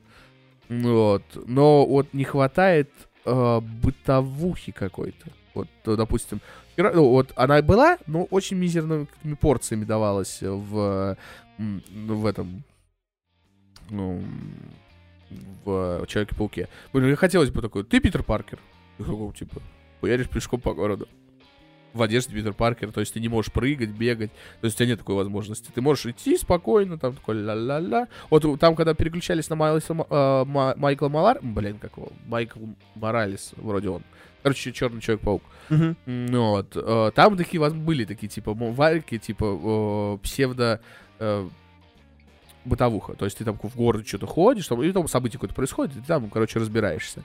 Вот. 0.69 1.25
Но 1.47 1.85
вот 1.85 2.15
не 2.15 2.25
хватает 2.25 2.91
э, 3.25 3.61
бытовухи 3.61 4.73
какой-то. 4.73 5.27
Вот, 5.55 5.69
допустим, 5.85 6.41
ну, 6.77 7.09
вот 7.11 7.33
она 7.37 7.61
была, 7.63 7.99
но 8.07 8.25
очень 8.25 8.57
мизерными 8.57 9.07
порциями 9.41 9.85
давалась 9.85 10.39
в, 10.43 11.17
в 11.59 12.27
этом, 12.27 12.63
ну, 13.91 14.23
в 15.65 16.07
Человеке-пауке. 16.07 16.69
Блин, 16.93 17.07
мне 17.07 17.17
хотелось 17.17 17.51
бы 17.51 17.61
такой, 17.63 17.85
ты 17.85 18.01
Питер 18.01 18.23
Паркер? 18.23 18.59
Я 18.99 19.05
такой, 19.05 19.33
типа, 19.33 19.61
поедешь 20.01 20.29
пешком 20.29 20.61
по 20.61 20.75
городу. 20.75 21.09
В 21.95 22.03
одежде 22.03 22.35
Питер 22.35 22.53
Паркер, 22.53 22.93
то 22.93 23.01
есть 23.01 23.15
ты 23.15 23.21
не 23.21 23.29
можешь 23.29 23.51
прыгать, 23.51 23.89
бегать, 23.89 24.31
то 24.61 24.67
есть 24.67 24.77
у 24.77 24.79
тебя 24.79 24.91
нет 24.91 24.99
такой 24.99 25.15
возможности. 25.17 25.71
Ты 25.75 25.81
можешь 25.81 26.05
идти 26.07 26.37
спокойно, 26.37 26.99
там 26.99 27.15
такой 27.15 27.43
ла-ла-ла. 27.43 28.09
Вот 28.29 28.61
там, 28.61 28.77
когда 28.77 28.93
переключались 28.93 29.49
на 29.49 29.57
Майлса, 29.57 29.95
Ма- 29.95 30.07
э, 30.09 30.45
Ма- 30.45 30.75
Майкла 30.77 31.09
Малар, 31.09 31.39
блин, 31.43 31.79
как 31.79 31.97
его, 31.97 32.13
Майкл 32.27 32.61
Моралес, 32.95 33.55
вроде 33.57 33.89
он. 33.89 34.03
Короче, 34.43 34.73
черный 34.73 35.01
человек-паук. 35.01 35.43
Мгм. 35.69 35.97
Ну 36.07 36.51
вот, 36.51 36.73
э, 36.77 37.11
там 37.15 37.37
такие 37.37 37.61
воз- 37.61 37.73
были 37.73 38.05
такие, 38.05 38.29
типа, 38.29 38.55
варики, 38.55 39.19
типа, 39.19 40.19
псевдо 40.23 40.81
э, 41.19 41.49
бытовуха. 42.65 43.15
То 43.15 43.25
есть 43.25 43.39
ты 43.39 43.45
там 43.45 43.59
в 43.61 43.77
городе 43.77 44.07
что-то 44.07 44.27
ходишь, 44.27 44.67
там, 44.69 44.83
и 44.83 44.93
там 44.93 45.09
событие 45.09 45.39
какое-то 45.39 45.55
происходит, 45.55 45.97
и 45.97 46.01
ты 46.01 46.07
там, 46.07 46.31
короче, 46.31 46.59
разбираешься. 46.61 47.23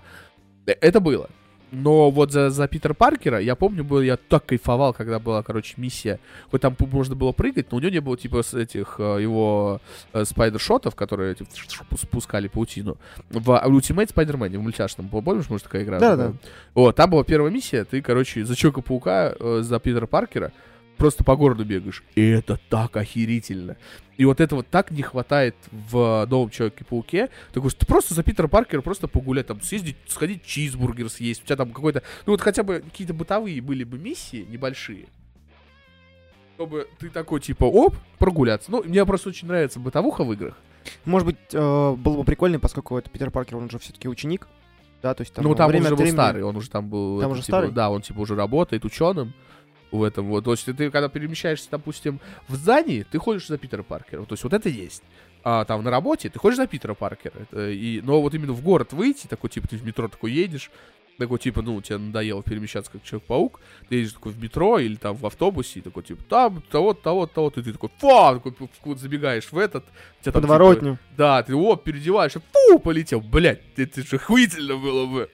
Э, 0.65 0.71
Это 0.81 0.99
было. 0.99 1.29
Но 1.73 2.11
вот 2.11 2.31
за, 2.31 2.51
за 2.51 2.67
Питера 2.67 2.93
Паркера, 2.93 3.39
я 3.39 3.55
помню, 3.55 3.83
был, 3.83 4.01
я 4.01 4.15
так 4.15 4.45
кайфовал, 4.45 4.93
когда 4.93 5.17
была, 5.17 5.41
короче, 5.41 5.73
миссия. 5.77 6.19
Хоть 6.51 6.61
там 6.61 6.75
можно 6.79 7.15
было 7.15 7.31
прыгать, 7.31 7.71
но 7.71 7.77
у 7.77 7.79
него 7.79 7.91
не 7.91 7.99
было, 7.99 8.15
типа, 8.15 8.43
с 8.43 8.53
этих 8.53 8.95
э, 8.99 9.17
его 9.21 9.81
э, 10.13 10.23
спайдер-шотов, 10.23 10.93
которые 10.93 11.33
типа, 11.33 11.49
спускали 11.97 12.47
паутину. 12.47 12.97
В 13.31 13.49
Ultimate 13.65 14.13
Spider-Man, 14.13 14.55
в 14.55 14.61
мультяшном, 14.61 15.09
помнишь, 15.09 15.49
может, 15.49 15.65
такая 15.65 15.83
игра? 15.83 15.97
Да-да-да. 15.99 16.29
была? 16.29 16.37
Вот, 16.75 16.95
там 16.95 17.09
была 17.09 17.23
первая 17.23 17.51
миссия, 17.51 17.85
ты, 17.85 18.03
короче, 18.03 18.45
за 18.45 18.55
Человека-паука, 18.55 19.33
э, 19.39 19.61
за 19.63 19.79
Питера 19.79 20.05
Паркера 20.05 20.51
просто 20.97 21.23
по 21.23 21.35
городу 21.35 21.65
бегаешь. 21.65 22.03
И 22.15 22.21
это 22.21 22.59
так 22.69 22.95
охерительно. 22.97 23.77
И 24.17 24.25
вот 24.25 24.39
этого 24.39 24.63
так 24.63 24.91
не 24.91 25.01
хватает 25.01 25.55
в 25.71 26.27
новом 26.29 26.49
Человеке-пауке. 26.49 27.29
Такой, 27.51 27.71
что 27.71 27.79
ты 27.79 27.85
просто 27.85 28.13
за 28.13 28.23
Питера 28.23 28.47
Паркера 28.47 28.81
просто 28.81 29.07
погулять, 29.07 29.47
там, 29.47 29.61
съездить, 29.61 29.97
сходить 30.07 30.45
чизбургер 30.45 31.09
съесть. 31.09 31.41
У 31.43 31.45
тебя 31.45 31.55
там 31.55 31.71
какой-то... 31.71 32.03
Ну 32.25 32.33
вот 32.33 32.41
хотя 32.41 32.63
бы 32.63 32.79
какие-то 32.79 33.13
бытовые 33.13 33.61
были 33.61 33.83
бы 33.83 33.97
миссии 33.97 34.45
небольшие. 34.47 35.05
Чтобы 36.55 36.87
ты 36.99 37.09
такой, 37.09 37.41
типа, 37.41 37.65
оп, 37.65 37.95
прогуляться. 38.19 38.69
Ну, 38.69 38.83
мне 38.83 39.03
просто 39.05 39.29
очень 39.29 39.47
нравится 39.47 39.79
бытовуха 39.79 40.23
в 40.23 40.31
играх. 40.31 40.55
Может 41.05 41.25
быть, 41.25 41.37
э, 41.51 41.95
было 41.97 42.17
бы 42.17 42.23
прикольно, 42.23 42.59
поскольку 42.59 42.97
это 42.97 43.09
Питер 43.09 43.31
Паркер, 43.31 43.57
он 43.57 43.69
же 43.69 43.79
все-таки 43.79 44.07
ученик. 44.07 44.47
Да, 45.01 45.13
то 45.13 45.21
есть 45.21 45.33
там 45.33 45.43
ну, 45.43 45.55
там 45.55 45.69
время 45.69 45.87
он 45.87 45.93
уже 45.93 45.95
был 45.95 46.03
времени- 46.03 46.15
старый, 46.15 46.43
он 46.43 46.55
уже 46.55 46.69
там 46.69 46.87
был... 46.87 47.19
Там 47.19 47.31
это, 47.31 47.33
уже 47.33 47.41
типа, 47.41 47.57
старый? 47.57 47.71
Да, 47.71 47.89
он 47.89 48.01
типа 48.01 48.19
уже 48.19 48.35
работает 48.35 48.85
ученым 48.85 49.33
в 49.93 50.03
этом 50.03 50.25
вот. 50.27 50.43
То 50.43 50.51
есть 50.51 50.65
ты 50.65 50.91
когда 50.91 51.07
перемещаешься, 51.07 51.67
допустим, 51.71 52.19
в 52.47 52.55
здании, 52.55 53.03
ты 53.03 53.19
ходишь 53.19 53.47
за 53.47 53.57
Питера 53.57 53.83
Паркера. 53.83 54.25
То 54.25 54.33
есть 54.33 54.43
вот 54.43 54.53
это 54.53 54.67
есть. 54.69 55.03
а, 55.43 55.65
там 55.65 55.83
на 55.83 55.91
работе, 55.91 56.29
ты 56.29 56.39
ходишь 56.39 56.57
за 56.57 56.67
Питера 56.67 56.93
Паркера. 56.93 57.35
И, 57.69 58.01
но 58.03 58.21
вот 58.21 58.33
именно 58.33 58.53
в 58.53 58.61
город 58.61 58.93
выйти, 58.93 59.27
такой, 59.27 59.49
типа, 59.49 59.67
ты 59.67 59.77
в 59.77 59.85
метро 59.85 60.07
такой 60.07 60.31
едешь, 60.31 60.71
такой, 61.17 61.37
типа, 61.37 61.61
ну, 61.61 61.81
тебе 61.81 61.97
надоело 61.97 62.41
перемещаться 62.41 62.91
как 62.91 63.03
Человек-паук, 63.03 63.59
ты 63.89 63.95
едешь 63.97 64.13
такой 64.13 64.31
в 64.31 64.41
метро 64.41 64.79
или 64.79 64.95
там 64.95 65.15
в 65.15 65.25
автобусе, 65.25 65.79
и 65.79 65.81
такой, 65.81 66.03
типа, 66.03 66.23
там, 66.23 66.63
того, 66.71 66.93
того, 66.93 67.27
того, 67.27 67.49
и 67.55 67.61
ты 67.61 67.73
такой, 67.73 67.89
фу, 67.97 68.41
такой, 68.51 68.95
забегаешь 68.95 69.51
в 69.51 69.57
этот, 69.57 69.83
тебя 70.21 70.31
там, 70.31 70.41
типа, 70.41 70.41
Подворотню. 70.41 70.97
да, 71.17 71.43
ты, 71.43 71.53
о, 71.55 71.75
переодеваешь, 71.75 72.33
фу, 72.33 72.79
полетел, 72.79 73.21
блядь, 73.21 73.61
это 73.75 74.01
же 74.01 74.15
охуительно 74.15 74.77
было 74.77 75.05
бы. 75.05 75.29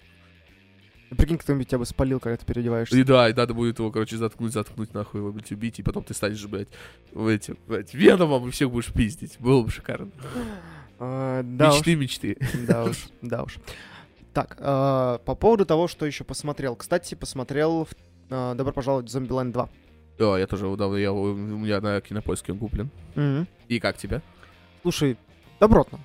Прикинь, 1.17 1.37
кто-нибудь 1.37 1.67
тебя 1.67 1.79
бы 1.79 1.85
спалил, 1.85 2.19
когда 2.19 2.37
ты 2.37 2.45
переодеваешься. 2.45 2.95
И 2.97 3.03
да, 3.03 3.29
и 3.29 3.33
надо 3.33 3.53
будет 3.53 3.79
его, 3.79 3.91
короче, 3.91 4.17
заткнуть, 4.17 4.53
заткнуть, 4.53 4.93
нахуй 4.93 5.21
его, 5.21 5.31
блядь, 5.31 5.51
убить, 5.51 5.79
и 5.79 5.83
потом 5.83 6.03
ты 6.03 6.13
станешь, 6.13 6.45
блядь, 6.45 6.67
в 7.11 7.27
эти, 7.27 7.55
блядь, 7.67 7.93
Веномом 7.93 8.47
и 8.47 8.51
всех 8.51 8.69
будешь 8.71 8.93
пиздить. 8.93 9.37
Было 9.39 9.63
бы 9.63 9.71
шикарно. 9.71 10.11
А, 10.99 11.41
да 11.43 11.69
уж, 11.69 11.85
мечты, 11.85 11.95
мечты. 11.95 12.37
да 12.67 12.83
уж, 12.85 13.07
да 13.21 13.43
уж. 13.43 13.57
Так, 14.33 14.57
а, 14.59 15.17
по 15.19 15.33
поводу 15.35 15.65
того, 15.65 15.87
что 15.87 16.05
еще 16.05 16.23
посмотрел. 16.23 16.75
Кстати, 16.75 17.15
посмотрел 17.15 17.85
в- 17.85 17.95
а, 18.29 18.53
«Добро 18.53 18.71
пожаловать 18.73 19.07
в 19.07 19.09
Зомбиланд 19.09 19.55
2». 19.55 19.69
Да, 20.19 20.37
я 20.37 20.45
тоже 20.47 20.65
давно, 20.75 20.97
я, 20.97 21.11
у 21.13 21.33
меня 21.33 21.79
на 21.81 21.99
кинопоиске 22.01 22.51
он 22.51 22.59
куплен. 22.59 22.89
Мгм. 23.15 23.47
И 23.69 23.79
как 23.79 23.97
тебя? 23.97 24.21
Слушай, 24.81 25.17
добротно. 25.59 25.99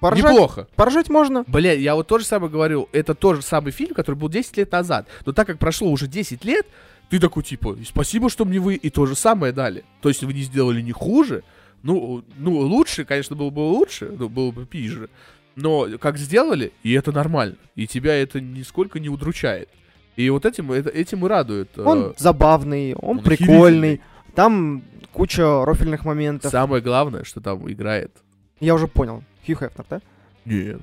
Поржать, 0.00 0.32
Неплохо. 0.32 0.66
поржать 0.76 1.10
можно. 1.10 1.44
Бля, 1.46 1.72
я 1.74 1.94
вот 1.94 2.06
то 2.06 2.18
же 2.18 2.24
самое 2.24 2.50
говорю, 2.50 2.88
это 2.92 3.14
тот 3.14 3.36
же 3.36 3.42
самый 3.42 3.70
фильм, 3.70 3.94
который 3.94 4.16
был 4.16 4.28
10 4.30 4.56
лет 4.56 4.72
назад. 4.72 5.06
Но 5.26 5.32
так 5.32 5.46
как 5.46 5.58
прошло 5.58 5.90
уже 5.90 6.08
10 6.08 6.44
лет, 6.44 6.66
ты 7.10 7.18
такой, 7.18 7.42
типа, 7.42 7.76
спасибо, 7.86 8.30
что 8.30 8.44
мне 8.44 8.58
вы 8.60 8.76
и 8.76 8.88
то 8.88 9.04
же 9.04 9.14
самое 9.14 9.52
дали. 9.52 9.84
То 10.00 10.08
есть 10.08 10.22
вы 10.24 10.32
не 10.32 10.42
сделали 10.42 10.80
не 10.80 10.92
хуже, 10.92 11.42
ну, 11.82 12.24
ну 12.36 12.58
лучше, 12.58 13.04
конечно, 13.04 13.36
было 13.36 13.50
бы 13.50 13.60
лучше, 13.60 14.14
ну, 14.16 14.28
было 14.28 14.50
бы 14.50 14.66
пиже. 14.66 15.08
Но 15.56 15.86
как 15.98 16.16
сделали, 16.16 16.72
и 16.82 16.92
это 16.92 17.12
нормально. 17.12 17.56
И 17.74 17.86
тебя 17.86 18.14
это 18.14 18.40
нисколько 18.40 19.00
не 19.00 19.08
удручает. 19.08 19.68
И 20.16 20.28
вот 20.30 20.46
этим, 20.46 20.72
это, 20.72 20.90
этим 20.90 21.24
и 21.24 21.28
радует. 21.28 21.70
э, 21.76 21.82
Он 21.82 22.14
забавный, 22.16 22.94
он, 22.94 23.18
он 23.18 23.24
прикольный. 23.24 24.00
Там 24.34 24.82
куча 25.12 25.64
рофильных 25.64 26.04
моментов. 26.04 26.50
Самое 26.50 26.82
главное, 26.82 27.24
что 27.24 27.40
там 27.40 27.70
играет. 27.70 28.12
Я 28.60 28.74
уже 28.74 28.86
понял. 28.86 29.24
Хью 29.44 29.56
Хефнер, 29.56 29.84
да? 29.88 30.00
Нет. 30.44 30.80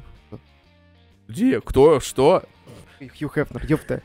Где? 1.28 1.62
Кто? 1.62 2.00
Что? 2.00 2.44
Хью 3.00 3.30
Хефнер, 3.34 3.66
ёпта. 3.68 4.02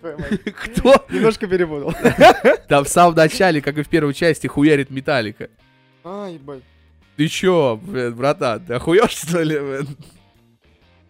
Кто? 0.00 1.04
Немножко 1.10 1.46
перепутал. 1.46 1.94
Там 2.68 2.84
в 2.84 2.88
самом 2.88 3.14
начале, 3.14 3.60
как 3.60 3.76
и 3.78 3.82
в 3.82 3.88
первой 3.88 4.14
части, 4.14 4.46
хуярит 4.46 4.90
Металлика. 4.90 5.50
А, 6.04 6.28
ебать. 6.28 6.62
Ты 7.16 7.28
чё, 7.28 7.78
блин, 7.82 8.14
братан, 8.14 8.64
ты 8.64 8.74
охуёшь, 8.74 9.10
что 9.12 9.42
ли, 9.42 9.58
блин? 9.58 9.88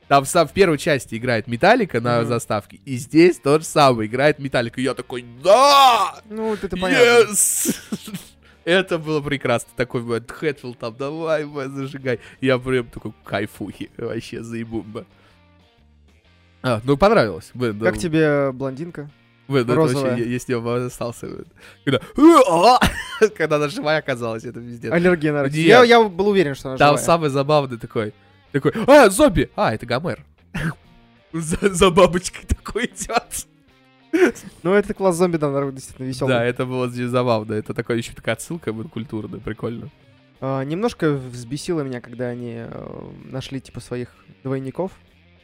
Там 0.09 0.25
сам 0.25 0.49
в 0.49 0.53
первой 0.53 0.77
части 0.77 1.15
играет 1.15 1.47
Металлика 1.47 2.01
на 2.01 2.19
Мгм. 2.19 2.27
заставке, 2.29 2.81
и 2.85 2.97
здесь 2.97 3.39
тот 3.39 3.61
же 3.63 3.67
самый 3.69 4.07
играет 4.09 4.41
Металлика. 4.41 4.81
И 4.81 4.85
я 4.85 4.95
такой, 4.95 5.25
да! 5.45 6.21
Ну, 6.29 6.49
вот 6.49 6.65
это 6.65 6.77
понятно. 6.77 7.31
Yes! 7.31 7.77
Это 8.71 8.99
было 8.99 9.21
прекрасно. 9.21 9.69
Такой, 9.75 10.01
блядь, 10.03 10.31
Хэтфилд 10.31 10.79
там, 10.79 10.95
давай, 10.97 11.45
блядь, 11.45 11.71
зажигай. 11.71 12.21
Я 12.41 12.57
прям 12.59 12.87
такой 12.87 13.13
кайфухи, 13.25 13.91
вообще 13.97 14.45
заебумба. 14.45 15.07
А, 16.63 16.81
ну 16.85 16.97
понравилось. 16.97 17.51
блин, 17.53 17.81
Как 17.81 17.95
ну, 17.97 18.01
тебе 18.01 18.53
блондинка? 18.53 19.11
блин, 19.49 19.67
ну, 19.67 19.73
это 19.73 19.75
розовая? 19.75 20.11
вообще, 20.11 20.25
я, 20.25 20.31
я 20.33 20.39
с 20.39 20.47
ним 20.47 20.69
остался. 20.69 21.27
блин. 21.27 21.47
Когда, 21.85 22.79
когда 23.37 23.57
она 23.57 23.69
живая 23.69 23.99
оказалась, 23.99 24.45
это 24.45 24.61
пиздец. 24.61 24.93
Аллергия 24.93 25.33
на. 25.33 25.47
Я, 25.47 25.83
я 25.83 26.01
был 26.05 26.29
уверен, 26.29 26.55
что 26.55 26.69
она 26.69 26.79
Там 26.79 26.91
живая. 26.91 27.05
самый 27.05 27.31
забавный 27.31 27.77
такой. 27.77 28.15
Такой, 28.53 28.73
а, 28.87 29.11
зомби! 29.11 29.51
А, 29.57 29.75
это 29.75 29.85
Гомер. 29.85 30.25
За, 31.33 31.75
за 31.75 31.91
бабочкой 31.91 32.45
такой 32.45 32.87
идет. 32.87 33.47
Ну, 34.63 34.73
это 34.73 34.95
класс 34.95 35.17
зомби, 35.17 35.37
да, 35.37 35.49
наверное, 35.49 35.73
действительно 35.73 36.07
веселый. 36.07 36.35
Да, 36.35 36.45
это 36.45 36.67
было 36.67 36.89
здесь 36.89 37.11
забавно. 37.11 37.55
Это 37.55 37.75
такая 37.75 37.97
еще 37.97 38.13
такая 38.13 38.35
отсылка 38.35 38.73
культурная, 38.73 39.41
прикольно. 39.41 39.91
А, 40.41 40.63
немножко 40.65 41.13
взбесило 41.13 41.83
меня, 41.83 42.01
когда 42.01 42.29
они 42.29 42.55
э, 42.57 43.11
нашли, 43.25 43.61
типа, 43.61 43.81
своих 43.81 44.09
двойников. 44.43 44.93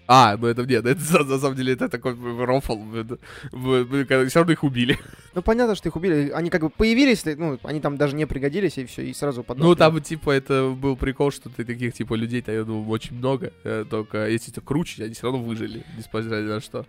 А, 0.08 0.36
ну 0.36 0.46
это 0.46 0.62
нет, 0.62 0.86
это 0.86 1.24
на, 1.24 1.38
самом 1.38 1.56
деле 1.56 1.72
это 1.72 1.88
такой 1.88 2.14
рофл. 2.44 2.78
Все 2.92 4.38
равно 4.38 4.52
их 4.52 4.64
убили. 4.64 4.98
Ну, 5.34 5.42
понятно, 5.42 5.74
что 5.74 5.90
их 5.90 5.96
убили. 5.96 6.30
Они 6.30 6.48
как 6.48 6.62
бы 6.62 6.70
появились, 6.70 7.22
ну, 7.26 7.58
они 7.62 7.82
там 7.82 7.98
даже 7.98 8.16
не 8.16 8.26
пригодились, 8.26 8.78
и 8.78 8.86
все, 8.86 9.02
и 9.02 9.12
сразу 9.12 9.44
под 9.44 9.58
Ну, 9.58 9.74
там, 9.74 10.00
типа, 10.00 10.30
это 10.30 10.74
был 10.74 10.96
прикол, 10.96 11.30
что 11.30 11.50
ты 11.50 11.62
таких, 11.62 11.92
типа, 11.92 12.14
людей-то, 12.14 12.52
я 12.52 12.64
думаю, 12.64 12.88
очень 12.88 13.16
много. 13.16 13.52
э, 13.62 13.84
Только 13.90 14.28
если 14.30 14.50
ты 14.50 14.62
круче, 14.62 15.04
они 15.04 15.12
все 15.12 15.24
равно 15.24 15.42
выжили, 15.42 15.84
несмотря 15.98 16.36
ни 16.36 16.46
на 16.48 16.60
что. 16.60 16.86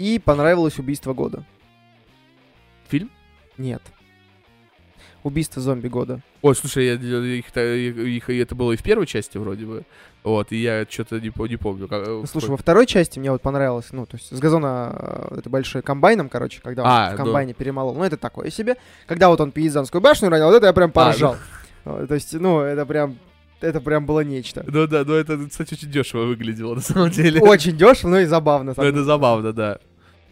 И 0.00 0.18
понравилось 0.18 0.78
убийство 0.78 1.12
года. 1.12 1.44
Фильм? 2.88 3.10
Нет. 3.58 3.82
Убийство 5.22 5.60
зомби 5.60 5.88
года. 5.88 6.22
Ой, 6.40 6.56
слушай, 6.56 6.86
я, 6.86 6.94
их, 6.94 7.54
их, 7.54 8.30
это 8.30 8.54
было 8.54 8.72
и 8.72 8.76
в 8.76 8.82
первой 8.82 9.06
части 9.06 9.36
вроде 9.36 9.66
бы. 9.66 9.82
Вот, 10.24 10.52
и 10.52 10.56
я 10.56 10.86
что-то 10.88 11.20
не, 11.20 11.30
не 11.50 11.56
помню. 11.58 11.86
Как, 11.86 12.06
Ну, 12.06 12.24
слушай, 12.24 12.48
во 12.48 12.56
второй 12.56 12.86
части 12.86 13.18
мне 13.18 13.30
вот 13.30 13.42
понравилось, 13.42 13.88
ну, 13.92 14.06
то 14.06 14.16
есть 14.16 14.34
с 14.34 14.40
газона 14.40 15.28
э, 15.32 15.38
это 15.40 15.50
большой 15.50 15.82
комбайном, 15.82 16.30
короче, 16.30 16.62
когда 16.62 16.82
он 16.82 16.88
А, 16.88 17.08
в 17.08 17.10
ну. 17.10 17.16
комбайне 17.18 17.52
перемолол. 17.52 17.94
Ну, 17.94 18.02
это 18.02 18.16
такое 18.16 18.48
себе. 18.48 18.78
Когда 19.06 19.28
вот 19.28 19.42
он 19.42 19.52
пизанскую 19.52 20.00
башню 20.00 20.30
ранил, 20.30 20.46
вот 20.46 20.54
это 20.54 20.64
я 20.64 20.72
прям 20.72 20.92
поржал. 20.92 21.36
Э, 21.84 22.06
То 22.08 22.14
есть, 22.14 22.32
ну, 22.32 22.60
это 22.60 22.86
прям, 22.86 23.18
это 23.60 23.82
прям 23.82 24.06
было 24.06 24.20
нечто. 24.20 24.64
Ну 24.66 24.86
да, 24.86 25.04
ну 25.04 25.12
это, 25.12 25.36
кстати, 25.46 25.74
очень 25.74 25.90
дешево 25.90 26.24
выглядело 26.24 26.76
на 26.76 26.80
самом 26.80 27.10
деле. 27.10 27.42
Очень 27.42 27.76
дешево, 27.76 28.08
но 28.08 28.20
и 28.20 28.24
забавно. 28.24 28.72
Ну 28.74 28.82
это 28.82 29.04
забавно, 29.04 29.52
да. 29.52 29.78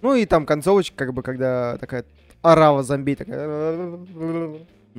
Ну 0.02 0.14
и 0.14 0.26
там 0.26 0.46
концовочка, 0.46 0.96
как 0.96 1.14
бы, 1.14 1.22
когда 1.22 1.76
такая 1.78 2.04
орава 2.42 2.82
зомби 2.82 3.14
такая 3.14 3.46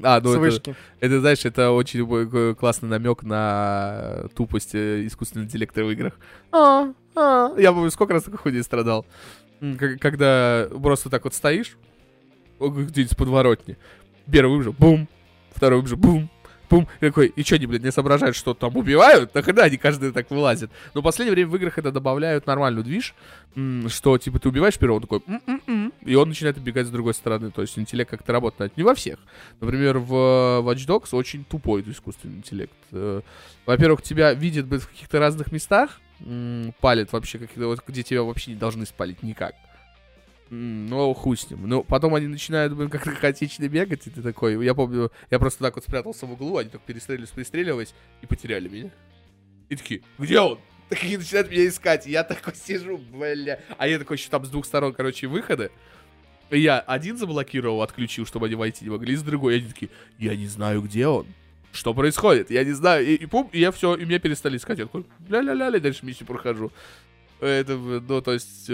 А, 0.03 0.21
ну 0.21 0.43
это, 0.43 0.75
это, 0.99 1.19
знаешь, 1.19 1.45
это 1.45 1.71
очень 1.71 2.55
классный 2.55 2.89
намек 2.89 3.23
на 3.23 4.25
тупость 4.35 4.75
э, 4.75 5.05
искусственного 5.05 5.47
интеллекта 5.47 5.83
в 5.83 5.91
играх. 5.91 6.13
А, 6.51 6.93
а. 7.15 7.53
Я 7.57 7.73
помню, 7.73 7.91
сколько 7.91 8.13
раз 8.13 8.23
такой 8.23 8.39
хуйней 8.39 8.63
страдал. 8.63 9.05
Когда 9.99 10.67
просто 10.81 11.09
так 11.09 11.23
вот 11.25 11.33
стоишь, 11.33 11.77
где-нибудь 12.59 13.11
с 13.11 13.15
подворотни, 13.15 13.77
первый 14.31 14.51
выбежал, 14.51 14.73
бум, 14.77 15.07
второй 15.53 15.79
выбежал, 15.79 15.97
бум, 15.97 16.29
бум, 16.69 16.87
и 16.99 17.07
такой, 17.07 17.27
и 17.27 17.43
что 17.43 17.55
они, 17.55 17.65
блядь, 17.65 17.83
не 17.83 17.91
соображают, 17.91 18.35
что 18.35 18.53
там 18.53 18.75
убивают? 18.77 19.33
Нахрена 19.33 19.63
они 19.63 19.77
каждый 19.77 20.11
так 20.11 20.29
вылазит? 20.31 20.69
Но 20.93 21.01
в 21.01 21.03
последнее 21.03 21.33
время 21.33 21.49
в 21.49 21.55
играх 21.55 21.77
это 21.77 21.91
добавляют 21.91 22.45
нормальную 22.47 22.83
движ, 22.83 23.15
что, 23.87 24.17
типа, 24.17 24.39
ты 24.39 24.49
убиваешь 24.49 24.77
первого, 24.77 24.97
он 24.97 25.01
такой, 25.01 25.21
«М-м-м», 25.27 25.93
и 26.01 26.15
он 26.15 26.29
начинает 26.29 26.57
убегать 26.57 26.87
с 26.87 26.89
другой 26.89 27.13
стороны, 27.13 27.51
то 27.51 27.61
есть 27.61 27.77
интеллект 27.77 28.09
как-то 28.09 28.31
работает. 28.31 28.77
Не 28.77 28.83
во 28.83 28.93
всех. 28.95 29.19
Например, 29.59 29.97
в 29.97 30.13
э, 30.13 30.61
Watch 30.61 30.87
Dogs 30.87 31.09
очень 31.15 31.43
тупой 31.43 31.83
искусственный 31.87 32.37
интеллект. 32.37 32.73
Э, 32.91 33.21
Во-первых, 33.65 34.01
тебя 34.01 34.33
видят 34.33 34.65
блядь, 34.67 34.83
в 34.83 34.89
каких-то 34.89 35.19
разных 35.19 35.51
местах, 35.51 35.99
м, 36.21 36.73
палят 36.79 37.11
вообще, 37.11 37.39
какие-то 37.39 37.75
где 37.87 38.03
тебя 38.03 38.23
вообще 38.23 38.51
не 38.51 38.57
должны 38.57 38.85
спалить 38.85 39.23
никак. 39.23 39.55
Ну, 40.49 41.13
хуй 41.13 41.37
с 41.37 41.49
ним. 41.49 41.67
Ну, 41.67 41.83
потом 41.83 42.15
они 42.15 42.27
начинают, 42.27 42.73
блин, 42.73 42.89
как-то 42.89 43.11
хаотично 43.11 43.67
бегать, 43.67 44.07
и 44.07 44.09
ты 44.09 44.21
такой... 44.21 44.63
Я 44.65 44.73
помню, 44.73 45.11
я 45.29 45.37
просто 45.37 45.59
так 45.59 45.75
вот 45.75 45.83
спрятался 45.83 46.25
в 46.25 46.31
углу, 46.31 46.57
они 46.57 46.69
так 46.69 46.81
перестреливались, 46.81 47.29
перестреливались, 47.29 47.93
и 48.21 48.25
потеряли 48.25 48.67
меня. 48.67 48.91
И 49.69 49.75
такие, 49.75 50.01
где 50.17 50.39
он? 50.39 50.59
Такие 50.89 51.19
начинают 51.19 51.51
меня 51.51 51.67
искать, 51.67 52.07
и 52.07 52.11
я 52.11 52.23
такой 52.23 52.55
сижу, 52.55 52.97
бля. 52.97 53.59
А 53.77 53.87
я 53.87 53.99
такой 53.99 54.17
еще 54.17 54.29
там 54.29 54.43
с 54.43 54.49
двух 54.49 54.65
сторон, 54.65 54.93
короче, 54.93 55.27
выходы. 55.27 55.69
И 56.49 56.59
я 56.59 56.79
один 56.79 57.15
заблокировал, 57.15 57.83
отключил, 57.83 58.25
чтобы 58.25 58.47
они 58.47 58.55
войти 58.55 58.85
не 58.85 58.89
могли, 58.89 59.15
с 59.15 59.21
другой. 59.21 59.53
И 59.53 59.57
они 59.59 59.67
такие, 59.67 59.91
я 60.17 60.35
не 60.35 60.47
знаю, 60.47 60.81
где 60.81 61.05
он. 61.05 61.27
Что 61.71 61.93
происходит? 61.93 62.49
Я 62.49 62.63
не 62.63 62.71
знаю. 62.71 63.05
И, 63.05 63.13
и 63.13 63.25
пум, 63.27 63.49
и 63.51 63.59
я 63.59 63.71
все, 63.71 63.95
и 63.95 64.03
меня 64.03 64.17
перестали 64.17 64.57
искать. 64.57 64.79
Я 64.79 64.85
такой, 64.85 65.05
ля-ля-ля, 65.27 65.79
дальше 65.79 66.03
миссию 66.03 66.25
прохожу. 66.25 66.71
Это, 67.39 67.77
ну, 67.77 68.21
то 68.21 68.33
есть, 68.33 68.67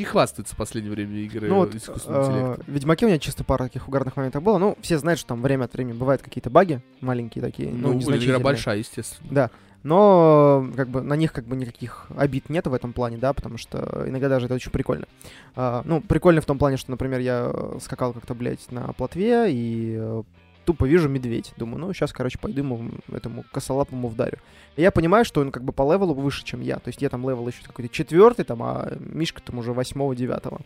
не 0.00 0.04
хвастаются 0.04 0.54
в 0.54 0.56
последнее 0.58 0.92
время 0.92 1.14
игры 1.18 1.48
Ну 1.48 1.56
вот, 1.56 1.74
искусственного 1.74 2.22
э, 2.22 2.26
интеллекта. 2.26 2.64
в 2.64 2.74
Ведьмаке 2.74 3.04
у 3.04 3.08
меня 3.08 3.18
чисто 3.18 3.44
пара 3.44 3.64
таких 3.64 3.86
угарных 3.86 4.16
моментов 4.16 4.42
было. 4.42 4.56
Ну, 4.58 4.76
все 4.80 4.98
знают, 4.98 5.20
что 5.20 5.28
там 5.28 5.42
время 5.42 5.64
от 5.64 5.74
времени 5.74 5.92
бывают 5.92 6.22
какие-то 6.22 6.48
баги 6.50 6.80
маленькие 7.02 7.42
такие, 7.42 7.70
ну, 7.70 7.92
Ну, 7.92 8.16
игра 8.16 8.38
большая, 8.38 8.78
естественно. 8.78 9.28
Да. 9.30 9.50
Но 9.82 10.66
как 10.76 10.88
бы 10.88 11.00
на 11.00 11.14
них 11.14 11.32
как 11.32 11.44
бы 11.46 11.56
никаких 11.56 12.06
обид 12.16 12.50
нет 12.50 12.66
в 12.66 12.74
этом 12.74 12.92
плане, 12.92 13.16
да, 13.16 13.32
потому 13.32 13.56
что 13.56 14.04
иногда 14.06 14.28
даже 14.28 14.46
это 14.46 14.54
очень 14.54 14.70
прикольно. 14.70 15.06
А, 15.54 15.82
ну, 15.84 16.00
прикольно 16.02 16.40
в 16.40 16.46
том 16.46 16.58
плане, 16.58 16.76
что, 16.76 16.90
например, 16.90 17.20
я 17.20 17.50
э, 17.52 17.78
скакал 17.80 18.12
как-то, 18.12 18.34
блядь, 18.34 18.70
на 18.70 18.92
Плотве 18.92 19.50
и 19.50 19.96
э, 19.98 20.22
тупо 20.64 20.86
вижу 20.86 21.08
медведь. 21.08 21.52
Думаю, 21.56 21.78
ну, 21.78 21.92
сейчас, 21.92 22.12
короче, 22.12 22.38
пойду 22.38 22.60
ему, 22.60 22.90
этому 23.12 23.44
косолапому 23.52 24.08
вдарю. 24.08 24.38
И 24.76 24.82
я 24.82 24.90
понимаю, 24.90 25.24
что 25.24 25.40
он 25.40 25.50
как 25.50 25.64
бы 25.64 25.72
по 25.72 25.82
левелу 25.90 26.14
выше, 26.14 26.44
чем 26.44 26.60
я. 26.60 26.78
То 26.78 26.88
есть 26.88 27.02
я 27.02 27.08
там 27.08 27.22
левел 27.28 27.46
еще 27.48 27.62
какой-то 27.62 27.92
четвертый, 27.92 28.44
там, 28.44 28.62
а 28.62 28.96
Мишка 28.98 29.42
там 29.42 29.58
уже 29.58 29.72
восьмого, 29.72 30.14
девятого. 30.14 30.60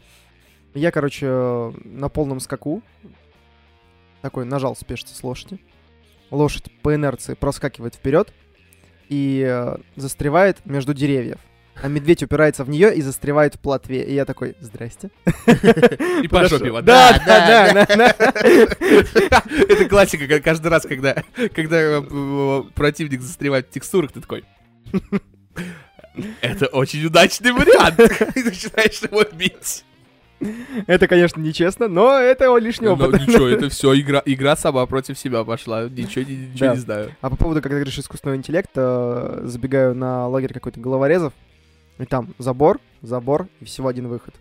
Я, 0.75 0.91
короче, 0.91 1.27
э, 1.29 1.73
на 1.85 2.09
полном 2.09 2.41
скаку 2.41 2.83
такой 4.23 4.45
нажал 4.45 4.75
спешиться 4.75 5.15
с 5.15 5.23
лошади. 5.23 5.59
лошадь 6.31 6.71
по 6.83 6.95
инерции 6.95 7.35
проскакивает 7.35 7.95
вперед 7.95 8.33
и 9.09 9.45
э, 9.47 9.77
застревает 9.97 10.65
между 10.67 10.95
деревьев. 10.95 11.39
А 11.83 11.89
медведь 11.89 12.23
упирается 12.23 12.65
в 12.65 12.71
нее 12.71 12.95
и 12.95 13.03
застревает 13.03 13.57
в 13.57 13.59
плотве. 13.59 14.03
И 14.05 14.15
я 14.15 14.25
такой, 14.25 14.55
здрасте. 14.61 15.11
И 16.23 16.29
по 16.29 16.47
жопе 16.49 16.67
его. 16.67 16.81
Да, 16.83 17.21
да, 17.27 17.73
да. 17.85 18.15
Это 19.69 19.89
классика, 19.89 20.41
каждый 20.41 20.69
раз, 20.69 20.83
когда, 20.85 21.23
э, 21.37 22.63
противник 22.75 23.21
застревает 23.21 23.67
в 23.67 23.71
текстурах, 23.71 24.13
ты 24.13 24.21
такой... 24.21 24.45
Это 26.41 26.67
очень 26.67 27.05
удачный 27.05 27.51
вариант. 27.53 27.99
И 28.37 28.43
начинаешь 28.45 29.01
его 29.03 29.25
бить. 29.33 29.85
Это, 30.87 31.09
конечно, 31.09 31.41
нечестно, 31.41 31.89
но 31.89 32.19
это 32.19 32.55
лишний 32.57 32.87
Ну, 32.89 32.95
опыт. 32.95 33.21
ничего, 33.21 33.47
это 33.47 33.69
все, 33.71 33.99
игра, 33.99 34.23
игра 34.25 34.57
сама 34.57 34.85
против 34.87 35.19
себя 35.19 35.43
пошла. 35.43 35.89
Ничего, 35.89 36.25
ничего 36.25 36.59
Да. 36.59 36.75
не 36.75 36.81
знаю. 36.81 37.17
А 37.21 37.31
по 37.31 37.37
поводу, 37.37 37.63
когда 37.63 37.77
говоришь 37.77 37.99
искусственного 37.99 38.37
интеллекта, 38.37 39.41
э, 39.43 39.47
забегаю 39.47 39.95
на 39.95 40.29
лагерь 40.29 40.53
какой-то 40.53 40.79
головорезов, 40.81 41.33
и 41.99 42.05
там 42.05 42.35
забор, 42.39 42.81
забор, 43.03 43.49
и 43.61 43.65
всего 43.65 43.89
один 43.89 44.09
выход. 44.09 44.35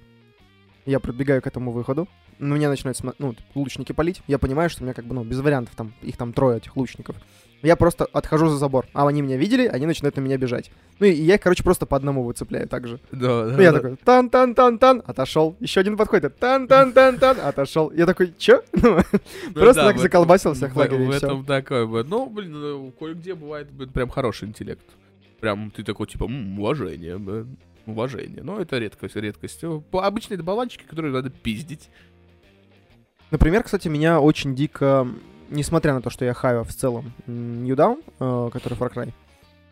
Я 0.85 0.99
пробегаю 0.99 1.41
к 1.41 1.47
этому 1.47 1.71
выходу, 1.71 2.07
на 2.39 2.53
меня 2.55 2.69
начинают 2.69 2.99
ну, 3.19 3.35
лучники 3.55 3.91
палить. 3.91 4.21
Я 4.27 4.37
понимаю, 4.37 4.69
что 4.69 4.81
у 4.81 4.85
меня 4.85 4.93
как 4.93 5.05
бы, 5.05 5.15
ну, 5.15 5.23
без 5.23 5.39
вариантов, 5.39 5.75
там, 5.75 5.93
их 6.01 6.17
там 6.17 6.33
трое, 6.33 6.57
этих 6.57 6.75
лучников. 6.75 7.15
Я 7.61 7.77
просто 7.77 8.05
отхожу 8.11 8.49
за 8.49 8.57
забор. 8.57 8.87
А 8.93 9.07
они 9.07 9.21
меня 9.21 9.37
видели, 9.37 9.65
они 9.67 9.85
начинают 9.85 10.17
на 10.17 10.19
меня 10.19 10.37
бежать. 10.37 10.69
Ну 10.99 11.05
и 11.05 11.11
я 11.13 11.35
их, 11.35 11.41
короче, 11.41 11.63
просто 11.63 11.85
по 11.85 11.95
одному 11.95 12.23
выцепляю 12.23 12.67
так 12.67 12.85
же. 12.87 12.99
Да, 13.13 13.45
да, 13.45 13.55
Ну, 13.55 13.61
я 13.61 13.71
да. 13.71 13.79
такой, 13.79 13.95
тан-тан-тан-тан, 14.03 15.01
отошел. 15.05 15.55
Еще 15.61 15.79
один 15.79 15.95
подходит, 15.95 16.37
тан-тан-тан-тан, 16.39 17.37
отошел. 17.39 17.89
Я 17.91 18.05
такой, 18.05 18.33
чё? 18.37 18.61
Ну, 18.73 18.97
Ну 18.97 19.53
Просто 19.53 19.83
да, 19.83 19.87
так 19.91 19.99
заколбасил 19.99 20.53
всех 20.55 20.71
в 20.71 20.73
в- 20.73 20.77
лагере, 20.77 21.05
и 21.05 21.07
В 21.07 21.11
этом 21.11 21.45
такое 21.45 21.85
бывает. 21.85 22.07
Ну, 22.09 22.29
блин, 22.29 22.51
ну, 22.51 22.91
кое-где 22.99 23.33
бывает 23.33 23.71
блин, 23.71 23.91
прям 23.91 24.09
хороший 24.09 24.49
интеллект. 24.49 24.83
Прям 25.43 25.71
ты 25.71 25.83
такой, 25.83 26.07
типа, 26.07 26.23
«М, 26.23 26.57
уважение, 26.57 27.19
да, 27.19 27.45
уважение. 27.85 28.41
Но 28.43 28.61
это 28.61 28.77
редкость, 28.77 29.17
редкость. 29.17 29.61
Э, 29.65 29.81
Обычно 29.91 30.35
это 30.35 30.43
болванчики, 30.43 30.85
которые 30.85 31.11
надо 31.11 31.31
пиздить. 31.31 31.89
Например, 33.29 33.61
кстати, 33.61 33.89
меня 33.89 34.21
очень 34.21 34.55
дико, 34.55 35.05
несмотря 35.49 35.93
на 35.93 36.01
то, 36.01 36.09
что 36.09 36.23
я 36.23 36.33
хаю 36.33 36.63
в 36.63 36.71
целом 36.71 37.11
New 37.27 37.75
Down, 37.75 38.01
э, 38.21 38.51
который 38.53 38.77
Far 38.77 38.93
Cry, 38.93 39.11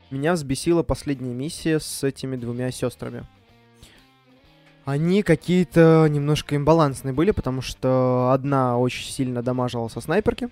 меня 0.09 0.34
взбесила 0.34 0.84
последняя 0.84 1.34
миссия 1.34 1.80
с 1.80 2.03
этими 2.03 2.36
двумя 2.36 2.69
сестрами. 2.72 3.26
Они 4.84 5.24
какие-то 5.24 6.05
немножко 6.09 6.57
имбалансные 6.57 7.13
были, 7.13 7.32
потому 7.32 7.61
что 7.61 8.32
одна 8.34 8.78
очень 8.78 9.09
сильно 9.09 9.41
дамажила 9.41 9.88
со 9.88 10.01
снайперки, 10.01 10.49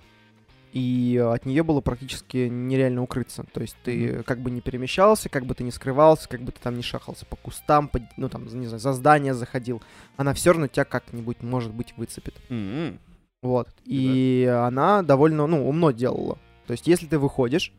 и 0.72 1.20
от 1.32 1.46
нее 1.46 1.62
было 1.62 1.80
практически 1.80 2.48
нереально 2.48 3.02
укрыться. 3.02 3.44
То 3.52 3.60
есть 3.60 3.76
ты 3.82 4.22
как 4.22 4.40
бы 4.40 4.50
не 4.50 4.60
перемещался, 4.60 5.28
как 5.28 5.46
бы 5.46 5.54
ты 5.54 5.64
не 5.64 5.72
скрывался, 5.72 6.28
как 6.28 6.42
бы 6.42 6.52
ты 6.52 6.60
там 6.60 6.76
не 6.76 6.82
шахался 6.82 7.26
по 7.26 7.36
кустам, 7.36 7.88
по- 7.88 8.00
ну 8.16 8.28
там, 8.28 8.44
не 8.44 8.66
знаю, 8.66 8.80
за 8.80 8.92
здание 8.92 9.34
заходил, 9.34 9.82
она 10.16 10.32
все 10.34 10.52
равно 10.52 10.68
тебя 10.68 10.84
как-нибудь, 10.84 11.42
может 11.42 11.72
быть, 11.72 11.94
выцепит. 11.96 12.34
М-м. 12.48 12.98
Вот. 13.42 13.68
И 13.84 14.44
она 14.64 15.02
довольно, 15.02 15.46
ну, 15.46 15.68
умно 15.68 15.90
делала. 15.90 16.38
То 16.66 16.72
есть, 16.72 16.86
если 16.86 17.06
ты 17.06 17.18
выходишь, 17.18 17.72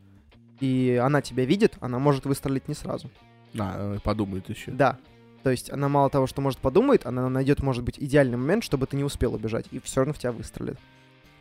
и 0.59 0.99
она 1.01 1.21
тебя 1.21 1.45
видит, 1.45 1.77
она 1.79 1.99
может 1.99 2.25
выстрелить 2.25 2.67
не 2.67 2.73
сразу. 2.73 3.09
А, 3.57 3.95
э, 3.95 3.99
подумает 4.03 4.49
еще. 4.49 4.71
Да. 4.71 4.97
То 5.43 5.49
есть, 5.49 5.71
она 5.71 5.87
мало 5.87 6.09
того, 6.09 6.27
что 6.27 6.41
может 6.41 6.59
подумает, 6.59 7.05
она 7.05 7.29
найдет, 7.29 7.61
может 7.63 7.83
быть, 7.83 7.95
идеальный 7.99 8.37
момент, 8.37 8.63
чтобы 8.63 8.85
ты 8.85 8.97
не 8.97 9.03
успел 9.03 9.33
убежать, 9.33 9.65
и 9.71 9.79
все 9.79 10.01
равно 10.01 10.13
в 10.13 10.19
тебя 10.19 10.31
выстрелит. 10.31 10.77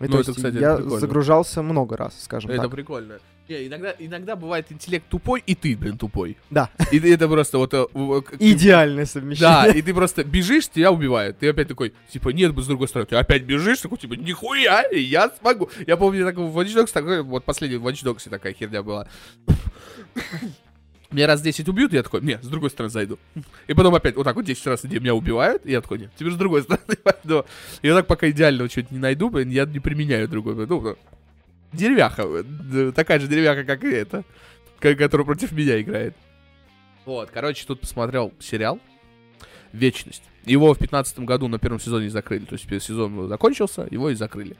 Ну, 0.00 0.08
то 0.08 0.20
это, 0.20 0.32
кстати, 0.34 0.56
я 0.56 0.74
это 0.74 0.98
загружался 0.98 1.62
много 1.62 1.96
раз, 1.96 2.14
скажем 2.22 2.50
Это 2.50 2.62
так. 2.62 2.70
прикольно. 2.70 3.18
Не, 3.48 3.66
иногда, 3.66 3.94
иногда 3.98 4.36
бывает 4.36 4.66
интеллект 4.70 5.04
тупой, 5.08 5.42
и 5.44 5.54
ты, 5.56 5.76
блин, 5.76 5.98
тупой. 5.98 6.36
Да. 6.50 6.70
И 6.92 6.98
это 7.00 7.28
просто 7.28 7.58
вот... 7.58 7.74
э, 7.74 7.84
к- 8.22 8.36
Идеальное 8.38 9.04
Да, 9.04 9.10
совмещение. 9.10 9.74
и 9.76 9.82
ты 9.82 9.92
просто 9.92 10.22
бежишь, 10.24 10.68
тебя 10.68 10.92
убивают. 10.92 11.38
Ты 11.38 11.48
опять 11.50 11.66
такой, 11.68 11.92
типа, 12.10 12.28
нет, 12.28 12.56
с 12.56 12.66
другой 12.66 12.86
стороны. 12.86 13.06
Ты 13.08 13.16
опять 13.16 13.42
бежишь, 13.42 13.80
такой, 13.80 13.98
типа, 13.98 14.14
нихуя, 14.14 14.84
я 14.92 15.30
смогу. 15.40 15.68
Я 15.86 15.96
помню, 15.96 16.24
так, 16.24 16.36
в 16.36 16.56
Watch 16.58 16.74
Dogs 16.76 16.92
такой, 16.92 17.22
вот 17.22 17.44
последний 17.44 17.76
в 17.76 17.86
Watch 17.86 18.04
Dogs 18.04 18.28
такая 18.30 18.52
херня 18.54 18.82
была. 18.84 19.06
Меня 21.10 21.26
раз 21.26 21.42
10 21.42 21.68
убьют, 21.68 21.92
я 21.92 22.02
такой, 22.04 22.20
нет, 22.20 22.44
с 22.44 22.46
другой 22.48 22.70
стороны 22.70 22.90
зайду. 22.90 23.18
И 23.66 23.74
потом 23.74 23.94
опять 23.96 24.14
вот 24.14 24.22
так 24.24 24.36
вот 24.36 24.44
10 24.44 24.64
раз 24.68 24.84
где 24.84 25.00
меня 25.00 25.14
убивают, 25.14 25.66
и 25.66 25.72
я 25.72 25.80
такой, 25.80 25.98
нет, 25.98 26.10
теперь 26.16 26.32
с 26.32 26.36
другой 26.36 26.62
стороны 26.62 26.96
пойду. 27.02 27.44
И 27.82 27.88
вот 27.90 27.96
так 27.96 28.06
пока 28.06 28.30
идеального 28.30 28.70
что-то 28.70 28.94
не 28.94 29.00
найду, 29.00 29.28
блин, 29.28 29.50
я 29.50 29.64
не 29.66 29.80
применяю 29.80 30.28
другой. 30.28 30.54
Ну, 30.54 30.80
ну, 30.80 30.96
деревяха, 31.72 32.22
э, 32.22 32.92
такая 32.94 33.18
же 33.18 33.26
деревяха, 33.26 33.64
как 33.64 33.82
и 33.82 33.88
эта, 33.90 34.24
ко- 34.78 34.94
которая 34.94 35.24
против 35.24 35.50
меня 35.52 35.80
играет. 35.80 36.14
Вот, 37.06 37.30
короче, 37.32 37.64
тут 37.66 37.80
посмотрел 37.80 38.32
сериал 38.38 38.78
«Вечность». 39.72 40.22
Его 40.44 40.72
в 40.74 40.78
15 40.78 41.20
году 41.20 41.48
на 41.48 41.58
первом 41.58 41.80
сезоне 41.80 42.08
закрыли. 42.08 42.44
То 42.44 42.54
есть 42.54 42.66
сезон 42.84 43.28
закончился, 43.28 43.86
его 43.90 44.10
и 44.10 44.14
закрыли. 44.14 44.56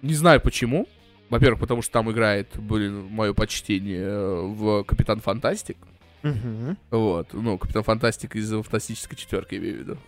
Не 0.00 0.14
знаю 0.14 0.40
почему. 0.40 0.88
Во-первых, 1.32 1.60
потому 1.60 1.80
что 1.80 1.90
там 1.94 2.10
играет, 2.10 2.48
блин, 2.58 3.06
мое 3.06 3.32
почтение 3.32 4.02
э, 4.02 4.40
в 4.42 4.84
Капитан 4.84 5.18
Фантастик. 5.20 5.78
Мгм. 6.22 6.76
Вот, 6.90 7.32
ну, 7.32 7.56
Капитан 7.56 7.82
Фантастик 7.82 8.36
из 8.36 8.50
Фантастической 8.50 9.16
четверки, 9.16 9.54
имею 9.54 9.76
в 9.76 9.78
виду. 9.78 9.98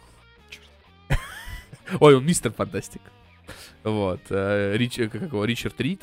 Ой, 2.01 2.15
он 2.15 2.27
Мистер 2.27 2.53
Фантастик. 2.53 3.01
Вот, 3.85 4.21
э, 4.29 4.77
Рич, 4.77 4.99
э, 4.99 5.09
как 5.09 5.23
его, 5.23 5.47
Ричард 5.47 5.81
Рид. 5.81 6.03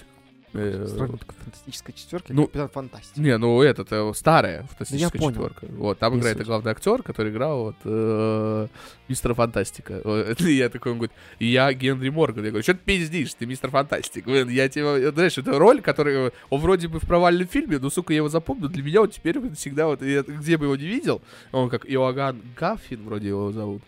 Странно, 0.52 1.18
такой 1.18 1.36
фантастической 1.43 1.93
четверки. 1.93 2.32
ну, 2.34 2.45
Капитан 2.45 2.70
Фантастик. 2.70 3.18
Не, 3.18 3.38
ну 3.38 3.62
этот, 3.62 3.88
э, 3.91 4.12
старая 4.16 4.64
фантастическая 4.64 5.22
четверка. 5.22 5.66
Вот, 5.70 5.99
там 5.99 6.14
Не 6.14 6.20
играет 6.20 6.38
суть. 6.38 6.47
главный 6.47 6.72
актер, 6.72 7.04
который 7.04 7.32
играл 7.32 7.64
вот 7.64 7.76
э, 7.86 8.68
мистера 9.08 9.34
Фантастика. 9.34 10.02
Э, 10.04 10.34
И 10.39 10.54
я 10.54 10.70
такой, 10.70 10.91
он 10.91 10.97
говорит, 10.97 11.16
я 11.39 11.72
Генри 11.74 12.10
Морган. 12.10 12.43
Я 12.43 12.49
говорю, 12.49 12.64
что 12.64 12.74
ты 12.74 12.80
пиздишь, 12.84 13.34
ты 13.34 13.45
мистер 13.45 13.70
Фантастик. 13.70 14.26
Блин, 14.26 14.49
я 14.49 14.68
тебя, 14.68 14.97
э, 14.97 15.12
знаешь, 15.12 15.38
это 15.38 15.58
роль, 15.58 15.82
которая, 15.82 16.32
он 16.49 16.60
вроде 16.60 16.88
бы 16.89 16.99
в 16.99 17.08
провальном 17.08 17.47
фильме, 17.47 17.80
но, 17.80 17.89
сука, 17.89 18.14
я 18.14 18.18
его 18.18 18.30
запомнил, 18.30 18.68
для 18.68 18.84
меня 18.84 19.02
он 19.02 19.10
теперь 19.10 19.39
всегда, 19.54 19.88
вот, 19.88 20.02
я 20.02 20.24
где 20.24 20.58
бы 20.58 20.66
его 20.66 20.76
не 20.76 20.86
видел, 20.88 21.22
он 21.52 21.70
как 21.70 21.89
Иоганн 21.89 22.41
Гаффин, 22.58 23.04
вроде 23.06 23.30
его 23.30 23.52
зовут. 23.52 23.82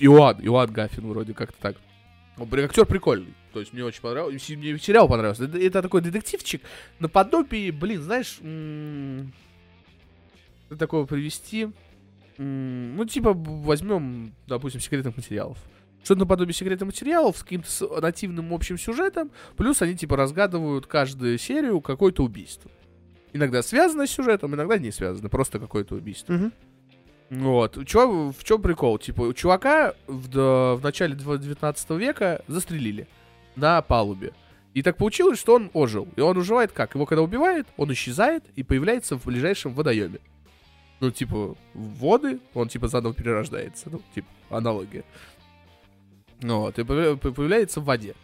Иоанн, 0.00 0.40
Иоанн 0.40 0.72
Гаффин, 0.72 1.06
вроде 1.08 1.34
как-то 1.34 1.56
так. 1.60 1.76
Актер 2.38 2.84
прикольный. 2.86 3.34
То 3.52 3.60
есть 3.60 3.72
мне 3.72 3.84
очень 3.84 4.00
понравился. 4.02 4.52
и 4.52 4.56
Мне 4.56 4.78
сериал 4.78 5.08
понравился. 5.08 5.44
Это, 5.44 5.58
это 5.58 5.82
такой 5.82 6.02
детективчик 6.02 6.62
наподобие, 6.98 7.72
блин, 7.72 8.02
знаешь, 8.02 8.38
м, 8.42 9.32
такого 10.78 11.06
привести? 11.06 11.70
М, 12.38 12.96
Ну, 12.96 13.04
типа, 13.06 13.32
возьмем, 13.32 14.34
допустим, 14.46 14.80
секретных 14.80 15.16
материалов. 15.16 15.58
Что-то 16.04 16.20
наподобие 16.20 16.54
секретных 16.54 16.86
материалов 16.86 17.38
с 17.38 17.42
каким-то 17.42 18.00
нативным 18.00 18.52
общим 18.52 18.78
сюжетом, 18.78 19.30
плюс 19.56 19.82
они, 19.82 19.96
типа, 19.96 20.16
разгадывают 20.16 20.86
каждую 20.86 21.38
серию 21.38 21.80
какое-то 21.80 22.22
убийство. 22.22 22.70
Иногда 23.32 23.62
связано 23.62 24.06
с 24.06 24.10
сюжетом, 24.10 24.54
иногда 24.54 24.78
не 24.78 24.92
связано, 24.92 25.28
просто 25.28 25.58
какое-то 25.58 25.94
убийство. 25.94 26.32
Мгм. 26.32 26.52
Вот. 27.30 27.84
Чё, 27.86 28.32
в 28.36 28.44
чем 28.44 28.62
прикол? 28.62 28.98
Типа, 28.98 29.22
у 29.22 29.32
чувака 29.32 29.94
в, 30.06 30.76
в 30.76 30.80
начале 30.82 31.14
19 31.14 31.90
века 31.90 32.42
застрелили 32.46 33.08
на 33.56 33.82
палубе. 33.82 34.32
И 34.74 34.82
так 34.82 34.96
получилось, 34.96 35.38
что 35.38 35.54
он 35.54 35.70
ожил. 35.72 36.06
И 36.16 36.20
он 36.20 36.36
уживает 36.36 36.70
как? 36.72 36.94
Его 36.94 37.06
когда 37.06 37.22
убивают, 37.22 37.66
он 37.76 37.92
исчезает 37.92 38.44
и 38.54 38.62
появляется 38.62 39.16
в 39.18 39.24
ближайшем 39.24 39.72
водоеме. 39.72 40.18
Ну, 41.00 41.10
типа, 41.10 41.56
воды, 41.74 42.38
он 42.54 42.68
типа 42.68 42.88
заново 42.88 43.14
перерождается. 43.14 43.88
Ну, 43.90 44.00
типа, 44.14 44.28
аналогия. 44.50 45.04
Ну 46.42 46.60
Вот, 46.60 46.78
и 46.78 46.82
появля- 46.82 47.16
по- 47.16 47.32
появляется 47.32 47.80
в 47.80 47.84
воде. 47.84 48.14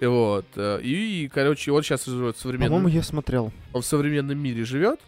И 0.00 0.06
вот. 0.06 0.46
э, 0.56 0.80
И, 0.82 1.28
короче, 1.32 1.72
он 1.72 1.82
сейчас 1.82 2.04
живет 2.04 2.36
в 2.36 2.40
современном... 2.40 2.78
По-моему, 2.78 2.88
я 2.96 3.02
смотрел. 3.02 3.52
Он 3.72 3.82
в 3.82 3.86
современном 3.86 4.38
мире 4.38 4.64
живет. 4.64 5.00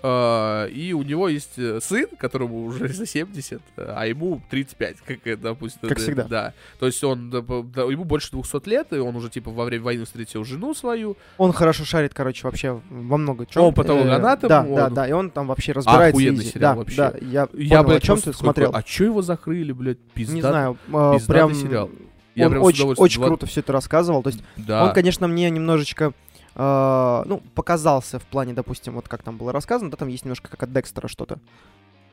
А, 0.00 0.66
и 0.66 0.92
у 0.92 1.02
него 1.02 1.28
есть 1.28 1.58
э, 1.58 1.80
сын, 1.82 2.06
которому 2.18 2.64
уже 2.64 2.88
за 2.88 3.04
70, 3.04 3.60
а 3.76 4.06
ему 4.06 4.40
35, 4.50 4.96
как, 5.04 5.26
э, 5.26 5.36
допустим. 5.36 5.88
Как 5.88 5.98
э, 5.98 6.00
всегда. 6.00 6.24
Да. 6.24 6.54
То 6.78 6.86
есть 6.86 7.02
он, 7.02 7.30
ему 7.30 8.04
больше 8.04 8.30
200 8.30 8.68
лет, 8.68 8.92
и 8.92 8.98
он 8.98 9.16
уже, 9.16 9.28
типа, 9.28 9.50
во 9.50 9.64
время 9.64 9.84
войны 9.84 10.04
встретил 10.04 10.44
жену 10.44 10.72
свою. 10.74 11.16
Он 11.36 11.52
хорошо 11.52 11.84
шарит, 11.84 12.14
короче, 12.14 12.46
вообще 12.46 12.80
во 12.90 13.18
много 13.18 13.46
чем. 13.46 13.62
Он 13.62 13.74
патологоанатом, 13.74 14.48
Да, 14.48 14.60
он- 14.62 14.74
да, 14.76 14.90
да, 14.90 15.08
и 15.08 15.12
он 15.12 15.30
там 15.30 15.48
вообще 15.48 15.72
разбирается. 15.72 16.16
Охуенный 16.16 16.44
изи. 16.44 16.52
сериал 16.52 16.74
да, 16.74 16.78
вообще. 16.78 16.96
Да, 16.96 17.14
я, 17.20 17.48
Я, 17.54 17.82
понял, 17.82 17.96
о 17.96 18.00
чем 18.00 18.20
ты 18.20 18.32
смотрел. 18.32 18.70
А 18.74 18.82
чё 18.82 19.04
его 19.06 19.22
закрыли, 19.22 19.72
блядь, 19.72 19.98
пиздат? 20.14 20.34
Не 20.34 20.40
знаю, 20.42 20.78
пиздатый 20.86 21.26
прям... 21.26 21.54
сериал. 21.54 21.90
Я 22.38 22.46
он 22.46 22.52
прям 22.52 22.62
очень, 22.62 22.84
очень 22.86 23.20
круто 23.22 23.46
все 23.46 23.60
это 23.60 23.72
рассказывал. 23.72 24.22
То 24.22 24.30
есть 24.30 24.42
Да. 24.56 24.84
он, 24.84 24.92
конечно, 24.94 25.26
мне 25.26 25.50
немножечко, 25.50 26.12
э, 26.58 27.22
ну, 27.26 27.42
показался 27.54 28.18
в 28.18 28.26
плане, 28.26 28.52
допустим, 28.52 28.94
вот 28.94 29.08
как 29.08 29.22
там 29.22 29.38
было 29.38 29.52
рассказано, 29.52 29.90
да, 29.90 29.96
там 29.96 30.08
есть 30.08 30.24
немножко 30.24 30.48
как 30.50 30.62
от 30.62 30.72
Декстера 30.72 31.08
что-то. 31.08 31.38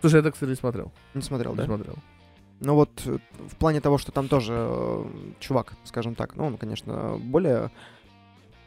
Слушай, 0.01 0.23
я 0.23 0.31
кстати, 0.31 0.49
не 0.49 0.55
смотрел. 0.55 0.91
Не 1.13 1.21
смотрел, 1.21 1.51
Не 1.51 1.57
да? 1.57 1.65
смотрел. 1.65 1.95
Ну 2.61 2.75
вот 2.75 2.89
э, 3.05 3.17
в 3.49 3.55
плане 3.57 3.81
того, 3.81 3.97
что 3.97 4.11
там 4.11 4.27
тоже 4.27 4.53
э, 4.55 5.05
чувак, 5.39 5.73
скажем 5.83 6.15
так, 6.15 6.35
ну 6.35 6.45
он, 6.45 6.57
конечно, 6.57 7.17
более 7.19 7.71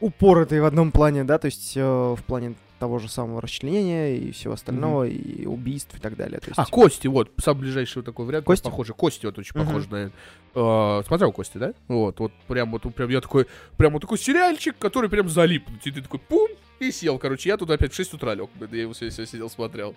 упоротый 0.01 0.61
в 0.61 0.65
одном 0.65 0.91
плане, 0.91 1.23
да, 1.23 1.37
то 1.37 1.45
есть 1.45 1.73
э, 1.75 1.81
в 1.81 2.21
плане 2.25 2.55
того 2.79 2.97
же 2.99 3.09
самого 3.09 3.41
расчленения 3.41 4.15
и 4.15 4.31
всего 4.31 4.53
остального, 4.53 5.03
и 5.03 5.45
убийств 5.45 5.95
и 5.97 5.99
так 5.99 6.15
далее. 6.15 6.39
То 6.39 6.47
есть... 6.47 6.59
А, 6.59 6.65
Кости, 6.65 7.07
вот, 7.07 7.29
самый 7.37 7.61
ближайший 7.61 7.97
вот 7.97 8.05
такой 8.05 8.25
вариант. 8.25 8.45
Кости? 8.45 8.63
Похоже. 8.63 8.93
Кости 8.93 9.25
вот 9.25 9.37
очень 9.37 9.51
Мгм. 9.55 9.67
похож 9.67 9.87
на... 9.89 10.11
э, 10.55 11.03
смотрел 11.05 11.31
Кости, 11.33 11.57
да? 11.57 11.73
Вот, 11.89 12.19
вот 12.19 12.31
прям 12.47 12.71
вот 12.71 12.83
прям 12.95 13.09
я 13.09 13.19
такой, 13.19 13.47
прям 13.77 13.93
вот 13.93 14.01
такой 14.01 14.17
сериальчик, 14.17 14.77
который 14.79 15.09
прям 15.09 15.27
залип. 15.27 15.65
И 15.83 15.91
ты 15.91 16.01
такой, 16.01 16.19
пум, 16.21 16.49
и 16.79 16.91
сел, 16.91 17.19
короче. 17.19 17.49
Я 17.49 17.57
тут 17.57 17.69
опять 17.69 17.91
в 17.91 17.95
6 17.95 18.13
утра 18.13 18.33
лег, 18.33 18.49
я 18.71 18.81
его 18.81 18.93
все, 18.93 19.11
сидел, 19.11 19.49
смотрел. 19.49 19.93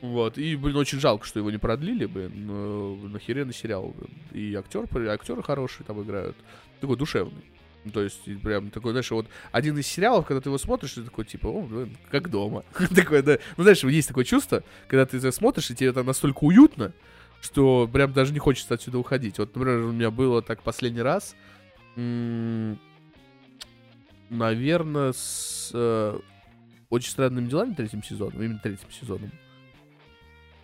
Вот, 0.00 0.38
и, 0.38 0.54
блин, 0.54 0.76
очень 0.76 1.00
жалко, 1.00 1.26
что 1.26 1.38
его 1.38 1.50
не 1.50 1.56
продлили, 1.58 2.04
блин, 2.04 2.46
но 2.46 2.94
нахеренный 3.08 3.54
сериал, 3.54 3.92
блин. 3.96 4.10
И 4.32 4.54
актер, 4.54 4.86
актеры 5.08 5.42
хорошие 5.42 5.84
там 5.86 6.02
играют. 6.02 6.36
Такой 6.80 6.96
душевный. 6.96 7.42
Ну, 7.84 7.90
То 7.90 8.02
есть, 8.02 8.24
прям 8.42 8.70
такой, 8.70 8.92
знаешь, 8.92 9.10
вот 9.10 9.26
один 9.52 9.76
из 9.78 9.86
сериалов, 9.86 10.26
когда 10.26 10.40
ты 10.40 10.48
его 10.48 10.58
смотришь, 10.58 10.92
ты 10.92 11.02
такой, 11.02 11.24
типа, 11.26 11.48
о, 11.48 11.62
блин, 11.62 11.96
как 12.10 12.30
дома. 12.30 12.64
Такое, 12.94 13.22
да. 13.22 13.38
Ну, 13.56 13.62
знаешь, 13.62 13.84
есть 13.84 14.08
такое 14.08 14.24
чувство, 14.24 14.62
когда 14.88 15.04
ты 15.04 15.30
смотришь, 15.32 15.70
и 15.70 15.74
тебе 15.74 15.90
это 15.90 16.02
настолько 16.02 16.44
уютно, 16.44 16.92
что 17.42 17.88
прям 17.92 18.12
даже 18.12 18.32
не 18.32 18.38
хочется 18.38 18.74
отсюда 18.74 18.98
уходить. 18.98 19.38
Вот, 19.38 19.54
например, 19.54 19.80
у 19.80 19.92
меня 19.92 20.10
было 20.10 20.40
так 20.40 20.62
последний 20.62 21.02
раз, 21.02 21.36
наверное, 24.30 25.12
с 25.12 25.70
э, 25.74 26.18
очень 26.88 27.10
странными 27.10 27.48
делами 27.48 27.74
третьим 27.74 28.02
сезоном, 28.02 28.42
именно 28.42 28.60
третьим 28.60 28.90
сезоном. 28.90 29.30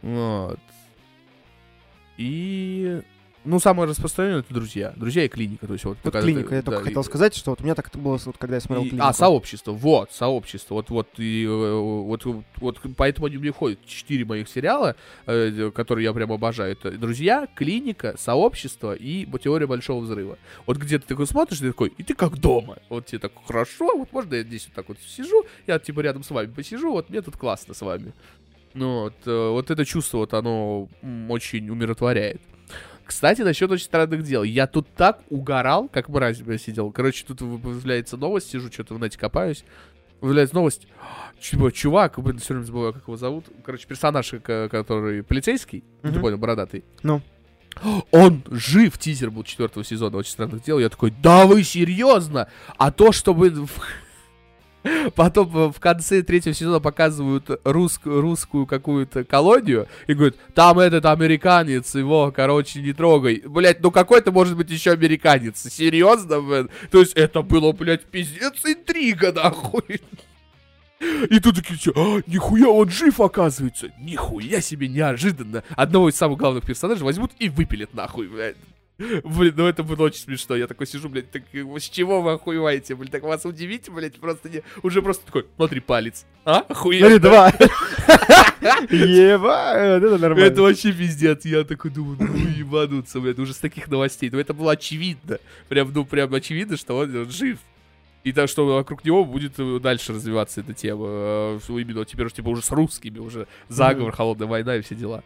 Вот. 0.03 0.59
И 2.17 2.70
ну, 3.45 3.59
самое 3.59 3.89
распространенное 3.89 4.41
это 4.41 4.53
друзья. 4.53 4.93
Друзья 4.97 5.25
и 5.25 5.29
клиника. 5.29 5.67
То 5.67 5.73
есть 5.73 5.85
вот, 5.85 5.97
Вот 6.05 6.13
клиника, 6.21 6.49
ты- 6.51 6.55
я 6.57 6.63
только 6.63 6.79
да, 6.81 6.85
хотел 6.85 7.01
и- 7.01 7.05
сказать, 7.05 7.35
что 7.35 7.51
вот 7.53 7.61
у 7.61 7.65
меня 7.65 7.75
так 7.75 7.89
это 7.89 7.99
было, 7.99 8.19
вот, 8.25 8.37
когда 8.39 8.57
я 8.57 8.61
смотрел 8.61 8.85
и- 8.85 8.89
клинику. 8.91 9.07
а, 9.07 9.13
сообщество, 9.13 9.73
вот, 9.73 10.13
сообщество, 10.13 10.75
вот, 10.75 10.91
вот, 10.91 11.09
и, 11.19 11.45
э, 11.45 11.49
вот, 11.79 12.25
вот, 12.57 12.81
поэтому 12.97 13.27
они 13.27 13.39
мне 13.39 13.51
ходят. 13.53 13.85
Четыре 13.87 14.25
моих 14.25 14.49
сериала, 14.49 14.95
э, 15.27 15.71
которые 15.75 16.05
я 16.05 16.13
прям 16.13 16.33
обожаю, 16.33 16.73
это 16.73 16.91
«Друзья», 16.93 17.49
«Клиника», 17.55 18.15
«Сообщество» 18.19 18.95
и 18.95 19.27
«Теория 19.43 19.67
Большого 19.67 20.01
Взрыва». 20.01 20.37
Вот 20.67 20.77
где 20.77 20.99
ты 20.99 21.07
такой 21.07 21.27
смотришь, 21.27 21.59
ты 21.61 21.69
такой, 21.69 21.93
и 21.97 22.03
ты 22.03 22.15
как 22.15 22.39
дома. 22.39 22.77
Вот 22.89 23.07
тебе 23.07 23.19
так 23.21 23.33
хорошо, 23.47 23.97
вот 23.97 24.13
можно 24.13 24.35
я 24.35 24.43
здесь 24.43 24.67
вот 24.67 24.75
так 24.75 24.89
вот 24.89 24.99
сижу, 25.07 25.45
я 25.67 25.79
типа 25.79 26.01
рядом 26.01 26.23
с 26.23 26.31
вами 26.31 26.53
посижу, 26.53 26.93
вот 26.93 27.09
мне 27.09 27.23
тут 27.23 27.37
классно 27.37 27.75
с 27.75 27.81
вами. 27.81 28.13
Ну, 28.75 29.01
вот, 29.05 29.15
э, 29.27 29.49
вот 29.51 29.71
это 29.71 29.85
чувство, 29.85 30.19
вот 30.19 30.35
оно 30.35 30.89
очень 31.29 31.69
умиротворяет. 31.71 32.41
Кстати, 33.11 33.41
насчет 33.43 33.69
очень 33.73 33.87
странных 33.87 34.23
дел. 34.23 34.45
Я 34.45 34.69
тут 34.69 34.87
так 34.95 35.19
угорал, 35.31 35.89
как 35.89 36.09
мразь 36.09 36.41
бля, 36.43 36.59
сидел. 36.59 36.93
Короче, 36.93 37.25
тут 37.27 37.39
появляется 37.39 38.17
новость, 38.17 38.51
сижу, 38.51 38.71
что-то 38.71 38.95
в 38.95 39.01
нете 39.01 39.19
копаюсь. 39.19 39.65
Появляется 40.21 40.55
новость. 40.55 40.87
Типа, 41.41 41.73
чувак, 41.73 42.21
блин, 42.21 42.39
все 42.39 42.55
время 42.55 42.65
забываю, 42.67 42.93
как 42.93 43.03
его 43.03 43.17
зовут. 43.17 43.47
Короче, 43.67 43.89
персонаж, 43.89 44.31
ка- 44.45 44.69
который 44.69 45.25
полицейский, 45.25 45.83
ты 46.03 46.11
Мгм. 46.13 46.21
понял, 46.21 46.39
бородатый. 46.39 46.85
Ну. 47.03 47.21
Он 48.13 48.45
жив, 48.49 48.97
тизер 48.97 49.33
был 49.33 49.43
четвертого 49.43 49.85
сезона 49.85 50.17
очень 50.19 50.31
странных 50.31 50.63
дел. 50.63 50.79
Я 50.79 50.89
такой, 50.89 51.11
да 51.11 51.47
вы 51.47 51.65
серьезно? 51.65 52.47
А 52.79 52.93
то, 52.93 53.11
чтобы 53.11 53.67
Потом 55.15 55.57
э, 55.57 55.73
в 55.73 55.79
конце 55.79 56.23
третьего 56.23 56.55
сезона 56.55 56.81
показывают 56.81 57.51
руск- 57.65 58.07
русскую 58.07 58.67
какую-то 58.67 59.25
колонию 59.25 59.89
и 60.07 60.15
говорят, 60.15 60.37
там 60.55 60.79
этот 60.79 61.05
американец, 61.05 61.95
его, 61.95 62.33
короче, 62.35 62.81
не 62.81 62.93
трогай. 62.93 63.43
Блять, 63.45 63.81
ну 63.83 63.91
какой 63.91 64.21
это 64.21 64.33
может 64.33 64.57
быть 64.57 64.71
еще 64.71 64.93
американец? 64.93 65.61
Серьезно, 65.61 66.41
блин? 66.41 66.71
То 66.91 67.01
есть 67.01 67.13
это 67.15 67.43
было, 67.43 67.73
блядь, 67.73 68.05
пиздец 68.05 68.55
интрига, 68.65 69.33
нахуй. 69.33 70.01
И 71.31 71.41
тут 71.41 71.57
такие, 71.57 71.79
«Чё? 71.79 71.93
«А, 71.97 72.21
нихуя, 72.27 72.69
он 72.69 72.91
жив, 72.91 73.21
оказывается. 73.21 73.91
Нихуя 73.99 74.61
себе 74.61 74.87
неожиданно. 74.87 75.63
Одного 75.71 76.11
из 76.11 76.17
самых 76.17 76.39
главных 76.39 76.65
персонажей 76.65 77.05
возьмут 77.05 77.33
и 77.39 77.49
выпилят 77.49 77.95
нахуй, 77.95 78.29
блядь. 78.29 78.57
Блин, 79.25 79.55
ну 79.57 79.67
это 79.67 79.83
было 79.83 80.05
очень 80.05 80.21
смешно. 80.21 80.57
Я 80.57 80.67
такой 80.67 80.87
сижу, 80.87 81.09
блядь, 81.09 81.31
так 81.31 81.43
э, 81.53 81.65
с 81.79 81.89
чего 81.89 82.21
вы 82.21 82.33
охуеваете, 82.33 82.95
блядь? 82.95 83.11
Так 83.11 83.23
вас 83.23 83.47
удивите, 83.47 83.91
блядь, 83.91 84.21
просто 84.21 84.51
не... 84.51 84.63
Уже 84.83 85.01
просто 85.01 85.25
такой, 85.25 85.47
смотри, 85.57 85.81
палец. 85.81 86.27
А? 86.45 86.59
Охуенно. 86.69 87.09
Смотри, 87.09 87.19
два. 87.19 87.49
Еба, 88.91 89.73
это 89.75 90.19
нормально. 90.19 90.45
Это 90.45 90.63
вообще 90.63 90.93
пиздец. 90.93 91.47
Я 91.47 91.65
такой 91.65 91.91
думаю, 91.91 92.19
ну 92.21 92.37
ебануться, 92.37 93.21
блядь, 93.21 93.39
уже 93.39 93.55
с 93.55 93.59
таких 93.59 93.89
новостей. 93.89 94.29
Но 94.31 94.39
это 94.39 94.53
было 94.53 94.73
очевидно. 94.73 95.39
Прям, 95.69 95.91
ну, 95.95 96.05
прям 96.05 96.35
очевидно, 96.35 96.77
что 96.77 96.99
он, 96.99 97.31
жив. 97.31 97.59
И 98.23 98.33
так 98.33 98.51
что 98.51 98.67
вокруг 98.67 99.03
него 99.03 99.25
будет 99.25 99.55
э, 99.59 99.79
дальше 99.81 100.13
развиваться 100.13 100.61
эта 100.61 100.75
тема. 100.75 101.07
Э, 101.09 101.59
Именно 101.69 102.05
теперь 102.05 102.27
уж, 102.27 102.35
типа 102.35 102.49
уже 102.49 102.61
с 102.61 102.71
русскими, 102.71 103.19
уже 103.19 103.47
заговор, 103.69 104.13
холодная 104.13 104.47
война 104.47 104.77
и 104.77 104.83
все 104.83 104.95
дела. 104.95 105.25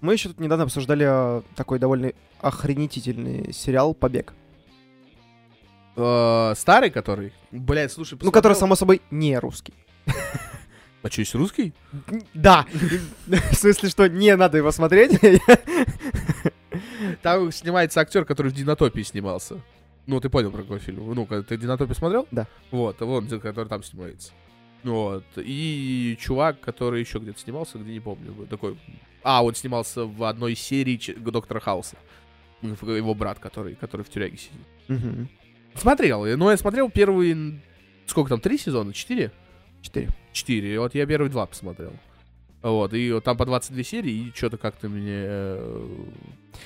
Мы 0.00 0.14
еще 0.14 0.28
тут 0.30 0.40
недавно 0.40 0.64
обсуждали 0.64 1.04
а, 1.06 1.42
такой 1.56 1.78
довольно 1.78 2.12
охренительный 2.40 3.52
сериал 3.52 3.94
«Побег». 3.94 4.32
Э, 5.96 6.54
Старый 6.56 6.90
который? 6.90 7.32
Блядь, 7.50 7.92
слушай, 7.92 8.14
Ну, 8.22 8.30
который, 8.30 8.52
посмотрел- 8.54 8.60
само 8.60 8.74
собой, 8.76 9.02
не 9.10 9.38
русский. 9.38 9.74
А 11.02 11.08
что, 11.10 11.20
есть 11.22 11.34
русский? 11.34 11.72
Да. 12.34 12.66
В 13.26 13.54
смысле, 13.54 13.88
что 13.88 14.08
не 14.08 14.34
надо 14.36 14.58
его 14.58 14.70
смотреть. 14.70 15.18
Там 17.22 17.50
снимается 17.52 18.00
актер, 18.00 18.24
который 18.24 18.52
в 18.52 18.54
Динотопии 18.54 19.02
снимался. 19.02 19.60
Ну, 20.06 20.20
ты 20.20 20.28
понял, 20.28 20.50
про 20.50 20.62
какой 20.62 20.78
фильм. 20.78 21.12
Ну, 21.14 21.26
ты 21.26 21.56
Динотопию 21.56 21.94
смотрел? 21.94 22.26
Да. 22.30 22.46
Вот, 22.70 23.00
вон, 23.00 23.26
который 23.40 23.68
там 23.68 23.82
снимается. 23.82 24.32
Вот. 24.84 25.24
И 25.36 26.16
чувак, 26.20 26.60
который 26.60 27.00
еще 27.00 27.18
где-то 27.18 27.38
снимался, 27.40 27.78
где 27.78 27.92
не 27.92 28.00
помню. 28.00 28.34
Такой. 28.48 28.78
А, 29.22 29.44
он 29.44 29.54
снимался 29.54 30.04
в 30.04 30.24
одной 30.24 30.52
из 30.54 30.60
серий 30.60 30.98
Ч- 30.98 31.14
Доктора 31.14 31.60
Хауса. 31.60 31.96
Ну, 32.62 32.74
Его 32.94 33.14
брат, 33.14 33.38
который, 33.38 33.74
который 33.74 34.02
в 34.02 34.08
тюряге 34.10 34.36
сидит. 34.36 34.60
Мгм. 34.88 35.28
Смотрел. 35.74 36.24
Но 36.36 36.50
я 36.50 36.56
смотрел 36.56 36.90
первые. 36.90 37.60
Сколько 38.06 38.30
там? 38.30 38.40
Три 38.40 38.58
сезона? 38.58 38.92
Четыре? 38.92 39.30
Четыре. 39.82 40.08
Четыре. 40.32 40.78
Вот 40.80 40.94
я 40.94 41.06
первые 41.06 41.30
два 41.30 41.46
посмотрел. 41.46 41.92
Вот, 42.62 42.92
и 42.92 43.18
там 43.20 43.38
по 43.38 43.46
22 43.46 43.82
серии, 43.84 44.12
и 44.12 44.32
что-то 44.36 44.58
как-то 44.58 44.90
мне... 44.90 45.14
э, 45.14 45.86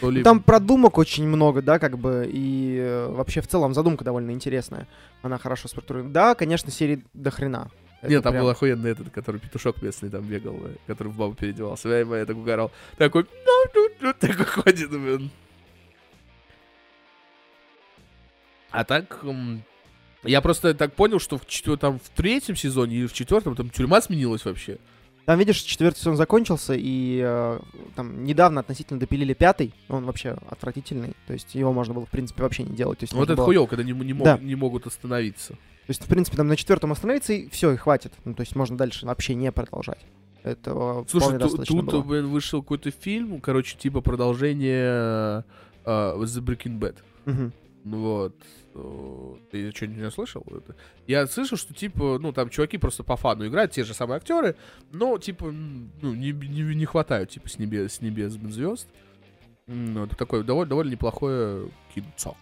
то 0.01 0.11
ли- 0.11 0.19
Ну, 0.19 0.25
Там 0.25 0.43
продумок 0.43 0.99
очень 0.99 1.25
много, 1.25 1.63
да, 1.63 1.79
как 1.79 1.99
бы, 1.99 2.29
и 2.29 2.79
э, 2.81 3.07
вообще 3.13 3.41
в 3.41 3.47
целом 3.47 3.75
задумка 3.75 4.03
довольно 4.03 4.33
интересная. 4.33 4.89
Она 5.23 5.39
хорошо 5.39 5.69
структурирована. 5.69 6.13
Да, 6.13 6.35
конечно, 6.35 6.73
серии 6.73 7.05
до 7.15 7.31
хрена. 7.31 7.71
Нет, 8.11 8.23
там 8.23 8.33
прям- 8.33 8.45
был 8.45 8.51
охуенный 8.51 8.91
этот, 8.91 9.11
который 9.11 9.41
петушок 9.41 9.81
местный 9.83 10.11
там 10.11 10.23
бегал, 10.23 10.57
э, 10.65 10.77
который 10.87 11.09
в 11.09 11.17
бабу 11.17 11.35
переодевался. 11.35 11.89
Я, 11.89 11.99
я 12.19 12.27
так 12.27 12.37
угорал. 12.37 12.71
Такой, 12.99 13.27
ну, 13.47 13.65
ну, 13.75 13.89
ну, 14.01 14.13
такой 14.21 14.45
ходит, 14.47 14.91
блин. 14.91 15.31
А 18.71 18.85
так, 18.85 19.25
я 20.25 20.41
просто 20.41 20.75
так 20.75 20.95
понял, 20.95 21.21
что 21.21 21.39
в, 21.39 21.47
четвер- 21.47 21.77
там, 21.79 21.99
в 22.01 22.09
третьем 22.11 22.57
сезоне 22.57 22.97
или 22.97 23.07
в 23.07 23.13
четвертом 23.13 23.55
там 23.55 23.71
тюрьма 23.71 24.01
сменилась 24.01 24.45
вообще. 24.45 24.79
Там, 25.27 25.39
видишь, 25.39 25.61
четвертый 25.63 25.99
сезон 26.01 26.17
закончился, 26.17 26.75
и 26.77 27.21
э, 27.25 27.59
там 27.97 28.25
недавно 28.25 28.61
относительно 28.61 29.01
допилили 29.01 29.33
пятый. 29.33 29.73
Он 29.89 30.05
вообще 30.05 30.37
отвратительный. 30.51 31.15
То 31.27 31.33
есть 31.33 31.55
его 31.55 31.73
можно 31.73 31.95
было, 31.95 32.05
в 32.05 32.11
принципе, 32.11 32.43
вообще 32.43 32.63
не 32.65 32.75
делать. 32.77 32.99
То 32.99 33.05
есть, 33.05 33.15
Вот 33.15 33.25
это 33.25 33.37
было- 33.37 33.47
хуёво, 33.47 33.67
когда 33.67 33.85
не, 33.85 33.93
не, 33.93 34.13
мог- 34.13 34.25
Да. 34.25 34.39
не 34.39 34.55
могут 34.55 34.87
остановиться. 34.87 35.57
То 35.87 35.91
есть, 35.91 36.03
в 36.03 36.09
принципе, 36.09 36.37
там 36.39 36.49
на 36.49 36.57
четвертом 36.57 36.93
остановиться, 36.93 37.35
и 37.35 37.49
все, 37.51 37.73
и 37.73 37.77
хватит. 37.77 38.13
Ну, 38.25 38.35
то 38.35 38.41
есть 38.41 38.57
можно 38.57 38.77
дальше 38.77 39.05
вообще 39.05 39.35
не 39.35 39.53
продолжать. 39.53 40.05
Это 40.43 41.05
Слушай, 41.09 41.39
тут, 41.39 41.85
было. 41.87 42.03
блин, 42.03 42.29
вышел 42.29 42.63
какой-то 42.63 42.91
фильм, 42.91 43.41
короче, 43.41 43.77
типа 43.77 44.01
продолжение 44.03 45.45
э, 45.85 46.15
The 46.17 46.43
Breaking 46.43 46.79
Bad. 46.79 47.53
Ну 47.85 47.99
Вот. 48.01 48.35
Э, 48.75 49.35
Ты 49.51 49.71
что-нибудь 49.73 50.03
не 50.03 50.11
слышал? 50.11 50.45
Я 51.07 51.27
слышал, 51.27 51.57
что, 51.57 51.73
типа, 51.75 52.19
ну, 52.21 52.33
там 52.33 52.49
чуваки 52.49 52.79
просто 52.79 53.05
по 53.05 53.17
фану 53.17 53.47
играют, 53.47 53.73
те 53.73 53.85
же 53.85 53.95
самые 53.95 54.17
актеры, 54.17 54.57
но, 54.93 55.19
типа, 55.19 55.51
ну, 55.51 56.15
не, 56.15 56.33
не, 56.33 56.75
не 56.75 56.85
хватают, 56.87 57.31
типа, 57.31 57.49
с 57.49 57.59
небес, 57.59 57.95
с 57.95 58.01
небес 58.01 58.33
звезд. 58.33 58.89
Ну, 59.67 60.05
это 60.05 60.17
такое 60.17 60.43
довольно, 60.43 60.71
довольно 60.71 60.91
неплохое 60.91 61.69
кинцо. 61.95 62.37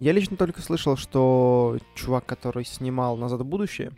Я 0.00 0.12
лично 0.12 0.36
только 0.36 0.60
слышал, 0.60 0.96
что 0.96 1.78
чувак, 1.94 2.26
который 2.26 2.64
снимал 2.64 3.16
«Назад 3.16 3.40
в 3.40 3.44
будущее», 3.44 3.92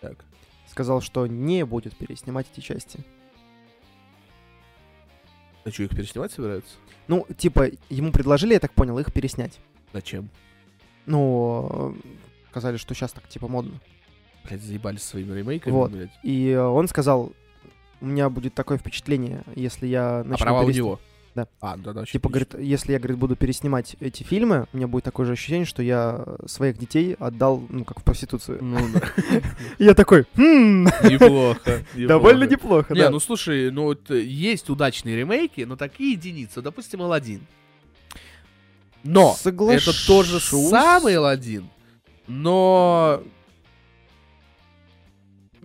Так. 0.00 0.24
сказал, 0.70 1.00
что 1.00 1.26
не 1.26 1.64
будет 1.64 1.96
переснимать 1.96 2.46
эти 2.52 2.60
части. 2.64 3.00
А 5.64 5.70
что, 5.70 5.82
их 5.82 5.90
переснимать 5.90 6.32
собираются? 6.32 6.74
Ну, 7.08 7.26
типа, 7.36 7.68
ему 7.90 8.12
предложили, 8.12 8.52
я 8.54 8.60
так 8.60 8.72
понял, 8.72 8.98
их 8.98 9.12
переснять. 9.12 9.58
Зачем? 9.92 10.28
Ну, 11.06 11.94
э, 12.04 12.08
сказали, 12.50 12.76
что 12.76 12.94
сейчас 12.94 13.12
так, 13.12 13.28
типа, 13.28 13.48
модно. 13.48 13.80
Блять, 14.44 14.62
заебались 14.62 15.02
своими 15.02 15.32
ремейками, 15.36 15.72
Вот. 15.72 15.90
блядь. 15.90 16.10
И 16.22 16.54
он 16.54 16.86
сказал, 16.88 17.32
у 18.00 18.06
меня 18.06 18.28
будет 18.30 18.54
такое 18.54 18.78
впечатление, 18.78 19.42
если 19.56 19.86
я 19.88 20.20
А 20.20 20.24
начну 20.24 20.44
права 20.44 20.60
у 20.62 20.66
перес- 20.68 20.76
него. 20.76 21.00
Да. 21.36 21.46
А, 21.60 21.76
да, 21.76 21.92
да, 21.92 22.06
Типа, 22.06 22.30
говорит, 22.30 22.54
если 22.58 22.92
я, 22.92 22.98
говорит, 22.98 23.18
буду 23.18 23.36
переснимать 23.36 23.94
эти 24.00 24.22
фильмы, 24.22 24.66
у 24.72 24.76
меня 24.78 24.88
будет 24.88 25.04
такое 25.04 25.26
же 25.26 25.32
ощущение, 25.34 25.66
что 25.66 25.82
я 25.82 26.24
своих 26.46 26.78
детей 26.78 27.14
отдал, 27.18 27.62
ну, 27.68 27.84
как 27.84 28.00
в 28.00 28.04
проституцию. 28.04 28.64
Ну, 28.64 28.78
да. 28.94 29.02
Я 29.78 29.92
такой, 29.92 30.24
«Хм, 30.34 30.84
неплохо. 31.04 31.84
довольно 31.94 32.44
неплохо. 32.44 32.88
неплохо, 32.88 32.94
Не, 32.94 33.00
да. 33.00 33.10
ну 33.10 33.20
слушай, 33.20 33.70
ну 33.70 33.82
вот 33.82 34.10
э, 34.10 34.22
есть 34.22 34.70
удачные 34.70 35.14
ремейки, 35.14 35.60
но 35.60 35.76
такие 35.76 36.12
единицы, 36.12 36.62
допустим, 36.62 37.02
Алладин. 37.02 37.46
Но 39.04 39.36
это 39.44 40.06
тоже 40.06 40.40
самый 40.40 41.18
Алладин, 41.18 41.68
но 42.26 43.22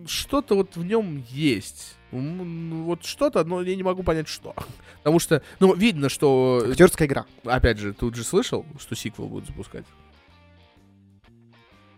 что-то 0.06 0.54
вот 0.54 0.76
в 0.76 0.84
нем 0.84 1.24
есть. 1.28 1.96
Ну, 2.10 2.84
Вот 2.84 3.04
что-то, 3.04 3.42
но 3.44 3.62
я 3.62 3.74
не 3.74 3.82
могу 3.82 4.02
понять, 4.02 4.28
что. 4.28 4.54
Потому 4.98 5.18
что, 5.18 5.42
ну, 5.60 5.74
видно, 5.74 6.08
что... 6.08 6.64
Актерская 6.70 7.08
игра. 7.08 7.26
Опять 7.44 7.78
же, 7.78 7.92
тут 7.92 8.14
же 8.14 8.24
слышал, 8.24 8.66
что 8.78 8.94
сиквел 8.94 9.28
будут 9.28 9.48
запускать? 9.48 9.84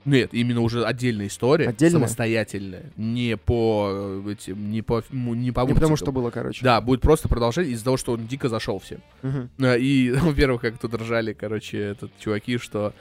Нет, 0.05 0.35
именно 0.35 0.61
уже 0.61 0.85
отдельная 0.85 1.29
история, 1.29 1.69
Отдельная? 1.69 2.01
самостоятельная, 2.01 2.93
не 2.97 3.37
по 3.37 3.89
э, 3.91 4.33
этим, 4.33 4.71
не 4.71 4.83
по, 4.83 5.03
не 5.11 5.51
по 5.51 5.61
Не 5.61 5.73
потому 5.73 5.73
мультикам. 5.75 5.97
что 5.97 6.13
было, 6.13 6.31
короче. 6.31 6.63
Да, 6.63 6.81
будет 6.81 7.01
просто 7.01 7.29
продолжение 7.29 7.73
из-за 7.73 7.85
того, 7.85 7.97
что 7.97 8.13
он 8.13 8.27
дико 8.27 8.49
зашел 8.49 8.79
всем. 8.79 9.01
А, 9.23 9.77
И, 9.77 10.11
во-первых, 10.15 10.61
как 10.61 10.79
тут 10.79 10.95
ржали, 10.95 11.33
короче, 11.33 11.79
этот 11.79 12.11
чуваки, 12.19 12.59
что 12.59 12.93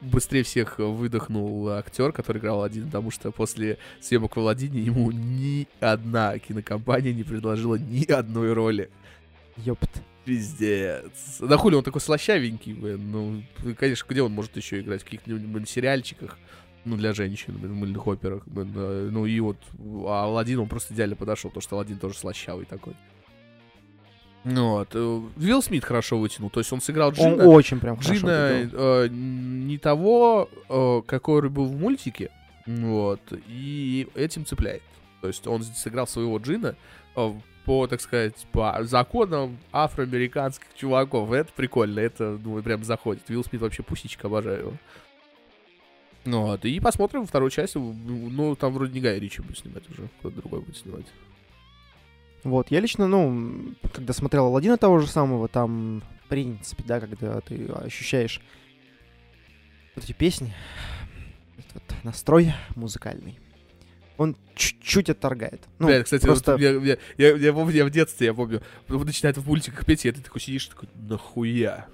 быстрее 0.00 0.44
всех 0.44 0.78
выдохнул 0.78 1.68
актер, 1.70 2.12
который 2.12 2.38
играл 2.38 2.62
один, 2.62 2.86
потому 2.86 3.10
что 3.10 3.30
после 3.32 3.78
съемок 4.00 4.36
в 4.36 4.40
Аладдине 4.40 4.80
ему 4.80 5.10
ни 5.10 5.66
одна 5.80 6.38
кинокомпания 6.38 7.12
не 7.12 7.24
предложила 7.24 7.74
ни 7.74 8.10
одной 8.10 8.52
роли. 8.52 8.90
Ёпт. 9.56 9.90
Пиздец. 10.24 11.38
Да 11.40 11.56
хули 11.56 11.74
он 11.74 11.82
такой 11.84 12.00
слащавенький, 12.00 12.72
блин. 12.74 13.10
Ну, 13.10 13.42
конечно, 13.74 14.06
где 14.08 14.22
он 14.22 14.32
может 14.32 14.56
еще 14.56 14.80
играть? 14.80 15.02
В 15.02 15.04
каких-нибудь 15.04 15.68
сериальчиках? 15.68 16.38
Ну, 16.84 16.96
для 16.96 17.12
женщин, 17.12 17.56
блин, 17.58 17.72
в 17.72 17.76
мыльных 17.76 18.06
операх. 18.06 18.42
блин, 18.46 18.72
э, 18.74 19.08
Ну, 19.12 19.26
и 19.26 19.38
вот 19.40 19.56
а 20.06 20.24
Алладин, 20.24 20.58
он 20.60 20.68
просто 20.68 20.94
идеально 20.94 21.14
подошел, 21.16 21.50
потому 21.50 21.62
что 21.62 21.76
Алладин 21.76 21.98
тоже 21.98 22.16
слащавый 22.18 22.66
такой. 22.66 22.94
Ну 24.44 24.70
Вот. 24.70 24.88
э, 24.94 24.98
Уилл 25.36 25.62
Смит 25.62 25.84
хорошо 25.84 26.18
вытянул. 26.18 26.50
То 26.50 26.58
есть 26.60 26.72
он 26.72 26.80
сыграл 26.80 27.08
Он 27.10 27.14
Джина. 27.14 27.44
очень 27.44 27.78
прям 27.78 27.96
хорошо 27.96 28.14
Джина 28.14 28.68
э, 28.72 29.08
не 29.10 29.78
того, 29.78 30.48
э, 30.68 31.02
какой 31.06 31.48
был 31.48 31.66
в 31.66 31.78
мультике. 31.78 32.30
Вот. 32.66 33.20
И 33.48 34.08
этим 34.16 34.44
цепляет. 34.44 34.82
То 35.20 35.28
есть 35.28 35.46
он 35.46 35.62
сыграл 35.62 36.08
своего 36.08 36.38
Джина 36.38 36.74
э, 37.14 37.32
по, 37.64 37.86
так 37.86 38.00
сказать, 38.00 38.46
по 38.52 38.78
законам 38.82 39.58
афроамериканских 39.72 40.68
чуваков. 40.74 41.32
Это 41.32 41.52
прикольно, 41.52 42.00
это, 42.00 42.38
ну, 42.42 42.60
прям 42.62 42.84
заходит. 42.84 43.28
Уилл 43.28 43.44
Смит 43.44 43.62
вообще 43.62 43.82
пусичка, 43.82 44.26
обожаю 44.26 44.58
его. 44.58 44.72
Ну 46.24 46.42
вот, 46.42 46.64
и 46.64 46.78
посмотрим 46.80 47.26
вторую 47.26 47.50
часть. 47.50 47.74
Ну, 47.74 48.54
там 48.56 48.72
вроде 48.72 48.92
не 48.92 49.00
Гай 49.00 49.18
Ричи 49.18 49.42
будет 49.42 49.58
снимать 49.58 49.88
уже, 49.90 50.08
кто-то 50.20 50.36
другой 50.36 50.60
будет 50.60 50.76
снимать. 50.76 51.06
Вот, 52.44 52.70
я 52.70 52.80
лично, 52.80 53.06
ну, 53.06 53.74
когда 53.92 54.12
смотрел 54.12 54.46
Алладина 54.46 54.76
того 54.76 54.98
же 54.98 55.06
самого, 55.06 55.46
там, 55.48 56.02
в 56.24 56.28
принципе, 56.28 56.82
да, 56.84 57.00
когда 57.00 57.40
ты 57.40 57.66
ощущаешь 57.66 58.40
вот 59.94 60.04
эти 60.04 60.12
песни, 60.12 60.52
этот 61.58 62.04
настрой 62.04 62.52
музыкальный, 62.74 63.38
он 64.16 64.36
чуть-чуть 64.54 65.10
отторгает. 65.10 65.62
Ну, 65.78 65.86
Бля, 65.86 66.02
кстати, 66.02 66.24
просто... 66.24 66.52
вот 66.52 66.60
я, 66.60 66.70
я, 66.72 66.98
я, 67.16 67.36
я 67.36 67.52
помню, 67.52 67.74
я 67.74 67.84
в 67.84 67.90
детстве, 67.90 68.26
я 68.28 68.34
помню, 68.34 68.62
вот 68.88 69.06
начинает 69.06 69.36
в 69.36 69.46
мультиках 69.46 69.84
петь, 69.84 70.04
и 70.06 70.12
ты 70.12 70.20
такой 70.20 70.40
сидишь, 70.40 70.66
такой, 70.66 70.88
нахуя? 70.94 71.86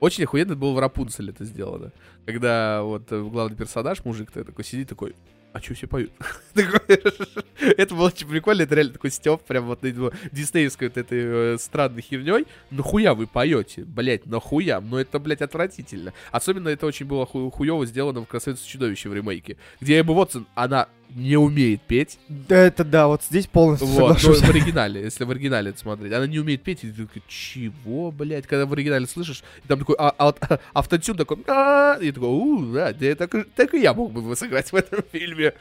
Очень 0.00 0.24
охуенно 0.24 0.56
было 0.56 0.72
в 0.72 0.78
Рапунцель 0.78 1.30
это 1.30 1.44
сделано. 1.44 1.92
Когда 2.24 2.82
вот 2.82 3.12
э, 3.12 3.22
главный 3.22 3.56
персонаж, 3.56 4.04
мужик, 4.04 4.30
такой 4.30 4.64
сидит, 4.64 4.88
такой, 4.88 5.14
а 5.52 5.60
что 5.60 5.74
все 5.74 5.86
поют? 5.86 6.12
Это 6.54 7.94
было 7.94 8.06
очень 8.06 8.28
прикольно, 8.28 8.62
это 8.62 8.74
реально 8.74 8.92
такой 8.92 9.10
степ, 9.10 9.42
прям 9.42 9.66
вот 9.66 9.82
на 9.82 10.12
диснеевской 10.32 10.88
вот 10.88 10.96
этой 10.96 11.54
э, 11.54 11.58
странной 11.58 12.02
херней. 12.02 12.46
Нахуя 12.70 13.14
вы 13.14 13.26
поете? 13.26 13.84
Блять, 13.84 14.26
нахуя? 14.26 14.80
Ну 14.80 14.96
это, 14.96 15.18
блядь, 15.18 15.42
отвратительно. 15.42 16.12
Особенно 16.30 16.68
это 16.68 16.86
очень 16.86 17.06
было 17.06 17.26
ху- 17.26 17.50
хуево 17.50 17.84
сделано 17.86 18.22
в 18.22 18.26
«Красавице 18.26 18.66
чудовище» 18.66 19.08
в 19.08 19.14
ремейке, 19.14 19.56
где 19.80 20.00
Эмма 20.00 20.12
Уотсон, 20.12 20.46
она 20.54 20.88
не 21.14 21.36
умеет 21.36 21.82
петь, 21.82 22.18
Да, 22.28 22.56
это 22.56 22.84
да, 22.84 23.08
вот 23.08 23.22
здесь 23.24 23.46
полностью 23.46 23.88
вот, 23.88 24.18
соглашусь. 24.20 24.40
в 24.46 24.50
оригинале, 24.50 25.02
если 25.02 25.24
в 25.24 25.30
оригинале 25.30 25.70
это 25.70 25.78
смотреть. 25.80 26.12
Она 26.12 26.26
не 26.26 26.38
умеет 26.38 26.62
петь, 26.62 26.84
и 26.84 26.90
ты 26.90 27.06
такой, 27.06 27.22
чего, 27.28 28.10
блядь? 28.12 28.46
Когда 28.46 28.66
в 28.66 28.72
оригинале 28.72 29.06
слышишь, 29.06 29.42
и 29.64 29.68
там 29.68 29.78
такой 29.80 29.96
а, 29.98 30.14
а, 30.18 30.34
автотюн 30.74 31.16
такой, 31.16 31.38
«А-а-а», 31.46 31.98
и 32.00 32.12
такой, 32.12 32.28
у, 32.28 32.72
да, 32.72 32.92
да, 32.92 33.14
так, 33.14 33.34
и- 33.34 33.42
так 33.42 33.74
и 33.74 33.80
я 33.80 33.92
мог 33.94 34.12
бы 34.12 34.36
сыграть 34.36 34.70
в 34.72 34.76
этом 34.76 35.02
фильме. 35.12 35.54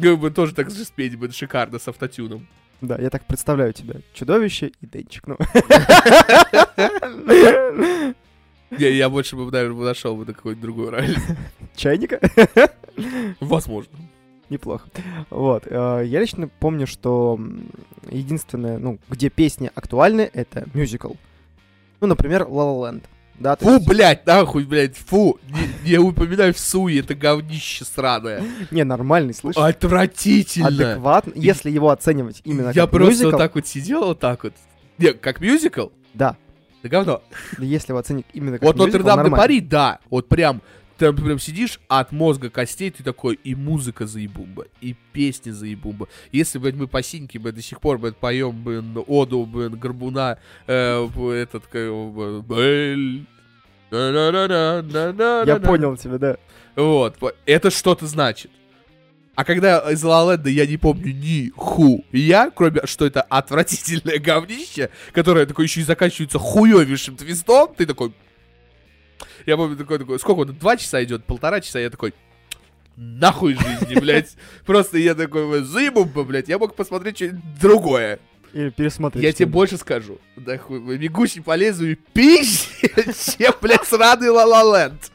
Как 0.00 0.18
бы 0.18 0.30
тоже 0.30 0.54
так 0.54 0.70
же 0.70 0.84
спеть 0.84 1.16
бы 1.16 1.30
шикарно 1.30 1.78
с 1.78 1.88
автотюном. 1.88 2.46
Да, 2.82 2.98
я 3.00 3.08
так 3.08 3.24
представляю 3.24 3.72
тебя. 3.72 3.94
Чудовище 4.12 4.72
и 4.82 4.86
Денчик. 4.86 5.26
Ну. 5.26 5.38
Я, 8.78 8.88
я 8.90 9.08
больше 9.08 9.36
бы, 9.36 9.50
наверное, 9.50 9.84
нашел 9.86 10.16
бы 10.16 10.26
на 10.26 10.34
какую-нибудь 10.34 10.62
другую 10.62 10.90
роль. 10.90 11.16
Чайника? 11.76 12.20
Возможно. 13.40 13.92
Неплохо. 14.50 14.88
Вот. 15.30 15.64
э, 15.66 16.02
Я 16.06 16.20
лично 16.20 16.48
помню, 16.60 16.86
что 16.86 17.38
единственное, 18.10 18.78
ну, 18.78 18.98
где 19.08 19.28
песни 19.30 19.70
актуальны, 19.74 20.30
это 20.32 20.66
мюзикл. 20.74 21.12
Ну, 22.00 22.06
например, 22.06 22.42
La 22.42 22.48
La 22.48 22.92
Land. 22.92 23.02
Да, 23.38 23.54
Фу, 23.56 23.74
есть- 23.74 23.86
блядь, 23.86 24.24
нахуй, 24.26 24.64
блядь, 24.64 24.96
фу. 24.96 25.38
Не, 25.84 25.90
не 25.90 25.98
упоминай 25.98 26.52
в 26.52 26.58
суе, 26.58 27.00
это 27.00 27.14
говнище 27.14 27.84
сраное. 27.84 28.42
Не, 28.70 28.82
нормальный, 28.84 29.34
слышишь? 29.34 29.60
Отвратительно. 29.60 30.68
Адекватно, 30.68 31.32
если 31.34 31.70
его 31.70 31.90
оценивать 31.90 32.40
именно 32.44 32.68
Я 32.68 32.82
как 32.82 32.92
просто 32.92 33.10
мюзикл, 33.10 33.30
вот 33.32 33.38
так 33.38 33.54
вот 33.54 33.66
сидел, 33.66 34.04
вот 34.04 34.20
так 34.20 34.44
вот. 34.44 34.54
Не, 34.98 35.12
как 35.12 35.40
мюзикл? 35.40 35.88
да. 36.14 36.36
Да 36.82 36.88
говно. 36.90 37.22
Если 37.58 37.90
его 37.90 37.98
оценить 37.98 38.26
именно 38.32 38.58
как 38.58 38.62
Вот 38.62 38.76
Нотр-Дам 38.76 39.24
де. 39.24 39.30
Пари, 39.30 39.60
да. 39.60 39.98
Вот 40.08 40.28
прям, 40.28 40.62
ты 40.96 41.12
прям 41.12 41.38
сидишь 41.38 41.80
от 41.88 42.12
мозга 42.12 42.50
костей, 42.50 42.90
ты 42.90 43.02
такой, 43.02 43.38
и 43.42 43.54
музыка 43.54 44.06
заебумба, 44.06 44.66
и 44.80 44.94
песни 45.12 45.50
заебумба. 45.50 46.08
Если, 46.32 46.58
блядь, 46.58 46.74
мы 46.74 46.86
по 46.86 47.02
синьке, 47.02 47.38
блядь, 47.38 47.56
до 47.56 47.62
сих 47.62 47.80
пор, 47.80 47.98
блядь, 47.98 48.16
поем, 48.16 48.62
блин, 48.62 48.96
оду, 49.06 49.44
блин, 49.46 49.78
Горбуна, 49.78 50.38
э, 50.66 51.06
этот, 51.34 51.66
как. 51.66 51.90
На-на-на-на-на-на-на-на. 53.90 55.44
Я 55.46 55.56
понял 55.56 55.96
тебя, 55.96 56.18
да. 56.18 56.36
Вот, 56.74 57.16
это 57.44 57.70
что-то 57.70 58.06
значит. 58.06 58.50
А 59.36 59.44
когда 59.44 59.78
из 59.92 60.02
Land 60.02 60.48
я 60.48 60.66
не 60.66 60.78
помню 60.78 61.12
ни 61.12 61.52
ху 61.54 62.04
я, 62.10 62.50
кроме 62.50 62.80
что 62.86 63.04
это 63.04 63.20
отвратительное 63.20 64.18
говнище, 64.18 64.88
которое 65.12 65.44
такое 65.44 65.66
еще 65.66 65.82
и 65.82 65.84
заканчивается 65.84 66.38
хуевейшим 66.38 67.16
твистом, 67.16 67.74
ты 67.74 67.84
такой... 67.84 68.12
Я 69.46 69.56
помню 69.56 69.76
такой, 69.76 69.98
такой, 69.98 70.18
сколько 70.18 70.40
он, 70.40 70.54
два 70.54 70.76
часа 70.76 71.02
идет, 71.02 71.24
полтора 71.24 71.60
часа, 71.60 71.78
я 71.78 71.90
такой, 71.90 72.14
нахуй 72.96 73.54
жизни, 73.54 73.98
блядь. 73.98 74.36
Просто 74.66 74.98
я 74.98 75.14
такой, 75.14 75.62
заебумба, 75.62 76.24
блядь, 76.24 76.48
я 76.48 76.58
мог 76.58 76.74
посмотреть 76.74 77.16
что-нибудь 77.16 77.60
другое. 77.60 78.18
Или 78.52 78.70
пересмотреть. 78.70 79.22
Я 79.22 79.32
тебе 79.32 79.46
больше 79.46 79.76
скажу. 79.76 80.18
Да 80.36 80.56
хуй, 80.56 80.80
бегущий 80.96 81.40
по 81.40 81.54
лезвию 81.56 81.98
пизже, 82.12 82.68
чем, 83.38 83.52
блядь, 83.60 83.84
сраный 83.84 84.30
Ла 84.30 84.44
Ла 84.44 84.62
Ленд. 84.62 85.10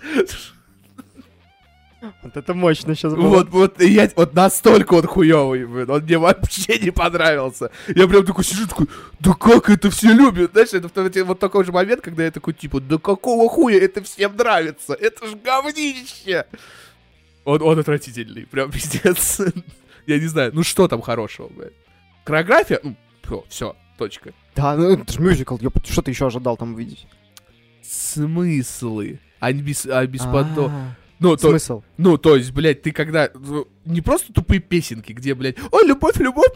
Вот 2.23 2.35
это 2.35 2.53
мощно 2.55 2.95
сейчас 2.95 3.13
было. 3.13 3.27
Вот, 3.27 3.49
вот, 3.49 3.81
я, 3.81 4.09
вот 4.15 4.33
настолько 4.33 4.95
он 4.95 5.05
хуёвый, 5.05 5.65
блин, 5.65 5.89
он 5.89 6.01
мне 6.01 6.17
вообще 6.17 6.79
не 6.79 6.91
понравился. 6.91 7.69
Я 7.87 8.07
прям 8.07 8.25
такой 8.25 8.43
сижу, 8.43 8.67
такой, 8.67 8.87
да 9.19 9.33
как 9.33 9.69
это 9.69 9.91
все 9.91 10.11
любят? 10.11 10.51
Знаешь, 10.51 10.73
это 10.73 10.87
в 10.89 11.23
вот 11.25 11.39
такой 11.39 11.63
же 11.63 11.71
момент, 11.71 12.01
когда 12.01 12.23
я 12.23 12.31
такой, 12.31 12.53
типа, 12.53 12.79
да 12.79 12.97
какого 12.97 13.47
хуя 13.49 13.77
это 13.79 14.01
всем 14.01 14.35
нравится? 14.35 14.93
Это 14.93 15.27
ж 15.27 15.35
говнище! 15.35 16.45
Он, 17.45 17.61
он 17.61 17.79
отвратительный, 17.79 18.47
прям 18.47 18.71
пиздец. 18.71 19.41
Я 20.07 20.19
не 20.19 20.27
знаю, 20.27 20.51
ну 20.55 20.63
что 20.63 20.87
там 20.87 21.01
хорошего, 21.01 21.49
блядь? 21.49 21.73
Хореография? 22.25 22.79
Ну, 22.83 22.95
все, 23.47 23.75
точка. 23.99 24.33
Да, 24.55 24.75
ну 24.75 24.89
это 24.89 25.13
же 25.13 25.21
мюзикл, 25.21 25.57
ёпт, 25.57 25.87
что 25.87 26.01
ты 26.01 26.09
еще 26.11 26.25
ожидал 26.25 26.57
там 26.57 26.73
увидеть? 26.73 27.05
Смыслы? 27.83 29.19
А 29.39 29.53
без, 29.53 29.85
а 29.85 30.05
беспонто... 30.07 30.95
Ну, 31.21 31.37
то, 31.37 31.49
Смысл? 31.49 31.83
Ну, 31.97 32.17
то 32.17 32.35
есть, 32.35 32.51
блядь, 32.51 32.81
ты 32.81 32.91
когда... 32.91 33.29
ну, 33.35 33.67
Не 33.85 34.01
просто 34.01 34.33
тупые 34.33 34.59
песенки, 34.59 35.13
где, 35.13 35.35
блядь, 35.35 35.55
ой, 35.71 35.85
любовь, 35.85 36.17
любовь, 36.17 36.51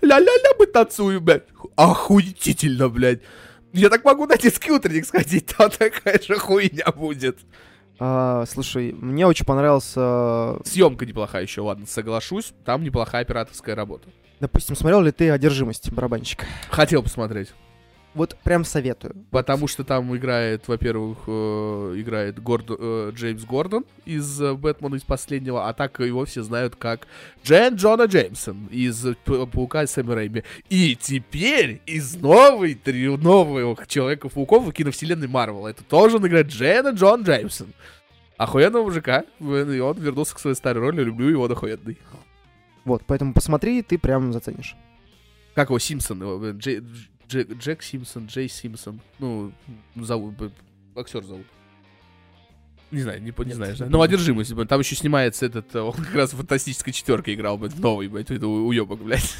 ля-ля-ля, 0.00 0.50
мы 0.60 0.66
танцуем, 0.66 1.24
блядь. 1.24 1.42
Охуительно, 1.74 2.88
блядь. 2.88 3.20
Я 3.72 3.88
так 3.88 4.04
могу 4.04 4.26
на 4.26 4.38
детский 4.38 4.70
утренник 4.70 5.06
сходить, 5.06 5.46
там 5.58 5.70
такая 5.70 6.20
же 6.22 6.38
хуйня 6.38 6.86
будет. 6.94 7.40
А, 7.98 8.44
слушай, 8.46 8.92
мне 8.92 9.26
очень 9.26 9.44
понравился... 9.44 10.56
Съемка 10.64 11.04
неплохая 11.04 11.42
еще, 11.42 11.62
ладно, 11.62 11.86
соглашусь. 11.86 12.52
Там 12.64 12.84
неплохая 12.84 13.22
операторская 13.22 13.74
работа. 13.74 14.08
Допустим, 14.38 14.76
смотрел 14.76 15.02
ли 15.02 15.10
ты 15.10 15.30
«Одержимость» 15.30 15.90
барабанщика? 15.90 16.46
Хотел 16.70 17.02
посмотреть. 17.02 17.48
Вот 18.12 18.36
прям 18.42 18.64
советую. 18.64 19.14
Потому 19.30 19.68
что 19.68 19.84
там 19.84 20.14
играет, 20.16 20.66
во-первых, 20.66 21.18
э, 21.28 21.94
играет 21.98 22.40
Гордо- 22.40 22.76
э, 22.78 23.12
Джеймс 23.14 23.44
Гордон 23.44 23.84
из 24.04 24.40
э, 24.42 24.52
Бэтмена 24.54 24.96
из 24.96 25.02
последнего, 25.04 25.68
а 25.68 25.72
так 25.74 26.00
его 26.00 26.24
все 26.24 26.42
знают 26.42 26.74
как 26.74 27.06
Джен 27.44 27.76
Джона 27.76 28.06
Джеймсон 28.06 28.66
из 28.72 29.06
Паука 29.24 29.86
Сэма 29.86 30.16
Рэйми. 30.16 30.42
И 30.68 30.96
теперь 30.96 31.80
из 31.86 32.16
новой, 32.16 32.74
три, 32.74 33.06
нового 33.16 33.76
Человека-пауков 33.86 34.64
в 34.66 34.72
киновселенной 34.72 35.28
Марвел. 35.28 35.68
Это 35.68 35.84
тоже 35.84 36.16
он 36.16 36.26
играет 36.26 36.48
Джена 36.48 36.88
Джон 36.88 37.22
Джеймсон. 37.22 37.68
Охуенного 38.36 38.84
мужика. 38.84 39.24
И 39.38 39.44
он 39.44 39.98
вернулся 39.98 40.34
к 40.34 40.40
своей 40.40 40.56
старой 40.56 40.80
роли. 40.80 41.04
Люблю 41.04 41.28
его 41.28 41.44
охуенный. 41.44 41.98
Вот, 42.84 43.02
поэтому 43.06 43.34
посмотри, 43.34 43.82
ты 43.82 43.98
прям 43.98 44.32
заценишь. 44.32 44.74
Как 45.54 45.68
его, 45.68 45.78
Симпсон? 45.78 46.22
его, 46.22 46.38
Джей- 46.52 46.80
Дж- 46.80 47.08
Джек 47.30 47.82
Симпсон, 47.82 48.26
Джей 48.26 48.48
Симпсон. 48.48 49.00
Ну, 49.18 49.52
зовут, 49.96 50.34
актер 50.96 51.24
зовут. 51.24 51.46
Не 52.90 53.02
знаю, 53.02 53.22
не, 53.22 53.26
не 53.30 53.44
Нет, 53.44 53.54
знаешь, 53.54 53.78
да? 53.78 53.86
Ну, 53.88 54.02
одержимость, 54.02 54.52
блин. 54.52 54.66
Там 54.66 54.80
еще 54.80 54.96
снимается 54.96 55.46
этот, 55.46 55.72
э, 55.76 55.80
он 55.80 55.92
как 55.92 56.12
раз 56.12 56.32
в 56.32 56.36
фантастической 56.38 56.92
четверке 56.92 57.34
играл, 57.34 57.56
блядь, 57.56 57.78
новый, 57.78 58.08
блядь, 58.08 58.30
это 58.30 58.48
уебок, 58.48 59.00
блядь. 59.00 59.36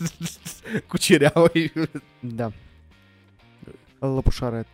Кучерявый. 0.88 1.72
Да. 2.22 2.52
Лапушарет. 4.00 4.68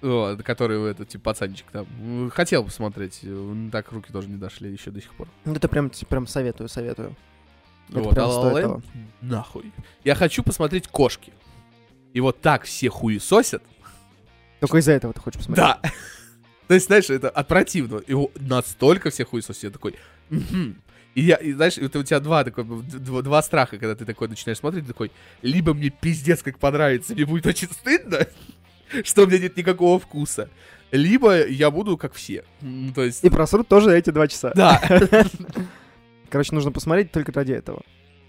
Вот, 0.00 0.42
который, 0.44 0.90
этот, 0.90 1.08
типа, 1.08 1.24
пацанчик 1.24 1.66
там. 1.72 2.30
Хотел 2.30 2.62
посмотреть, 2.62 3.22
так 3.72 3.90
руки 3.90 4.12
тоже 4.12 4.28
не 4.28 4.36
дошли 4.36 4.70
еще 4.70 4.92
до 4.92 5.00
сих 5.00 5.12
пор. 5.14 5.26
Ну, 5.44 5.54
Это 5.54 5.66
прям, 5.66 5.90
прям 6.08 6.28
советую, 6.28 6.68
советую. 6.68 7.16
Это 7.88 8.00
Вот, 8.00 8.14
прям 8.14 8.30
стоит 8.30 8.62
того. 8.62 8.82
Нахуй. 9.22 9.72
Я 10.04 10.14
хочу 10.14 10.44
посмотреть 10.44 10.86
кошки. 10.86 11.32
И 12.16 12.20
вот 12.20 12.40
так 12.40 12.64
все 12.64 12.88
хуесосят, 12.88 13.62
Только 14.60 14.78
из-за 14.78 14.92
этого 14.92 15.12
ты 15.12 15.20
хочешь 15.20 15.36
посмотреть. 15.36 15.66
Да. 15.66 15.80
То 16.66 16.72
есть, 16.72 16.86
знаешь, 16.86 17.10
это 17.10 17.28
от 17.28 17.46
противного. 17.46 18.02
Его 18.06 18.30
настолько 18.36 19.10
все 19.10 19.26
хуесосят. 19.26 19.64
Я 19.64 19.70
такой... 19.70 19.96
И 21.14 21.20
я, 21.20 21.36
и 21.36 21.52
знаешь, 21.52 21.76
это 21.76 21.98
у 21.98 22.02
тебя 22.02 22.20
два, 22.20 22.42
такой, 22.42 22.64
два, 22.64 23.20
два 23.20 23.42
страха, 23.42 23.76
когда 23.76 23.94
ты 23.94 24.06
такой 24.06 24.28
начинаешь 24.28 24.56
смотреть, 24.56 24.84
ты 24.86 24.92
такой, 24.92 25.12
либо 25.42 25.74
мне 25.74 25.90
пиздец 25.90 26.42
как 26.42 26.58
понравится, 26.58 27.12
мне 27.12 27.26
будет 27.26 27.44
очень 27.44 27.68
стыдно, 27.68 28.26
что 29.04 29.24
у 29.24 29.26
меня 29.26 29.38
нет 29.38 29.56
никакого 29.56 29.98
вкуса, 29.98 30.48
либо 30.90 31.46
я 31.46 31.70
буду 31.70 31.98
как 31.98 32.14
все. 32.14 32.44
То 32.94 33.04
есть, 33.04 33.24
И 33.24 33.28
просрут 33.28 33.68
тоже 33.68 33.94
эти 33.94 34.08
два 34.08 34.26
часа. 34.26 34.52
да. 34.54 34.82
Короче, 36.30 36.54
нужно 36.54 36.72
посмотреть 36.72 37.12
только 37.12 37.32
ради 37.32 37.52
этого. 37.52 37.82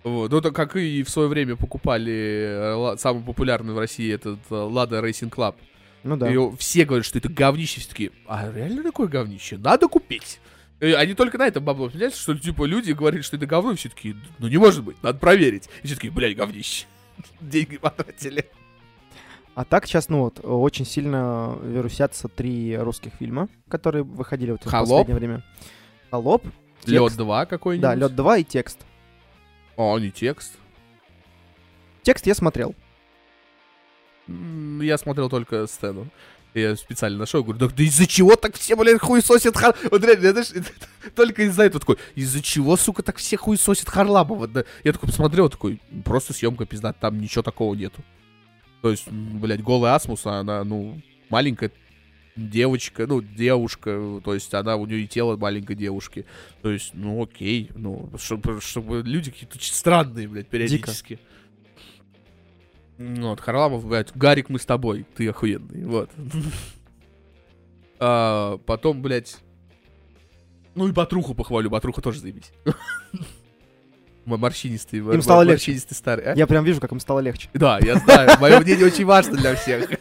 Вот. 0.03 0.31
Ну, 0.31 0.41
как 0.53 0.75
и 0.75 1.03
в 1.03 1.09
свое 1.09 1.27
время 1.27 1.55
покупали 1.55 2.93
э, 2.93 2.97
самый 2.97 3.23
популярный 3.23 3.73
в 3.73 3.79
России 3.79 4.13
этот 4.13 4.39
э, 4.49 4.53
Lada 4.53 5.03
Racing 5.03 5.29
Club. 5.29 5.55
Ну 6.03 6.15
да. 6.15 6.31
И 6.31 6.55
все 6.57 6.85
говорят, 6.85 7.05
что 7.05 7.17
это 7.17 7.29
говнище. 7.29 7.81
Все 7.81 7.89
такие, 7.89 8.11
а 8.27 8.51
реально 8.53 8.83
такое 8.83 9.07
говнище? 9.07 9.57
Надо 9.57 9.87
купить. 9.87 10.39
И 10.79 10.91
они 10.91 11.15
только 11.15 11.37
на 11.37 11.47
этом 11.47 11.63
бабло, 11.63 11.89
понимаете, 11.89 12.17
что 12.17 12.35
типа 12.35 12.65
люди 12.65 12.91
говорят, 12.91 13.25
что 13.25 13.35
это 13.35 13.47
говно, 13.47 13.71
и 13.71 13.75
все 13.75 13.89
такие, 13.89 14.15
ну 14.37 14.47
не 14.47 14.57
может 14.57 14.83
быть, 14.83 15.01
надо 15.01 15.17
проверить. 15.17 15.69
И 15.81 15.87
все 15.87 15.95
такие, 15.95 16.13
блядь, 16.13 16.35
говнище. 16.35 16.85
Деньги 17.41 17.77
потратили. 17.77 18.45
А 19.55 19.65
так 19.65 19.87
сейчас, 19.87 20.07
ну 20.07 20.19
вот, 20.19 20.39
очень 20.43 20.85
сильно 20.85 21.57
вирусятся 21.63 22.27
три 22.27 22.77
русских 22.77 23.13
фильма, 23.13 23.49
которые 23.69 24.03
выходили 24.03 24.51
вот 24.51 24.63
в 24.63 24.69
«Холоп». 24.69 25.07
последнее 25.07 25.15
время. 25.15 25.43
Холоп. 26.11 26.45
Лед 26.85 27.01
текст. 27.01 27.17
2 27.17 27.45
какой-нибудь. 27.47 27.81
Да, 27.81 27.95
Лед 27.95 28.15
2 28.15 28.37
и 28.37 28.43
текст. 28.43 28.85
О, 29.77 29.97
не 29.99 30.11
текст. 30.11 30.57
Текст 32.01 32.25
я 32.25 32.33
смотрел. 32.33 32.75
Я 34.27 34.97
смотрел 34.97 35.29
только 35.29 35.67
сцену. 35.67 36.07
Я 36.53 36.75
специально 36.75 37.19
нашел, 37.19 37.43
говорю, 37.43 37.59
да, 37.59 37.67
да 37.67 37.83
из-за 37.83 38.07
чего 38.07 38.35
так 38.35 38.55
все, 38.55 38.75
блядь, 38.75 38.99
хуесосят 38.99 39.55
Хар... 39.55 39.75
Вот 39.91 40.03
реально, 40.03 40.31
знаешь, 40.31 40.65
только 41.15 41.43
из-за 41.43 41.65
этого 41.65 41.79
такой, 41.79 41.97
из-за 42.15 42.41
чего, 42.41 42.75
сука, 42.77 43.03
так 43.03 43.17
все 43.17 43.37
хуесосят 43.37 43.87
Харламова? 43.87 44.47
Да, 44.47 44.63
Я 44.83 44.93
такой 44.93 45.09
посмотрел, 45.09 45.49
такой, 45.49 45.79
просто 46.03 46.33
съемка 46.33 46.65
пизда, 46.65 46.93
там 46.93 47.19
ничего 47.19 47.43
такого 47.43 47.75
нету. 47.75 48.01
То 48.81 48.89
есть, 48.89 49.07
блядь, 49.07 49.61
голая 49.61 49.93
Асмус, 49.93 50.25
она, 50.25 50.63
ну, 50.63 50.99
маленькая 51.29 51.71
девочка, 52.37 53.05
ну, 53.07 53.21
девушка, 53.21 54.21
то 54.23 54.33
есть 54.33 54.53
она, 54.53 54.75
у 54.77 54.85
нее 54.85 55.01
и 55.01 55.07
тело 55.07 55.35
маленькой 55.35 55.75
девушки. 55.75 56.25
То 56.61 56.71
есть, 56.71 56.91
ну, 56.93 57.21
окей, 57.23 57.71
ну, 57.75 58.09
чтобы, 58.17 58.61
чтобы 58.61 59.01
люди 59.03 59.31
какие-то 59.31 59.57
странные, 59.59 60.27
блядь, 60.27 60.47
периодически. 60.47 61.19
Ну, 62.97 63.29
Вот, 63.29 63.41
Харламов, 63.41 63.85
блядь, 63.85 64.15
Гарик, 64.15 64.49
мы 64.49 64.59
с 64.59 64.65
тобой, 64.65 65.05
ты 65.15 65.27
охуенный, 65.29 65.83
вот. 65.85 66.09
А, 67.99 68.57
Потом, 68.67 69.01
блядь, 69.01 69.37
ну 70.75 70.87
и 70.87 70.91
Батруху 70.91 71.33
похвалю, 71.33 71.71
Батруха 71.71 71.99
тоже 72.01 72.19
заебись. 72.19 72.51
Морщинистый, 74.25 74.99
м- 74.99 75.21
стало 75.21 75.41
легче. 75.41 75.53
морщинистый 75.71 75.95
старый. 75.95 76.25
а? 76.25 76.35
Я 76.35 76.45
прям 76.47 76.63
вижу, 76.65 76.79
как 76.81 76.91
им 76.91 76.99
стало 76.99 77.19
легче. 77.21 77.49
Да, 77.53 77.79
я 77.81 77.95
знаю, 77.95 78.37
мое 78.39 78.59
мнение 78.59 78.85
очень 78.85 79.05
важно 79.05 79.37
для 79.37 79.55
всех. 79.55 79.89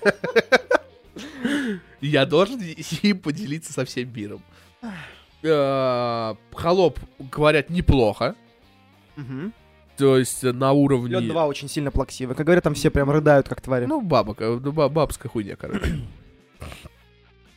Я 2.06 2.26
должен 2.26 2.60
им 3.02 3.18
поделиться 3.20 3.72
со 3.72 3.84
всем 3.84 4.12
миром. 4.12 4.42
А, 5.44 6.36
Холоп, 6.52 6.98
говорят, 7.18 7.70
неплохо. 7.70 8.34
То 9.96 10.18
есть 10.18 10.44
э, 10.44 10.52
на 10.52 10.72
уровне... 10.72 11.18
Лед 11.20 11.28
2 11.28 11.46
очень 11.46 11.68
сильно 11.68 11.90
плаксивый. 11.90 12.36
Как 12.36 12.44
говорят, 12.44 12.64
там 12.64 12.74
все 12.74 12.90
прям 12.90 13.10
рыдают, 13.10 13.48
как 13.48 13.62
твари. 13.62 13.86
Ну, 13.86 14.02
бабок, 14.02 14.42
э, 14.42 14.60
ну, 14.62 14.70
ба- 14.72 14.90
бабская 14.90 15.30
хуйня, 15.30 15.56
короче. 15.56 16.00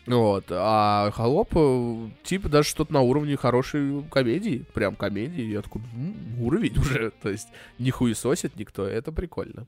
Вот, 0.07 0.45
а 0.49 1.11
Холоп, 1.11 1.51
э, 1.55 2.09
типа, 2.23 2.49
даже 2.49 2.67
что-то 2.67 2.91
на 2.93 3.01
уровне 3.01 3.35
хорошей 3.37 4.03
комедии, 4.09 4.65
прям 4.73 4.95
комедии, 4.95 5.43
я 5.43 5.61
такой, 5.61 5.83
«М, 5.93 6.41
уровень 6.41 6.75
уже, 6.79 7.11
то 7.21 7.29
есть 7.29 7.47
не 7.77 7.91
хуесосит 7.91 8.55
никто, 8.55 8.87
это 8.87 9.11
прикольно. 9.11 9.67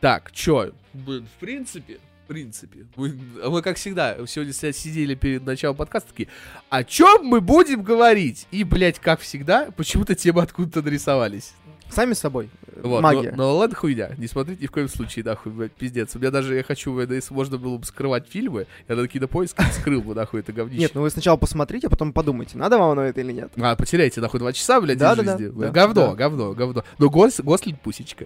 Так, 0.00 0.32
чё, 0.32 0.72
блин, 0.92 1.26
в 1.36 1.38
принципе, 1.38 2.00
принципе, 2.32 2.86
мы, 2.96 3.18
мы, 3.48 3.62
как 3.62 3.76
всегда, 3.76 4.16
сегодня 4.26 4.52
си- 4.52 4.72
сидели 4.72 5.14
перед 5.14 5.44
началом 5.44 5.76
подкаста 5.76 6.10
такие, 6.10 6.28
о 6.70 6.84
чем 6.84 7.24
мы 7.26 7.40
будем 7.40 7.82
говорить? 7.82 8.46
И, 8.50 8.64
блядь, 8.64 8.98
как 8.98 9.20
всегда, 9.20 9.68
почему-то 9.76 10.14
темы 10.14 10.42
откуда-то 10.42 10.82
нарисовались. 10.82 11.52
Сами 11.90 12.14
собой. 12.14 12.48
Вот, 12.82 13.02
Магия. 13.02 13.32
Но, 13.32 13.48
но 13.52 13.56
ладно, 13.58 13.76
хуйня. 13.76 14.12
Не 14.16 14.26
смотрите 14.26 14.62
ни 14.62 14.66
в 14.66 14.70
коем 14.70 14.88
случае, 14.88 15.26
нахуй, 15.26 15.52
блядь, 15.52 15.72
пиздец. 15.72 16.16
У 16.16 16.18
меня 16.18 16.30
даже, 16.30 16.54
я 16.54 16.62
хочу, 16.62 16.98
если 16.98 17.34
можно 17.34 17.58
было 17.58 17.76
бы 17.76 17.84
скрывать 17.84 18.26
фильмы, 18.30 18.66
я 18.88 18.96
на 18.96 19.06
кинопоиск 19.06 19.58
скрыл 19.72 20.00
бы, 20.00 20.14
нахуй, 20.14 20.40
это 20.40 20.54
говнище. 20.54 20.80
Нет, 20.80 20.92
ну 20.94 21.02
вы 21.02 21.10
сначала 21.10 21.36
посмотрите, 21.36 21.88
а 21.88 21.90
потом 21.90 22.14
подумайте, 22.14 22.56
надо 22.56 22.78
вам 22.78 22.92
оно 22.92 23.02
это 23.02 23.20
или 23.20 23.32
нет. 23.32 23.52
А, 23.60 23.76
потеряйте, 23.76 24.22
нахуй, 24.22 24.40
два 24.40 24.54
часа, 24.54 24.80
блядь, 24.80 24.96
Да, 24.96 25.12
из 25.12 25.16
да, 25.18 25.22
да, 25.22 25.36
жизни. 25.38 25.52
да, 25.60 25.68
говно, 25.70 26.06
да. 26.08 26.14
говно, 26.14 26.52
говно. 26.54 26.84
Но 26.98 27.10
Гос, 27.10 27.40
Гослинг 27.40 27.78
пусечка. 27.82 28.24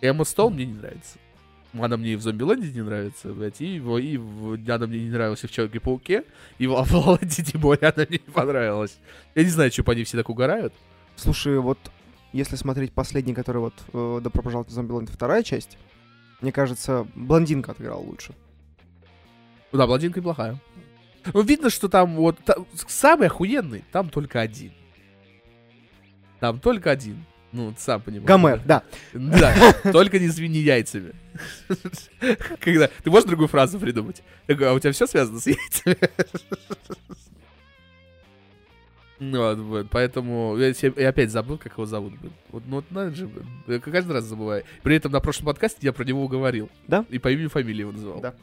Эмма 0.00 0.24
Стоун 0.24 0.54
мне 0.54 0.64
не 0.66 0.74
нравится. 0.74 1.18
Она 1.78 1.96
мне 1.96 2.12
и 2.12 2.16
в 2.16 2.22
Зомбиленде 2.22 2.70
не 2.70 2.82
нравится, 2.82 3.32
блядь, 3.32 3.60
и, 3.60 3.80
в- 3.80 3.96
и 3.98 4.16
в- 4.16 4.54
она 4.70 4.86
мне 4.86 5.00
не 5.00 5.10
нравилась 5.10 5.42
и 5.42 5.46
в 5.48 5.50
Человеке-пауке, 5.50 6.24
и 6.58 6.66
в 6.68 6.74
Аваланде, 6.76 7.42
тем 7.42 7.60
более, 7.60 7.88
она 7.88 8.06
мне 8.08 8.20
не 8.24 8.32
понравилась. 8.32 8.96
Я 9.34 9.42
не 9.42 9.50
знаю, 9.50 9.72
что 9.72 9.82
по 9.82 9.90
ней 9.92 10.04
все 10.04 10.16
так 10.16 10.28
угорают. 10.30 10.72
Слушай, 11.16 11.58
вот 11.58 11.78
если 12.32 12.56
смотреть 12.56 12.92
последний, 12.92 13.34
который 13.34 13.58
вот 13.58 13.74
э, 13.92 14.20
«Добро 14.22 14.42
пожаловать 14.42 14.70
в 14.70 14.72
Зомбиленд» 14.72 15.10
вторая 15.10 15.42
часть, 15.42 15.76
мне 16.40 16.52
кажется, 16.52 17.06
блондинка 17.14 17.72
отыграла 17.72 18.00
лучше. 18.00 18.34
Ну 19.72 19.78
да, 19.78 19.86
блондинка 19.86 20.20
неплохая. 20.20 20.60
Ну, 21.32 21.40
видно, 21.42 21.70
что 21.70 21.88
там 21.88 22.14
вот 22.16 22.38
та- 22.44 22.56
самый 22.86 23.28
охуенный, 23.28 23.82
там 23.90 24.10
только 24.10 24.40
один. 24.40 24.72
Там 26.38 26.60
только 26.60 26.90
один. 26.90 27.24
Ну, 27.54 27.72
ты 27.72 27.80
сам 27.80 28.02
понимаешь. 28.02 28.26
Гомер, 28.26 28.60
да. 28.66 28.82
Да, 29.12 29.54
только 29.92 30.18
не 30.18 30.26
звени 30.26 30.58
яйцами. 30.58 31.12
Когда... 32.60 32.88
Ты 32.88 33.10
можешь 33.10 33.28
другую 33.28 33.46
фразу 33.46 33.78
придумать? 33.78 34.24
Я 34.48 34.56
говорю, 34.56 34.72
а 34.72 34.74
у 34.74 34.80
тебя 34.80 34.90
все 34.90 35.06
связано 35.06 35.38
с 35.38 35.46
яйцами? 35.46 35.96
Ну, 39.20 39.38
вот, 39.38 39.58
вот, 39.58 39.86
поэтому 39.90 40.56
я, 40.58 40.74
я 40.96 41.08
опять 41.08 41.30
забыл, 41.30 41.56
как 41.56 41.74
его 41.74 41.86
зовут. 41.86 42.18
блин. 42.18 42.32
Вот, 42.50 42.64
ну, 42.66 42.76
вот 42.76 42.84
надо 42.90 43.14
же, 43.14 43.28
блин. 43.28 43.46
я 43.68 43.78
каждый 43.78 44.12
раз 44.12 44.24
забываю. 44.24 44.64
При 44.82 44.96
этом 44.96 45.12
на 45.12 45.20
прошлом 45.20 45.46
подкасте 45.46 45.78
я 45.82 45.92
про 45.92 46.04
него 46.04 46.26
говорил. 46.26 46.68
Да? 46.88 47.06
И 47.08 47.20
по 47.20 47.30
имени 47.30 47.46
фамилии 47.46 47.80
его 47.82 47.92
называл. 47.92 48.20
Да. 48.20 48.34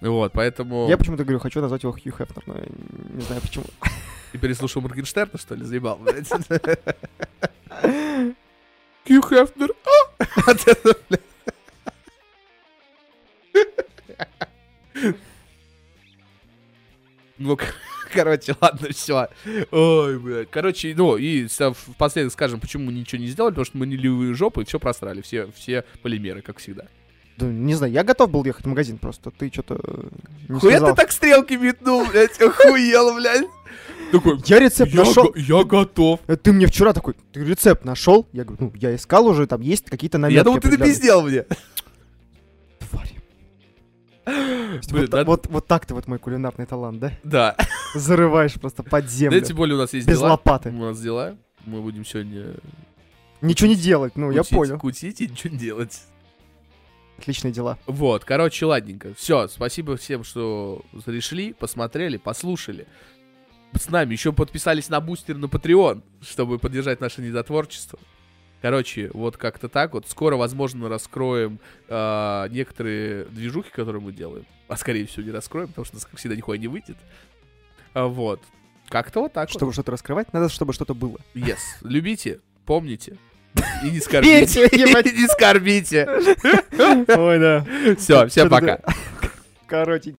Вот, 0.00 0.32
поэтому... 0.32 0.88
Я 0.88 0.96
почему-то 0.96 1.24
говорю, 1.24 1.40
хочу 1.40 1.60
назвать 1.60 1.82
его 1.82 1.92
Хью 1.92 2.12
Хефнер, 2.16 2.44
но 2.46 2.54
я 2.54 2.66
не 3.14 3.20
знаю 3.22 3.42
почему. 3.42 3.64
Ты 4.32 4.38
переслушал 4.38 4.82
Моргенштерна, 4.82 5.38
что 5.38 5.54
ли? 5.54 5.64
Заебал, 5.64 5.96
блядь. 5.98 6.28
Кью 9.04 9.22
Хефнер. 9.22 9.70
а! 10.46 10.54
Ну, 17.38 17.56
Короче, 18.12 18.56
ладно, 18.60 18.88
все. 18.90 19.28
Ой, 19.70 20.18
блядь. 20.18 20.50
Короче, 20.50 20.94
ну, 20.96 21.16
и 21.16 21.46
впоследок 21.46 22.32
скажем, 22.32 22.60
почему 22.60 22.86
мы 22.86 22.92
ничего 22.92 23.20
не 23.20 23.28
сделали, 23.28 23.52
потому 23.52 23.64
что 23.66 23.76
мы 23.78 23.86
не 23.86 23.96
ливые 23.96 24.34
жопы 24.34 24.62
и 24.62 24.64
все 24.64 24.80
просрали, 24.80 25.20
все, 25.20 25.50
все 25.52 25.84
полимеры, 26.02 26.42
как 26.42 26.58
всегда. 26.58 26.86
Да, 27.36 27.46
не 27.46 27.74
знаю, 27.74 27.92
я 27.92 28.02
готов 28.02 28.30
был 28.30 28.44
ехать 28.44 28.64
в 28.64 28.68
магазин 28.68 28.98
просто. 28.98 29.30
Ты 29.30 29.50
что-то 29.52 29.80
не 30.48 30.58
Хуя 30.58 30.78
сказал. 30.78 30.90
ты 30.90 31.02
так 31.02 31.12
стрелки 31.12 31.54
метнул, 31.54 32.04
блядь, 32.06 32.40
охуел, 32.40 33.14
блядь. 33.14 33.46
Такой, 34.12 34.38
Я 34.46 34.58
рецепт 34.58 34.90
я, 34.92 35.04
нашел. 35.04 35.32
я 35.36 35.64
готов. 35.64 36.20
Э, 36.26 36.36
Ты 36.36 36.52
мне 36.52 36.66
вчера 36.66 36.92
такой, 36.92 37.14
ты 37.32 37.44
рецепт 37.44 37.84
нашел? 37.84 38.26
Я 38.32 38.44
говорю, 38.44 38.64
ну, 38.66 38.72
я 38.80 38.94
искал 38.94 39.26
уже, 39.26 39.46
там 39.46 39.60
есть 39.60 39.84
какие-то 39.90 40.16
наметки. 40.18 40.36
Я 40.38 40.44
думал, 40.44 40.60
ты 40.60 40.68
определенные». 40.68 40.88
напиздел 40.88 41.22
мне. 41.22 41.44
Тварь. 42.88 43.12
Блин, 44.26 44.80
вот, 44.90 45.12
надо- 45.12 45.24
вот, 45.24 45.46
вот 45.48 45.66
так 45.66 45.84
ты 45.86 45.94
вот 45.94 46.06
мой 46.06 46.18
кулинарный 46.18 46.64
талант, 46.66 47.00
да? 47.00 47.12
Да. 47.22 47.56
Зарываешь 47.94 48.54
просто 48.54 48.82
под 48.82 49.04
Да, 49.04 49.10
землю. 49.10 49.40
тем 49.42 49.56
более 49.56 49.74
у 49.76 49.78
нас 49.78 49.92
есть 49.92 50.06
без 50.08 50.18
дела. 50.18 50.30
лопаты. 50.30 50.70
У 50.70 50.72
нас 50.72 50.98
дела. 51.00 51.36
Мы 51.66 51.82
будем 51.82 52.04
сегодня 52.06 52.54
Ничего 53.42 53.68
не 53.68 53.76
делать, 53.76 54.16
ну, 54.16 54.30
я 54.30 54.38
кутить- 54.40 54.56
понял. 54.56 54.78
Кутить 54.78 55.20
и 55.20 55.28
ничего 55.28 55.52
не 55.52 55.58
делать. 55.58 56.00
Отличные 57.18 57.52
дела. 57.52 57.78
Вот, 57.86 58.24
короче, 58.24 58.64
ладненько. 58.64 59.12
Все, 59.14 59.48
спасибо 59.48 59.96
всем, 59.96 60.24
что 60.24 60.82
пришли, 61.04 61.52
посмотрели, 61.52 62.16
послушали. 62.16 62.86
С 63.74 63.88
нами 63.90 64.12
еще 64.12 64.32
подписались 64.32 64.88
на 64.88 65.00
бустер 65.00 65.36
на 65.36 65.46
Patreon, 65.46 66.02
чтобы 66.22 66.58
поддержать 66.58 67.00
наше 67.00 67.20
недотворчество. 67.22 67.98
Короче, 68.60 69.10
вот 69.14 69.36
как-то 69.36 69.68
так 69.68 69.94
вот. 69.94 70.08
Скоро, 70.08 70.36
возможно, 70.36 70.88
раскроем 70.88 71.60
а, 71.88 72.48
некоторые 72.48 73.24
движухи, 73.26 73.70
которые 73.70 74.02
мы 74.02 74.12
делаем. 74.12 74.44
А 74.66 74.76
скорее 74.76 75.06
всего 75.06 75.22
не 75.22 75.30
раскроем, 75.30 75.68
потому 75.68 75.84
что 75.84 75.94
у 75.94 75.98
нас, 75.98 76.06
как 76.06 76.18
всегда, 76.18 76.34
нихуя 76.34 76.58
не 76.58 76.66
выйдет. 76.66 76.96
А, 77.94 78.06
вот. 78.06 78.40
Как-то 78.88 79.20
вот 79.20 79.32
так 79.32 79.48
Чтобы 79.50 79.72
что-то 79.72 79.92
раскрывать, 79.92 80.32
надо, 80.32 80.48
чтобы 80.48 80.72
что-то 80.72 80.94
было. 80.94 81.10
вот. 81.10 81.20
Yes. 81.34 81.58
Любите, 81.82 82.40
помните. 82.66 83.16
И 83.84 83.90
не 83.90 84.00
скорбите. 84.00 84.66
И 84.66 85.12
не 85.20 85.26
скорбите. 85.28 86.08
Ой, 87.16 87.38
да. 87.38 87.66
Все, 87.96 88.26
всем 88.26 88.48
пока. 88.48 88.80
Короче. 89.66 90.16